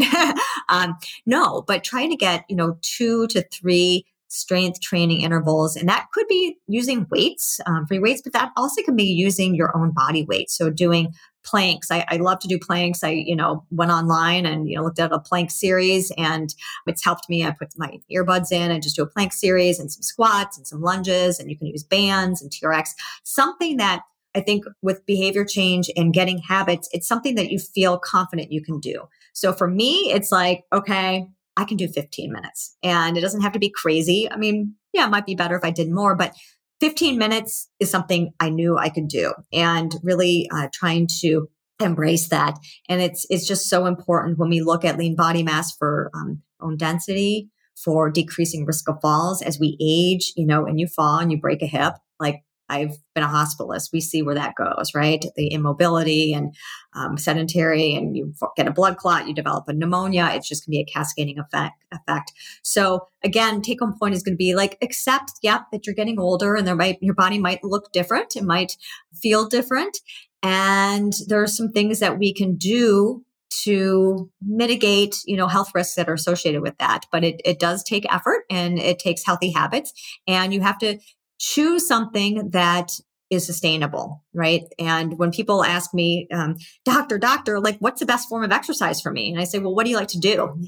And 0.72 0.93
um, 0.93 0.99
no, 1.26 1.62
but 1.62 1.82
trying 1.82 2.11
to 2.11 2.16
get, 2.16 2.45
you 2.49 2.55
know, 2.55 2.78
two 2.80 3.26
to 3.28 3.43
three 3.43 4.05
strength 4.31 4.81
training 4.81 5.22
intervals. 5.22 5.74
And 5.74 5.89
that 5.89 6.07
could 6.12 6.26
be 6.28 6.57
using 6.68 7.07
weights, 7.11 7.61
um, 7.66 7.85
free 7.87 7.99
weights, 7.99 8.22
but 8.22 8.33
that 8.33 8.53
also 8.57 8.81
can 8.83 8.95
be 8.95 9.05
using 9.05 9.57
your 9.57 9.76
own 9.76 9.91
body 9.91 10.24
weight. 10.24 10.51
So 10.51 10.70
doing 10.70 11.12
planks. 11.43 11.91
I, 11.91 12.05
I, 12.09 12.18
love 12.18 12.39
to 12.41 12.49
do 12.49 12.59
planks. 12.59 13.03
I, 13.03 13.11
you 13.11 13.35
know, 13.35 13.64
went 13.70 13.91
online 13.91 14.47
and, 14.47 14.68
you 14.68 14.76
know, 14.76 14.85
looked 14.85 14.99
at 14.99 15.11
a 15.11 15.18
plank 15.18 15.51
series 15.51 16.12
and 16.16 16.55
it's 16.87 17.03
helped 17.03 17.28
me. 17.28 17.45
I 17.45 17.51
put 17.51 17.72
my 17.76 17.99
earbuds 18.12 18.53
in 18.53 18.70
and 18.70 18.83
just 18.83 18.97
do 18.97 19.03
a 19.03 19.07
plank 19.07 19.33
series 19.33 19.81
and 19.81 19.91
some 19.91 20.03
squats 20.03 20.59
and 20.59 20.66
some 20.66 20.83
lunges 20.83 21.41
and 21.41 21.51
you 21.51 21.57
can 21.57 21.66
use 21.66 21.83
bands 21.83 22.43
and 22.43 22.53
TRX, 22.53 22.91
something 23.24 23.78
that 23.78 24.03
I 24.35 24.41
think 24.41 24.64
with 24.81 25.05
behavior 25.07 25.45
change 25.45 25.91
and 25.97 26.12
getting 26.12 26.39
habits, 26.39 26.89
it's 26.93 27.09
something 27.09 27.35
that 27.35 27.51
you 27.51 27.59
feel 27.59 27.99
confident 27.99 28.53
you 28.53 28.62
can 28.62 28.78
do. 28.78 29.09
So 29.33 29.53
for 29.53 29.66
me, 29.66 30.12
it's 30.12 30.31
like, 30.31 30.64
okay, 30.72 31.26
I 31.61 31.65
can 31.65 31.77
do 31.77 31.89
15 31.89 32.33
minutes 32.33 32.77
and 32.83 33.19
it 33.19 33.21
doesn't 33.21 33.43
have 33.43 33.53
to 33.53 33.59
be 33.59 33.71
crazy. 33.71 34.31
I 34.31 34.37
mean, 34.37 34.77
yeah, 34.95 35.07
it 35.07 35.11
might 35.11 35.27
be 35.27 35.35
better 35.35 35.57
if 35.57 35.65
I 35.65 35.71
did 35.71 35.91
more, 35.91 36.17
but 36.17 36.35
15 36.81 37.19
minutes 37.19 37.69
is 37.79 37.91
something 37.91 38.33
I 38.41 38.49
knew 38.49 38.79
I 38.79 38.89
could 38.89 39.09
do 39.09 39.35
and 39.53 39.95
really 40.03 40.49
uh, 40.51 40.69
trying 40.73 41.07
to 41.21 41.49
embrace 41.79 42.31
that. 42.31 42.59
And 42.89 43.03
it's, 43.03 43.27
it's 43.29 43.47
just 43.47 43.69
so 43.69 43.85
important 43.85 44.39
when 44.39 44.49
we 44.49 44.63
look 44.63 44.87
at 44.87 44.97
lean 44.97 45.17
body 45.17 45.43
mass 45.43 45.77
for 45.77 46.11
um, 46.15 46.43
bone 46.59 46.79
density, 46.79 47.51
for 47.77 48.11
decreasing 48.11 48.65
risk 48.65 48.89
of 48.89 49.01
falls 49.03 49.43
as 49.43 49.61
we 49.61 49.77
age, 49.81 50.33
you 50.37 50.47
know, 50.47 50.67
and 50.67 50.81
you 50.81 50.87
fall 50.87 51.19
and 51.19 51.31
you 51.31 51.39
break 51.39 51.61
a 51.61 51.67
hip, 51.67 51.95
like 52.19 52.43
I've 52.71 52.97
been 53.14 53.25
a 53.25 53.29
hospitalist. 53.29 53.93
We 53.93 54.01
see 54.01 54.23
where 54.23 54.37
that 54.37 54.55
goes, 54.55 54.93
right? 54.95 55.25
The 55.35 55.49
immobility 55.49 56.33
and 56.33 56.55
um, 56.95 57.18
sedentary, 57.18 57.95
and 57.95 58.16
you 58.16 58.33
get 58.57 58.68
a 58.68 58.73
blood 58.73 58.97
clot, 58.97 59.27
you 59.27 59.35
develop 59.35 59.64
a 59.68 59.73
pneumonia. 59.73 60.31
It's 60.33 60.49
just 60.49 60.64
going 60.64 60.73
to 60.73 60.85
be 60.85 60.89
a 60.89 60.93
cascading 60.93 61.39
effect. 61.39 61.75
Effect. 61.93 62.33
So 62.62 63.09
again, 63.25 63.62
take 63.62 63.81
home 63.81 63.97
point 63.99 64.14
is 64.14 64.23
going 64.23 64.35
to 64.35 64.39
be 64.39 64.55
like 64.55 64.79
accept, 64.81 65.33
yep, 65.43 65.62
that 65.73 65.87
you're 65.87 65.95
getting 65.95 66.21
older, 66.21 66.55
and 66.55 66.66
there 66.66 66.77
might 66.77 66.99
your 67.03 67.14
body 67.14 67.39
might 67.39 67.64
look 67.64 67.93
different, 67.93 68.37
it 68.37 68.45
might 68.45 68.77
feel 69.12 69.49
different, 69.49 69.99
and 70.43 71.12
there 71.27 71.43
are 71.43 71.49
some 71.49 71.71
things 71.71 71.99
that 71.99 72.18
we 72.18 72.33
can 72.33 72.55
do 72.55 73.25
to 73.64 74.31
mitigate 74.41 75.16
you 75.27 75.37
know 75.37 75.49
health 75.49 75.73
risks 75.75 75.97
that 75.97 76.09
are 76.09 76.14
associated 76.14 76.62
with 76.62 76.79
that 76.79 77.05
but 77.11 77.25
it, 77.25 77.41
it 77.45 77.59
does 77.59 77.83
take 77.83 78.07
effort 78.12 78.45
and 78.49 78.79
it 78.79 78.99
takes 78.99 79.25
healthy 79.27 79.51
habits 79.51 79.93
and 80.29 80.55
you 80.55 80.61
have 80.61 80.79
to 80.79 80.99
choose 81.41 81.88
something 81.88 82.51
that 82.51 82.93
is 83.30 83.47
sustainable, 83.47 84.22
right? 84.34 84.64
And 84.78 85.18
when 85.18 85.30
people 85.30 85.64
ask 85.64 85.95
me, 85.95 86.28
um, 86.32 86.57
doctor, 86.84 87.18
doctor, 87.18 87.59
like, 87.59 87.78
what's 87.78 88.01
the 88.01 88.07
best 88.07 88.28
form 88.28 88.45
of 88.45 88.53
exercise 88.53 89.01
for 89.01 89.11
me? 89.11 89.32
And 89.32 89.41
I 89.41 89.45
say, 89.45 89.59
well, 89.59 89.74
what 89.74 89.84
do 89.84 89.91
you 89.91 89.97
like 89.97 90.09
to 90.09 90.18
do? 90.18 90.61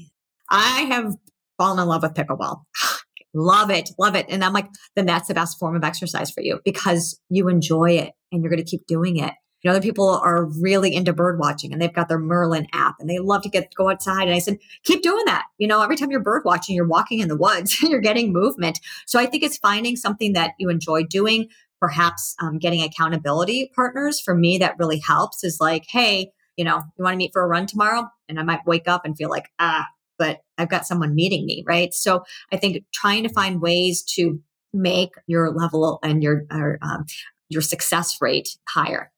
I 0.49 0.81
have 0.89 1.13
fallen 1.57 1.79
in 1.79 1.87
love 1.87 2.03
with 2.03 2.13
pickleball. 2.13 2.63
love 3.33 3.69
it, 3.69 3.91
love 3.99 4.15
it. 4.15 4.25
And 4.29 4.43
I'm 4.43 4.53
like, 4.53 4.67
then 4.95 5.05
that's 5.05 5.27
the 5.27 5.33
best 5.33 5.59
form 5.59 5.75
of 5.75 5.83
exercise 5.83 6.31
for 6.31 6.41
you 6.41 6.59
because 6.65 7.19
you 7.29 7.49
enjoy 7.49 7.91
it 7.91 8.13
and 8.31 8.41
you're 8.41 8.49
going 8.49 8.63
to 8.63 8.69
keep 8.69 8.87
doing 8.87 9.17
it. 9.17 9.33
You 9.63 9.69
know, 9.69 9.77
other 9.77 9.81
people 9.81 10.09
are 10.09 10.45
really 10.45 10.93
into 10.93 11.13
bird 11.13 11.39
watching 11.39 11.71
and 11.71 11.81
they've 11.81 11.93
got 11.93 12.09
their 12.09 12.19
Merlin 12.19 12.67
app 12.73 12.95
and 12.99 13.09
they 13.09 13.19
love 13.19 13.41
to 13.43 13.49
get 13.49 13.73
go 13.75 13.89
outside. 13.89 14.23
And 14.23 14.35
I 14.35 14.39
said, 14.39 14.59
keep 14.83 15.01
doing 15.01 15.23
that. 15.25 15.45
You 15.57 15.67
know, 15.67 15.81
every 15.81 15.95
time 15.95 16.11
you're 16.11 16.19
bird 16.19 16.43
watching, 16.43 16.75
you're 16.75 16.85
walking 16.85 17.19
in 17.19 17.29
the 17.29 17.37
woods, 17.37 17.81
you're 17.81 18.01
getting 18.01 18.33
movement. 18.33 18.79
So 19.05 19.19
I 19.19 19.25
think 19.25 19.43
it's 19.43 19.57
finding 19.57 19.95
something 19.95 20.33
that 20.33 20.51
you 20.59 20.69
enjoy 20.69 21.03
doing, 21.03 21.47
perhaps 21.79 22.35
um, 22.41 22.59
getting 22.59 22.81
accountability 22.81 23.71
partners. 23.73 24.19
For 24.19 24.35
me, 24.35 24.57
that 24.57 24.75
really 24.77 24.99
helps 24.99 25.43
is 25.43 25.59
like, 25.61 25.85
hey, 25.89 26.31
you 26.57 26.65
know, 26.65 26.81
you 26.97 27.03
want 27.03 27.13
to 27.13 27.17
meet 27.17 27.31
for 27.33 27.41
a 27.41 27.47
run 27.47 27.65
tomorrow? 27.65 28.09
And 28.27 28.39
I 28.39 28.43
might 28.43 28.65
wake 28.65 28.87
up 28.87 29.05
and 29.05 29.17
feel 29.17 29.29
like, 29.29 29.49
ah, 29.59 29.87
but 30.19 30.41
I've 30.57 30.69
got 30.69 30.85
someone 30.85 31.15
meeting 31.15 31.45
me, 31.45 31.63
right? 31.65 31.93
So 31.93 32.23
I 32.51 32.57
think 32.57 32.83
trying 32.93 33.23
to 33.23 33.29
find 33.29 33.61
ways 33.61 34.03
to 34.15 34.41
make 34.73 35.11
your 35.25 35.51
level 35.51 35.99
and 36.03 36.21
your, 36.21 36.45
um, 36.51 37.05
your 37.49 37.61
success 37.61 38.17
rate 38.21 38.57
higher. 38.67 39.12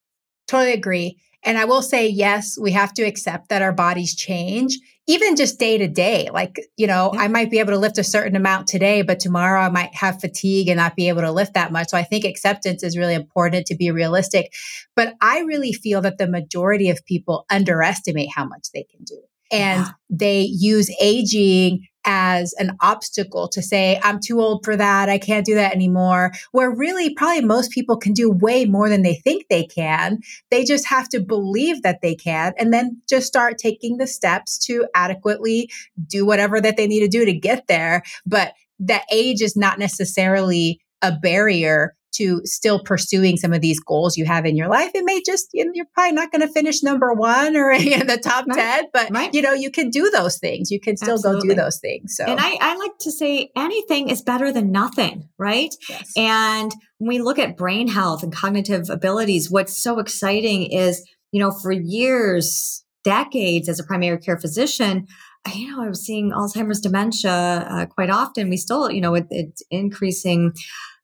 Totally 0.47 0.73
agree. 0.73 1.17
And 1.43 1.59
I 1.59 1.65
will 1.65 1.83
say, 1.83 2.07
yes, 2.07 2.57
we 2.59 2.71
have 2.71 2.91
to 2.95 3.03
accept 3.03 3.49
that 3.49 3.61
our 3.61 3.71
bodies 3.71 4.15
change, 4.15 4.79
even 5.05 5.35
just 5.35 5.59
day 5.59 5.77
to 5.77 5.87
day. 5.87 6.29
Like, 6.33 6.59
you 6.75 6.87
know. 6.87 7.13
I 7.15 7.27
might 7.27 7.51
be 7.51 7.59
able 7.59 7.73
to 7.73 7.77
lift 7.77 7.99
a 7.99 8.03
certain 8.03 8.35
amount 8.35 8.67
today, 8.67 9.03
but 9.03 9.19
tomorrow 9.19 9.61
I 9.61 9.69
might 9.69 9.93
have 9.93 10.19
fatigue 10.19 10.69
and 10.69 10.77
not 10.77 10.95
be 10.95 11.07
able 11.07 11.21
to 11.21 11.31
lift 11.31 11.53
that 11.53 11.71
much. 11.71 11.89
So 11.89 11.97
I 11.97 12.03
think 12.03 12.25
acceptance 12.25 12.81
is 12.81 12.97
really 12.97 13.13
important 13.13 13.67
to 13.67 13.75
be 13.75 13.91
realistic. 13.91 14.51
But 14.95 15.13
I 15.21 15.41
really 15.41 15.71
feel 15.71 16.01
that 16.01 16.17
the 16.17 16.27
majority 16.27 16.89
of 16.89 17.05
people 17.05 17.45
underestimate 17.51 18.29
how 18.35 18.45
much 18.45 18.69
they 18.73 18.83
can 18.83 19.03
do. 19.03 19.21
And 19.51 19.85
yeah. 19.85 19.91
they 20.09 20.41
use 20.41 20.89
aging 20.99 21.85
as 22.05 22.53
an 22.57 22.77
obstacle 22.81 23.47
to 23.49 23.61
say, 23.61 23.99
I'm 24.03 24.19
too 24.19 24.39
old 24.39 24.63
for 24.63 24.75
that. 24.77 25.09
I 25.09 25.17
can't 25.17 25.45
do 25.45 25.55
that 25.55 25.73
anymore. 25.73 26.31
Where 26.51 26.69
really, 26.69 27.13
probably 27.13 27.43
most 27.43 27.71
people 27.71 27.97
can 27.97 28.13
do 28.13 28.31
way 28.31 28.65
more 28.65 28.89
than 28.89 29.01
they 29.01 29.15
think 29.15 29.47
they 29.49 29.65
can. 29.65 30.19
They 30.51 30.63
just 30.63 30.87
have 30.87 31.09
to 31.09 31.19
believe 31.19 31.81
that 31.81 32.01
they 32.01 32.15
can 32.15 32.53
and 32.57 32.73
then 32.73 33.01
just 33.09 33.27
start 33.27 33.57
taking 33.57 33.97
the 33.97 34.07
steps 34.07 34.57
to 34.65 34.87
adequately 34.95 35.69
do 36.07 36.25
whatever 36.25 36.61
that 36.61 36.77
they 36.77 36.87
need 36.87 37.01
to 37.01 37.07
do 37.07 37.25
to 37.25 37.33
get 37.33 37.67
there. 37.67 38.03
But 38.25 38.53
that 38.79 39.05
age 39.11 39.41
is 39.41 39.55
not 39.55 39.79
necessarily 39.79 40.81
a 41.01 41.11
barrier 41.11 41.95
to 42.17 42.41
still 42.43 42.79
pursuing 42.83 43.37
some 43.37 43.53
of 43.53 43.61
these 43.61 43.79
goals 43.79 44.17
you 44.17 44.25
have 44.25 44.45
in 44.45 44.55
your 44.55 44.67
life. 44.67 44.91
It 44.93 45.03
may 45.05 45.21
just, 45.25 45.47
you 45.53 45.65
know, 45.65 45.71
you're 45.73 45.85
probably 45.93 46.13
not 46.13 46.31
going 46.31 46.41
to 46.41 46.47
finish 46.47 46.83
number 46.83 47.13
one 47.13 47.55
or 47.55 47.71
in 47.71 48.07
the 48.07 48.17
top 48.17 48.45
right. 48.47 48.57
10, 48.57 48.85
but 48.93 49.09
right. 49.11 49.33
you 49.33 49.41
know, 49.41 49.53
you 49.53 49.71
can 49.71 49.89
do 49.89 50.09
those 50.09 50.37
things. 50.37 50.71
You 50.71 50.79
can 50.79 50.97
still 50.97 51.15
Absolutely. 51.15 51.49
go 51.49 51.55
do 51.55 51.61
those 51.61 51.79
things. 51.79 52.15
So, 52.15 52.25
and 52.25 52.39
I, 52.39 52.57
I 52.61 52.75
like 52.75 52.97
to 53.01 53.11
say 53.11 53.51
anything 53.55 54.09
is 54.09 54.21
better 54.21 54.51
than 54.51 54.71
nothing, 54.71 55.29
right? 55.37 55.73
Yes. 55.89 56.11
And 56.17 56.71
when 56.97 57.09
we 57.09 57.19
look 57.19 57.39
at 57.39 57.57
brain 57.57 57.87
health 57.87 58.23
and 58.23 58.33
cognitive 58.33 58.89
abilities, 58.89 59.51
what's 59.51 59.77
so 59.77 59.99
exciting 59.99 60.71
is, 60.71 61.07
you 61.31 61.39
know, 61.39 61.51
for 61.51 61.71
years, 61.71 62.83
decades 63.03 63.69
as 63.69 63.79
a 63.79 63.83
primary 63.83 64.17
care 64.17 64.37
physician, 64.37 65.07
you 65.53 65.69
know, 65.69 65.83
I 65.83 65.89
was 65.89 66.03
seeing 66.03 66.31
Alzheimer's 66.31 66.79
dementia 66.79 67.31
uh, 67.31 67.85
quite 67.85 68.09
often. 68.09 68.49
We 68.49 68.57
still, 68.57 68.91
you 68.91 69.01
know, 69.01 69.13
it, 69.15 69.27
it's 69.29 69.61
increasing 69.69 70.53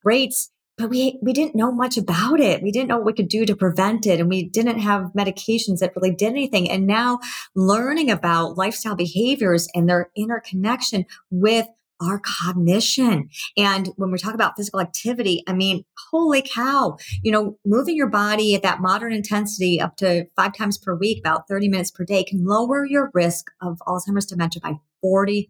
rates 0.04 0.50
but 0.78 0.88
we 0.88 1.18
we 1.22 1.32
didn't 1.32 1.54
know 1.54 1.72
much 1.72 1.96
about 1.96 2.40
it. 2.40 2.62
We 2.62 2.70
didn't 2.70 2.88
know 2.88 2.96
what 2.96 3.06
we 3.06 3.12
could 3.12 3.28
do 3.28 3.44
to 3.44 3.56
prevent 3.56 4.06
it, 4.06 4.20
and 4.20 4.28
we 4.28 4.48
didn't 4.48 4.78
have 4.80 5.12
medications 5.16 5.78
that 5.78 5.94
really 5.96 6.14
did 6.14 6.30
anything. 6.30 6.70
And 6.70 6.86
now, 6.86 7.20
learning 7.54 8.10
about 8.10 8.56
lifestyle 8.56 8.94
behaviors 8.94 9.68
and 9.74 9.88
their 9.88 10.10
interconnection 10.16 11.06
with 11.30 11.66
our 12.02 12.20
cognition. 12.24 13.28
And 13.56 13.90
when 13.96 14.10
we 14.10 14.18
talk 14.18 14.34
about 14.34 14.56
physical 14.56 14.80
activity, 14.80 15.44
I 15.46 15.52
mean, 15.52 15.84
holy 16.10 16.42
cow, 16.42 16.96
you 17.22 17.30
know, 17.30 17.58
moving 17.64 17.96
your 17.96 18.08
body 18.08 18.54
at 18.54 18.62
that 18.62 18.80
moderate 18.80 19.12
intensity 19.12 19.80
up 19.80 19.96
to 19.98 20.26
five 20.36 20.52
times 20.54 20.78
per 20.78 20.96
week, 20.96 21.18
about 21.18 21.48
30 21.48 21.68
minutes 21.68 21.90
per 21.90 22.04
day 22.04 22.24
can 22.24 22.44
lower 22.44 22.84
your 22.84 23.10
risk 23.14 23.50
of 23.60 23.78
Alzheimer's 23.86 24.26
dementia 24.26 24.60
by 24.60 24.80
40%. 25.04 25.48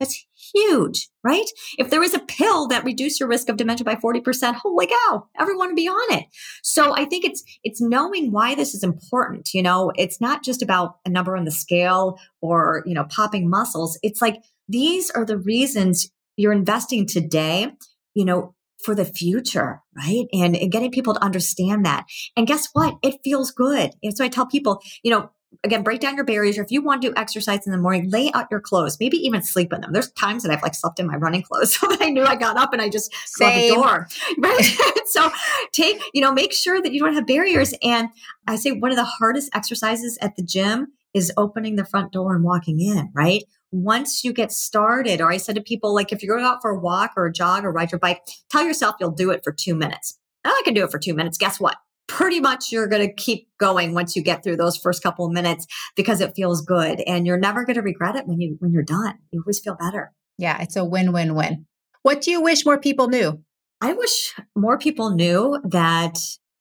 That's 0.00 0.26
huge, 0.54 1.08
right? 1.22 1.44
If 1.78 1.90
there 1.90 2.02
is 2.02 2.14
a 2.14 2.18
pill 2.18 2.68
that 2.68 2.84
reduces 2.84 3.20
your 3.20 3.28
risk 3.28 3.48
of 3.48 3.56
dementia 3.56 3.84
by 3.84 3.94
40%, 3.94 4.54
holy 4.54 4.86
cow, 4.86 5.26
everyone 5.38 5.68
would 5.68 5.76
be 5.76 5.88
on 5.88 6.18
it. 6.18 6.26
So 6.62 6.94
I 6.96 7.04
think 7.04 7.24
it's, 7.24 7.42
it's 7.62 7.80
knowing 7.80 8.32
why 8.32 8.54
this 8.54 8.74
is 8.74 8.82
important. 8.82 9.54
You 9.54 9.62
know, 9.62 9.92
it's 9.96 10.20
not 10.20 10.44
just 10.44 10.62
about 10.62 10.96
a 11.04 11.10
number 11.10 11.36
on 11.36 11.44
the 11.44 11.50
scale 11.50 12.18
or, 12.40 12.82
you 12.86 12.94
know, 12.94 13.04
popping 13.04 13.48
muscles. 13.48 13.98
It's 14.02 14.20
like, 14.20 14.42
these 14.68 15.10
are 15.10 15.24
the 15.24 15.38
reasons 15.38 16.10
you're 16.36 16.52
investing 16.52 17.06
today, 17.06 17.72
you 18.14 18.24
know, 18.24 18.54
for 18.82 18.94
the 18.94 19.04
future, 19.04 19.80
right? 19.96 20.26
And, 20.32 20.54
and 20.56 20.70
getting 20.70 20.90
people 20.90 21.14
to 21.14 21.24
understand 21.24 21.86
that. 21.86 22.04
And 22.36 22.46
guess 22.46 22.68
what? 22.72 22.96
It 23.02 23.20
feels 23.24 23.50
good. 23.50 23.92
And 24.02 24.14
so 24.14 24.24
I 24.24 24.28
tell 24.28 24.46
people, 24.46 24.82
you 25.02 25.10
know, 25.10 25.30
again, 25.62 25.82
break 25.82 26.00
down 26.00 26.16
your 26.16 26.24
barriers. 26.24 26.58
Or 26.58 26.62
if 26.62 26.70
you 26.70 26.82
want 26.82 27.02
to 27.02 27.08
do 27.08 27.14
exercise 27.16 27.66
in 27.66 27.72
the 27.72 27.78
morning, 27.78 28.10
lay 28.10 28.30
out 28.32 28.46
your 28.50 28.60
clothes, 28.60 28.98
maybe 28.98 29.16
even 29.18 29.42
sleep 29.42 29.72
in 29.72 29.80
them. 29.80 29.92
There's 29.92 30.10
times 30.12 30.42
that 30.42 30.52
I've 30.52 30.62
like 30.62 30.74
slept 30.74 30.98
in 30.98 31.06
my 31.06 31.16
running 31.16 31.42
clothes. 31.42 31.78
So 31.84 31.88
that 31.88 32.00
I 32.02 32.10
knew 32.10 32.24
I 32.24 32.36
got 32.36 32.56
up 32.56 32.72
and 32.72 32.80
I 32.80 32.88
just 32.88 33.12
closed 33.36 33.56
the 33.56 33.74
door. 33.74 34.08
Right. 34.38 34.62
so 35.06 35.30
take, 35.72 36.00
you 36.12 36.20
know, 36.20 36.32
make 36.32 36.52
sure 36.52 36.80
that 36.80 36.92
you 36.92 37.00
don't 37.00 37.14
have 37.14 37.26
barriers. 37.26 37.74
And 37.82 38.08
I 38.46 38.56
say 38.56 38.72
one 38.72 38.90
of 38.90 38.96
the 38.96 39.04
hardest 39.04 39.50
exercises 39.54 40.16
at 40.20 40.36
the 40.36 40.42
gym 40.42 40.88
is 41.12 41.32
opening 41.36 41.76
the 41.76 41.84
front 41.84 42.12
door 42.12 42.34
and 42.34 42.44
walking 42.44 42.80
in, 42.80 43.10
right? 43.14 43.44
once 43.74 44.22
you 44.22 44.32
get 44.32 44.52
started, 44.52 45.20
or 45.20 45.30
I 45.32 45.36
said 45.36 45.56
to 45.56 45.60
people, 45.60 45.92
like, 45.92 46.12
if 46.12 46.22
you're 46.22 46.36
going 46.36 46.46
out 46.46 46.62
for 46.62 46.70
a 46.70 46.78
walk 46.78 47.12
or 47.16 47.26
a 47.26 47.32
jog 47.32 47.64
or 47.64 47.72
ride 47.72 47.90
your 47.90 47.98
bike, 47.98 48.20
tell 48.48 48.64
yourself 48.64 48.94
you'll 49.00 49.10
do 49.10 49.30
it 49.30 49.42
for 49.42 49.52
two 49.52 49.74
minutes. 49.74 50.16
Oh, 50.44 50.50
I 50.50 50.62
can 50.64 50.74
do 50.74 50.84
it 50.84 50.92
for 50.92 50.98
two 50.98 51.14
minutes. 51.14 51.38
Guess 51.38 51.58
what? 51.58 51.76
Pretty 52.06 52.40
much 52.40 52.70
you're 52.70 52.86
going 52.86 53.06
to 53.06 53.14
keep 53.14 53.48
going 53.58 53.94
once 53.94 54.14
you 54.14 54.22
get 54.22 54.42
through 54.42 54.56
those 54.56 54.76
first 54.76 55.02
couple 55.02 55.26
of 55.26 55.32
minutes 55.32 55.66
because 55.96 56.20
it 56.20 56.34
feels 56.36 56.60
good 56.60 57.00
and 57.06 57.26
you're 57.26 57.38
never 57.38 57.64
going 57.64 57.76
to 57.76 57.82
regret 57.82 58.16
it 58.16 58.26
when 58.26 58.40
you 58.40 58.56
when 58.60 58.72
you're 58.72 58.82
done. 58.82 59.14
You 59.30 59.40
always 59.40 59.60
feel 59.60 59.76
better. 59.76 60.12
Yeah, 60.38 60.60
it's 60.60 60.76
a 60.76 60.84
win-win-win. 60.84 61.66
What 62.02 62.20
do 62.20 62.30
you 62.30 62.40
wish 62.42 62.66
more 62.66 62.78
people 62.78 63.08
knew? 63.08 63.42
I 63.80 63.92
wish 63.94 64.34
more 64.56 64.78
people 64.78 65.10
knew 65.10 65.60
that 65.64 66.18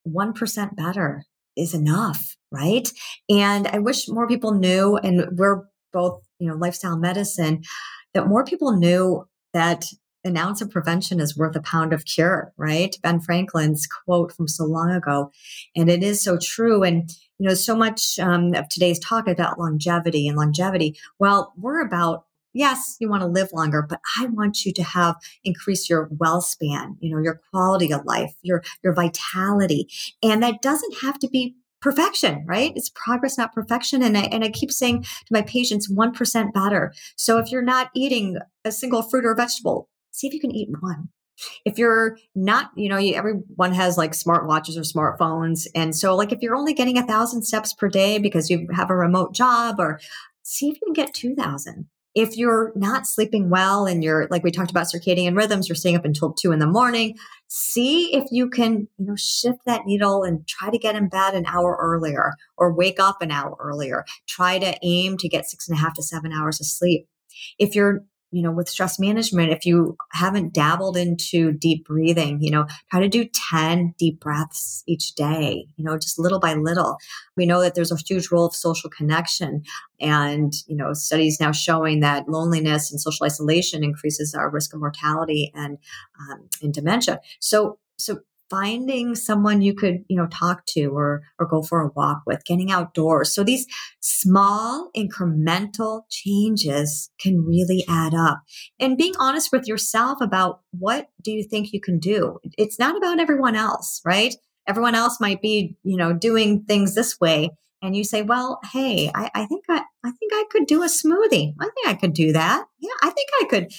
1% 0.08 0.76
better 0.76 1.26
is 1.56 1.74
enough, 1.74 2.36
right? 2.52 2.88
And 3.30 3.68
I 3.68 3.80
wish 3.80 4.08
more 4.08 4.28
people 4.28 4.54
knew 4.54 4.98
and 4.98 5.38
we're 5.38 5.64
both 5.92 6.22
you 6.40 6.50
know, 6.50 6.56
lifestyle 6.56 6.98
medicine, 6.98 7.62
that 8.14 8.28
more 8.28 8.44
people 8.44 8.76
knew 8.76 9.26
that 9.54 9.86
an 10.24 10.38
ounce 10.38 10.62
of 10.62 10.72
prevention 10.72 11.20
is 11.20 11.38
worth 11.38 11.56
a 11.56 11.62
pound 11.62 11.94
of 11.94 12.06
cure, 12.06 12.54
right? 12.58 12.98
Ben 13.02 13.20
Franklin's 13.20 13.88
quote 13.88 14.32
from 14.32 14.48
so 14.48 14.66
long 14.66 14.92
ago. 14.92 15.32
And 15.76 15.90
it 15.90 16.04
is 16.04 16.24
so 16.24 16.38
true. 16.38 16.84
And, 16.84 17.10
you 17.40 17.48
know, 17.48 17.56
so 17.56 17.76
much 17.76 18.20
um, 18.20 18.54
of 18.54 18.70
today's 18.70 19.00
talk 19.00 19.28
about 19.28 19.60
longevity 19.60 20.28
and 20.28 20.38
longevity. 20.38 20.98
Well, 21.20 21.54
we're 21.58 21.86
about 21.86 22.26
yes, 22.56 22.98
you 23.00 23.10
want 23.10 23.22
to 23.22 23.28
live 23.28 23.50
longer, 23.52 23.82
but 23.82 24.00
I 24.20 24.28
want 24.28 24.64
you 24.64 24.72
to 24.74 24.84
have 24.84 25.16
increase 25.44 25.90
your 25.90 26.08
well 26.12 26.40
span, 26.40 26.98
you 27.00 27.14
know, 27.14 27.22
your 27.22 27.42
quality 27.50 27.92
of 27.92 28.06
life, 28.06 28.34
your 28.44 28.64
your 28.84 28.94
vitality. 28.94 29.90
And 30.22 30.44
that 30.44 30.62
doesn't 30.62 31.02
have 31.02 31.20
to 31.20 31.28
be 31.28 31.56
perfection, 31.84 32.46
right? 32.48 32.72
It's 32.76 32.90
progress, 32.90 33.38
not 33.38 33.54
perfection. 33.54 34.02
And 34.02 34.18
I, 34.18 34.22
and 34.22 34.42
I 34.44 34.50
keep 34.50 34.72
saying 34.72 35.04
to 35.04 35.10
my 35.32 35.42
patients, 35.42 35.92
1% 35.92 36.54
better. 36.54 36.94
So 37.18 37.40
if 37.40 37.52
you're 37.52 37.62
not 37.62 37.90
eating 37.94 38.38
a 38.64 38.72
single 38.72 39.02
fruit 39.02 39.26
or 39.26 39.36
vegetable, 39.36 39.90
see 40.14 40.28
if 40.28 40.34
you 40.34 40.40
can 40.40 40.56
eat 40.56 40.70
one. 40.80 41.10
If 41.66 41.78
you're 41.78 42.18
not, 42.36 42.70
you 42.76 42.88
know, 42.88 42.98
you, 42.98 43.16
everyone 43.16 43.74
has 43.74 43.98
like 43.98 44.14
smart 44.14 44.48
watches 44.48 44.78
or 44.78 44.82
smartphones. 44.82 45.68
And 45.76 45.96
so 45.96 46.16
like 46.16 46.32
if 46.32 46.42
you're 46.42 46.56
only 46.56 46.74
getting 46.74 46.98
a 46.98 47.06
thousand 47.06 47.44
steps 47.44 47.74
per 47.74 47.90
day 47.90 48.20
because 48.20 48.50
you 48.50 48.68
have 48.74 48.92
a 48.92 48.96
remote 48.96 49.34
job 49.34 49.80
or 49.80 50.00
see 50.44 50.70
if 50.70 50.76
you 50.76 50.82
can 50.86 50.94
get 50.94 51.14
2000 51.14 51.88
if 52.16 52.38
you're 52.38 52.72
not 52.76 53.08
sleeping 53.08 53.50
well 53.50 53.86
and 53.86 54.04
you're 54.04 54.28
like 54.30 54.44
we 54.44 54.52
talked 54.52 54.70
about 54.70 54.86
circadian 54.86 55.36
rhythms 55.36 55.68
you're 55.68 55.76
staying 55.76 55.96
up 55.96 56.06
until 56.06 56.32
two 56.32 56.52
in 56.52 56.60
the 56.60 56.68
morning 56.68 57.16
see 57.48 58.16
if 58.16 58.26
you 58.30 58.50
can 58.50 58.88
you 58.98 59.06
know 59.06 59.16
shift 59.16 59.60
that 59.66 59.86
needle 59.86 60.24
and 60.24 60.48
try 60.48 60.70
to 60.70 60.78
get 60.78 60.96
in 60.96 61.10
bed 61.10 61.34
an 61.34 61.46
hour 61.48 61.78
earlier 61.82 62.34
or 62.58 62.76
wake 62.76 63.00
up 63.00 63.22
an 63.22 63.32
hour 63.32 63.56
earlier 63.60 64.06
try 64.28 64.60
to 64.60 64.78
aim 64.84 65.18
to 65.18 65.28
get 65.28 65.50
six 65.50 65.68
and 65.68 65.78
a 65.78 65.82
half 65.82 65.96
to 65.96 66.04
seven 66.04 66.32
hours 66.32 66.60
of 66.60 66.68
sleep 66.68 67.08
if 67.58 67.74
you're 67.74 68.04
you 68.34 68.42
know, 68.42 68.52
with 68.52 68.68
stress 68.68 69.00
management, 69.00 69.52
if 69.52 69.64
you 69.64 69.96
haven't 70.12 70.54
dabbled 70.54 70.98
into 70.98 71.52
deep 71.52 71.86
breathing, 71.86 72.42
you 72.42 72.50
know, 72.50 72.66
try 72.90 73.00
to 73.00 73.08
do 73.08 73.26
10 73.26 73.94
deep 74.00 74.20
breaths 74.20 74.84
each 74.88 75.14
day, 75.14 75.68
you 75.78 75.86
know, 75.86 75.98
just 76.00 76.18
little 76.18 76.40
by 76.40 76.56
little. 76.56 76.98
We 77.38 77.46
know 77.46 77.62
that 77.62 77.76
there's 77.76 77.92
a 77.92 77.98
huge 77.98 78.32
role 78.32 78.48
of 78.48 78.56
social 78.56 78.90
connection 78.90 79.64
and, 80.00 80.52
you 80.66 80.76
know, 80.76 80.94
studies 80.94 81.40
now 81.40 81.52
showing 81.52 82.00
that 82.00 82.28
loneliness 82.28 82.92
and 82.92 83.00
social 83.00 83.26
isolation 83.26 83.84
increases 83.84 84.34
our 84.34 84.50
risk 84.50 84.74
of 84.74 84.80
mortality 84.80 85.52
and, 85.54 85.78
um, 86.20 86.50
and 86.64 86.74
dementia. 86.74 87.22
So, 87.40 87.78
so 87.98 88.22
finding 88.50 89.16
someone 89.16 89.62
you 89.62 89.74
could, 89.74 90.04
you 90.08 90.18
know, 90.18 90.28
talk 90.28 90.66
to 90.68 90.88
or, 90.88 91.22
or 91.40 91.48
go 91.48 91.62
for 91.62 91.82
a 91.82 91.90
walk 91.96 92.22
with, 92.26 92.46
getting 92.46 92.72
outdoors. 92.72 93.34
So 93.34 93.44
these 93.44 93.66
small 94.00 94.90
incremental 94.96 96.04
changes 96.10 97.10
can 97.20 97.46
really 97.46 97.84
add 97.90 98.14
up 98.14 98.42
and 98.80 98.98
being 98.98 99.14
honest 99.20 99.52
with 99.52 99.68
yourself 99.68 100.20
about 100.22 100.62
what 100.72 101.08
do 101.22 101.32
you 101.32 101.44
think 101.44 101.74
you 101.74 101.82
can 101.82 102.00
do? 102.00 102.40
It's 102.58 102.80
not 102.80 102.98
about 102.98 103.20
everyone 103.20 103.56
else, 103.56 104.02
right? 104.06 104.36
Everyone 104.68 104.96
else 104.96 105.20
might 105.20 105.42
be, 105.42 105.76
you 105.84 105.98
know, 105.98 106.14
doing 106.14 106.64
things 106.64 106.96
this 106.96 107.20
way. 107.20 107.50
And 107.82 107.98
you 107.98 108.06
say, 108.06 108.22
well, 108.22 108.60
hey, 108.72 109.12
I, 109.14 109.30
I 109.36 109.46
think 109.46 109.66
I, 109.70 109.84
I 110.06 110.12
think 110.12 110.32
I 110.34 110.46
could 110.50 110.68
do 110.68 110.84
a 110.84 110.88
smoothie. 110.88 111.54
I 111.60 111.66
think 111.66 111.88
I 111.88 111.96
could 111.96 112.14
do 112.14 112.32
that. 112.32 112.64
Yeah, 112.80 112.94
I 113.02 113.10
think 113.10 113.30
I 113.42 113.46
could 113.50 113.72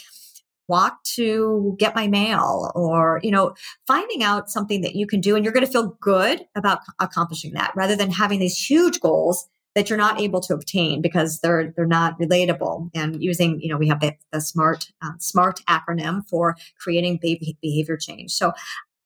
walk 0.68 1.02
to 1.04 1.76
get 1.78 1.94
my 1.94 2.06
mail 2.06 2.72
or 2.74 3.20
you 3.22 3.30
know 3.30 3.54
finding 3.86 4.22
out 4.22 4.50
something 4.50 4.80
that 4.80 4.94
you 4.94 5.06
can 5.06 5.20
do 5.20 5.36
and 5.36 5.44
you're 5.44 5.52
going 5.52 5.66
to 5.66 5.70
feel 5.70 5.96
good 6.00 6.46
about 6.54 6.78
accomplishing 7.00 7.52
that 7.52 7.72
rather 7.76 7.96
than 7.96 8.10
having 8.10 8.38
these 8.38 8.56
huge 8.56 9.00
goals 9.00 9.46
that 9.74 9.90
you're 9.90 9.98
not 9.98 10.20
able 10.20 10.40
to 10.40 10.54
obtain 10.54 11.02
because 11.02 11.40
they're 11.40 11.72
they're 11.76 11.86
not 11.86 12.18
relatable 12.18 12.90
and 12.94 13.22
using 13.22 13.60
you 13.60 13.68
know 13.68 13.76
we 13.76 13.88
have 13.88 14.00
the, 14.00 14.14
the 14.32 14.40
smart 14.40 14.90
um, 15.02 15.16
smart 15.18 15.60
acronym 15.68 16.26
for 16.28 16.56
creating 16.78 17.18
behavior 17.20 17.96
change. 17.96 18.32
So 18.32 18.52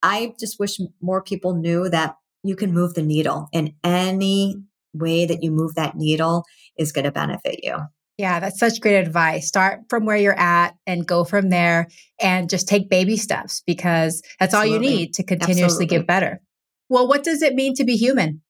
i 0.01 0.33
just 0.39 0.59
wish 0.59 0.79
more 1.01 1.21
people 1.21 1.55
knew 1.55 1.89
that 1.89 2.15
you 2.43 2.55
can 2.55 2.73
move 2.73 2.93
the 2.93 3.01
needle 3.01 3.49
and 3.53 3.73
any 3.83 4.55
way 4.93 5.25
that 5.25 5.43
you 5.43 5.51
move 5.51 5.75
that 5.75 5.95
needle 5.95 6.45
is 6.77 6.91
going 6.91 7.05
to 7.05 7.11
benefit 7.11 7.59
you 7.63 7.77
yeah, 8.19 8.41
that's 8.41 8.59
such 8.59 8.81
great 8.81 8.97
advice. 8.97 9.47
Start 9.47 9.83
from 9.87 10.05
where 10.05 10.17
you're 10.17 10.37
at 10.37 10.75
and 10.85 11.07
go 11.07 11.23
from 11.23 11.47
there 11.47 11.87
and 12.21 12.49
just 12.49 12.67
take 12.67 12.89
baby 12.89 13.15
steps 13.15 13.63
because 13.65 14.21
that's 14.41 14.53
Absolutely. 14.53 14.87
all 14.87 14.91
you 14.91 14.97
need 14.97 15.13
to 15.13 15.23
continuously 15.23 15.63
Absolutely. 15.63 15.87
get 15.87 16.07
better. 16.07 16.41
Well, 16.89 17.07
what 17.07 17.23
does 17.23 17.41
it 17.41 17.55
mean 17.55 17.75
to 17.75 17.85
be 17.85 17.95
human? 17.95 18.41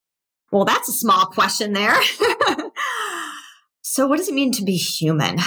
Well, 0.51 0.65
that's 0.65 0.89
a 0.89 0.91
small 0.91 1.27
question 1.27 1.73
there. 1.73 1.93
so 3.83 4.07
what 4.07 4.17
does 4.17 4.27
it 4.27 4.33
mean 4.33 4.51
to 4.53 4.63
be 4.63 4.75
human? 4.75 5.37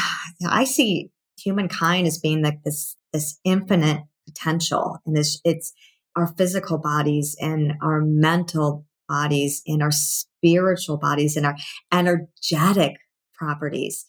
I 0.49 0.65
see 0.65 1.11
humankind 1.37 2.07
as 2.07 2.21
being 2.21 2.45
like 2.45 2.63
this 2.65 2.97
this 3.13 3.41
infinite 3.43 4.05
potential 4.29 4.99
and 5.05 5.17
this 5.17 5.41
it's 5.45 5.73
our 6.15 6.29
physical 6.29 6.79
bodies 6.79 7.37
and 7.41 7.73
our 7.83 8.01
mental 8.01 8.87
bodies 9.09 9.63
and 9.67 9.83
our 9.83 9.91
spiritual 9.91 10.97
bodies 10.97 11.37
and 11.37 11.45
our 11.45 11.57
energetic 11.93 12.99
properties 13.43 14.05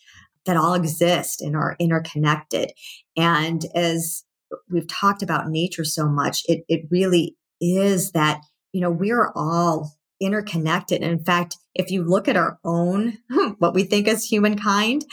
that 0.46 0.58
all 0.58 0.74
exist 0.74 1.42
and 1.42 1.56
are 1.56 1.76
interconnected. 1.80 2.72
And 3.16 3.64
as 3.74 4.24
we've 4.70 4.88
talked 4.88 5.24
about 5.24 5.50
nature 5.50 5.86
so 5.86 6.08
much, 6.08 6.44
it, 6.46 6.64
it 6.68 6.86
really 6.92 7.36
is 7.62 8.12
that, 8.12 8.42
you 8.74 8.82
know, 8.82 8.92
we're 8.92 9.32
all 9.36 9.94
interconnected. 10.20 11.02
And 11.02 11.12
in 11.12 11.24
fact, 11.24 11.58
if 11.74 11.90
you 11.90 12.04
look 12.04 12.28
at 12.28 12.38
our 12.38 12.60
own, 12.64 13.18
what 13.60 13.74
we 13.74 13.84
think 13.84 14.08
as 14.08 14.26
humankind, 14.26 15.06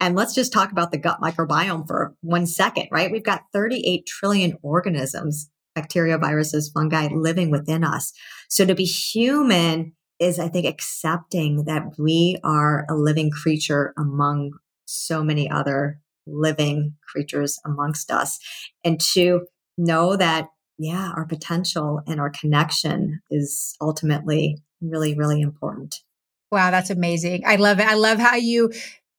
and 0.00 0.14
let's 0.14 0.34
just 0.34 0.52
talk 0.52 0.70
about 0.72 0.90
the 0.90 0.98
gut 0.98 1.20
microbiome 1.20 1.86
for 1.86 2.14
one 2.20 2.46
second, 2.46 2.88
right? 2.90 3.10
We've 3.10 3.24
got 3.24 3.42
38 3.52 4.06
trillion 4.06 4.56
organisms, 4.62 5.50
bacteria, 5.74 6.18
viruses, 6.18 6.70
fungi 6.72 7.08
living 7.12 7.50
within 7.50 7.84
us. 7.84 8.12
So 8.48 8.64
to 8.64 8.74
be 8.74 8.84
human 8.84 9.92
is 10.18 10.38
I 10.38 10.48
think 10.48 10.66
accepting 10.66 11.64
that 11.64 11.98
we 11.98 12.38
are 12.42 12.86
a 12.88 12.94
living 12.94 13.30
creature 13.30 13.92
among 13.96 14.52
so 14.84 15.22
many 15.22 15.50
other 15.50 16.00
living 16.26 16.94
creatures 17.06 17.58
amongst 17.64 18.10
us 18.10 18.38
and 18.84 19.00
to 19.00 19.46
know 19.78 20.16
that 20.16 20.48
yeah 20.78 21.12
our 21.16 21.24
potential 21.24 22.02
and 22.06 22.20
our 22.20 22.30
connection 22.30 23.20
is 23.30 23.74
ultimately 23.80 24.58
really 24.82 25.14
really 25.14 25.40
important 25.40 26.02
wow 26.50 26.70
that's 26.70 26.90
amazing 26.90 27.42
i 27.46 27.56
love 27.56 27.80
it 27.80 27.86
i 27.86 27.94
love 27.94 28.18
how 28.18 28.34
you 28.34 28.70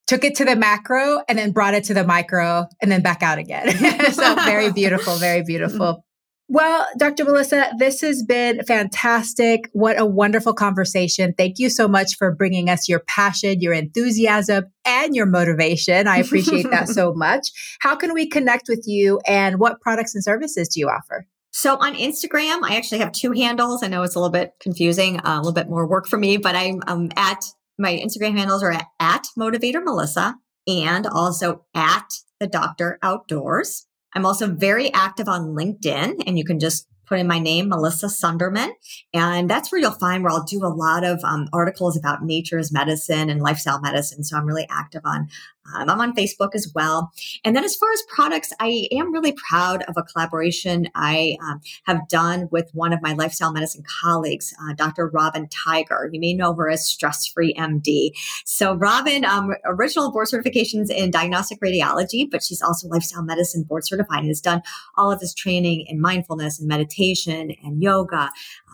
took 0.10 0.24
it 0.24 0.34
to 0.34 0.44
the 0.44 0.56
macro 0.56 1.22
and 1.30 1.38
then 1.38 1.52
brought 1.52 1.76
it 1.76 1.84
to 1.84 1.94
the 1.94 2.04
micro 2.04 2.68
and 2.82 2.92
then 2.92 3.04
back 3.04 3.22
out 3.22 3.38
again. 3.38 3.70
so 4.12 4.34
very 4.38 4.72
beautiful, 4.72 5.16
very 5.18 5.42
mm. 5.44 5.46
beautiful. 5.46 6.04
Well, 6.52 6.88
Dr. 6.98 7.26
Melissa, 7.26 7.70
this 7.78 8.02
has 8.02 8.24
been 8.24 8.64
fantastic. 8.64 9.70
What 9.74 10.00
a 10.00 10.06
wonderful 10.06 10.54
conversation. 10.54 11.36
Thank 11.38 11.60
you 11.60 11.70
so 11.70 11.88
much 11.88 12.18
for 12.18 12.34
bringing 12.34 12.72
us 12.72 12.90
your 12.90 13.02
passion, 13.02 13.62
your 13.62 13.74
enthusiasm, 13.74 14.66
and 14.84 15.16
your 15.16 15.28
motivation. 15.28 16.08
I 16.08 16.18
appreciate 16.18 16.72
that 16.72 16.90
so 16.90 17.14
much. 17.14 17.50
How 17.82 17.96
can 17.96 18.16
we 18.16 18.28
connect 18.28 18.68
with 18.68 18.86
you 18.88 19.22
and 19.28 19.60
what 19.60 19.80
products 19.80 20.16
and 20.16 20.24
services 20.24 20.70
do 20.70 20.80
you 20.80 20.88
offer? 20.88 21.28
So 21.52 21.78
on 21.78 21.94
Instagram, 21.94 22.64
I 22.64 22.78
actually 22.78 23.00
have 23.00 23.12
two 23.12 23.32
handles. 23.34 23.84
I 23.84 23.88
know 23.88 24.02
it's 24.02 24.16
a 24.16 24.20
little 24.20 24.32
bit 24.32 24.54
confusing, 24.60 25.20
uh, 25.20 25.36
a 25.36 25.38
little 25.38 25.54
bit 25.54 25.70
more 25.70 25.88
work 25.88 26.08
for 26.08 26.18
me, 26.18 26.38
but 26.38 26.56
I'm 26.56 26.82
um, 26.88 27.10
at 27.16 27.46
my 27.78 27.94
Instagram 27.94 28.36
handles 28.36 28.64
are 28.64 28.72
at, 28.72 28.88
at 29.00 29.28
Motivator 29.38 29.84
Melissa 29.84 30.36
and 30.68 31.06
also 31.06 31.66
at 31.76 32.08
the 32.40 32.48
Doctor 32.48 32.98
Outdoors. 33.04 33.86
I'm 34.16 34.26
also 34.26 34.48
very 34.48 34.92
active 34.94 35.28
on 35.28 35.56
LinkedIn 35.56 36.24
and 36.26 36.38
you 36.38 36.46
can 36.46 36.60
just 36.60 36.88
put 37.10 37.20
in 37.20 37.28
my 37.28 37.40
name, 37.40 37.70
Melissa 37.70 38.06
Sundermann. 38.06 38.70
And 39.14 39.50
that's 39.50 39.72
where 39.72 39.82
you'll 39.82 39.92
find 39.92 40.24
where 40.24 40.32
I'll 40.32 40.44
do 40.44 40.64
a 40.64 40.68
lot 40.68 41.04
of 41.04 41.20
um, 41.24 41.48
articles 41.52 41.98
about 41.98 42.24
nature's 42.24 42.72
medicine 42.72 43.30
and 43.30 43.42
lifestyle 43.42 43.82
medicine. 43.82 44.24
So 44.24 44.38
I'm 44.38 44.46
really 44.46 44.68
active 44.70 45.02
on 45.04 45.28
um, 45.76 45.90
I'm 45.90 46.02
on 46.02 46.14
Facebook 46.14 46.50
as 46.54 46.72
well. 46.74 47.12
And 47.44 47.56
then 47.56 47.64
as 47.64 47.76
far 47.76 47.92
as 47.92 48.02
products, 48.08 48.52
I 48.60 48.88
am 48.92 49.14
really 49.14 49.34
proud 49.34 49.84
of 49.84 49.96
a 49.98 50.04
collaboration 50.04 50.88
I 50.96 51.38
um, 51.44 51.62
have 51.86 52.08
done 52.08 52.50
with 52.52 52.70
one 52.74 52.94
of 52.94 53.02
my 53.02 53.14
lifestyle 53.14 53.52
medicine 53.52 53.84
colleagues, 54.02 54.54
uh, 54.62 54.74
Dr. 54.74 55.08
Robin 55.08 55.48
Tiger. 55.50 56.10
You 56.12 56.20
may 56.20 56.34
know 56.34 56.54
her 56.54 56.70
as 56.70 56.86
Stress 56.86 57.28
Free 57.28 57.54
MD. 57.54 58.12
So 58.46 58.76
Robin, 58.76 59.26
um, 59.26 59.52
original 59.66 60.12
board 60.12 60.28
certifications 60.28 60.90
in 60.90 61.12
diagnostic 61.12 61.60
radiology, 61.60 62.30
but 62.30 62.44
she's 62.44 62.62
also 62.62 62.88
lifestyle 62.88 63.24
medicine 63.24 63.64
board 63.64 63.86
certified 63.86 64.20
and 64.20 64.28
has 64.28 64.42
done 64.42 64.62
all 64.96 65.12
of 65.12 65.20
this 65.20 65.34
training 65.34 65.86
in 65.88 66.02
mindfulness 66.02 66.60
and 66.60 66.68
meditation 66.68 67.52
and 67.64 67.82
yoga, 67.82 68.30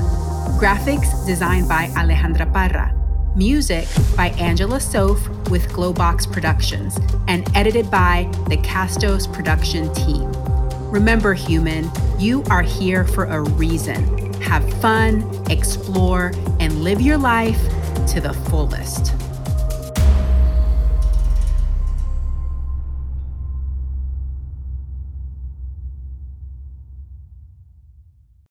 Graphics 0.59 1.25
designed 1.25 1.67
by 1.67 1.87
Alejandra 1.95 2.51
Parra. 2.51 2.93
Music 3.35 3.87
by 4.15 4.29
Angela 4.39 4.79
Soph 4.79 5.27
with 5.49 5.67
Glowbox 5.69 6.31
Productions 6.31 6.99
and 7.27 7.49
edited 7.55 7.89
by 7.89 8.29
the 8.49 8.57
Castos 8.57 9.31
production 9.31 9.93
team. 9.93 10.31
Remember, 10.91 11.33
human, 11.33 11.89
you 12.19 12.43
are 12.49 12.61
here 12.61 13.05
for 13.05 13.25
a 13.25 13.41
reason. 13.41 14.31
Have 14.41 14.63
fun, 14.81 15.23
explore, 15.49 16.31
and 16.59 16.83
live 16.83 17.01
your 17.01 17.17
life 17.17 17.59
to 18.09 18.21
the 18.21 18.33
fullest. 18.49 19.13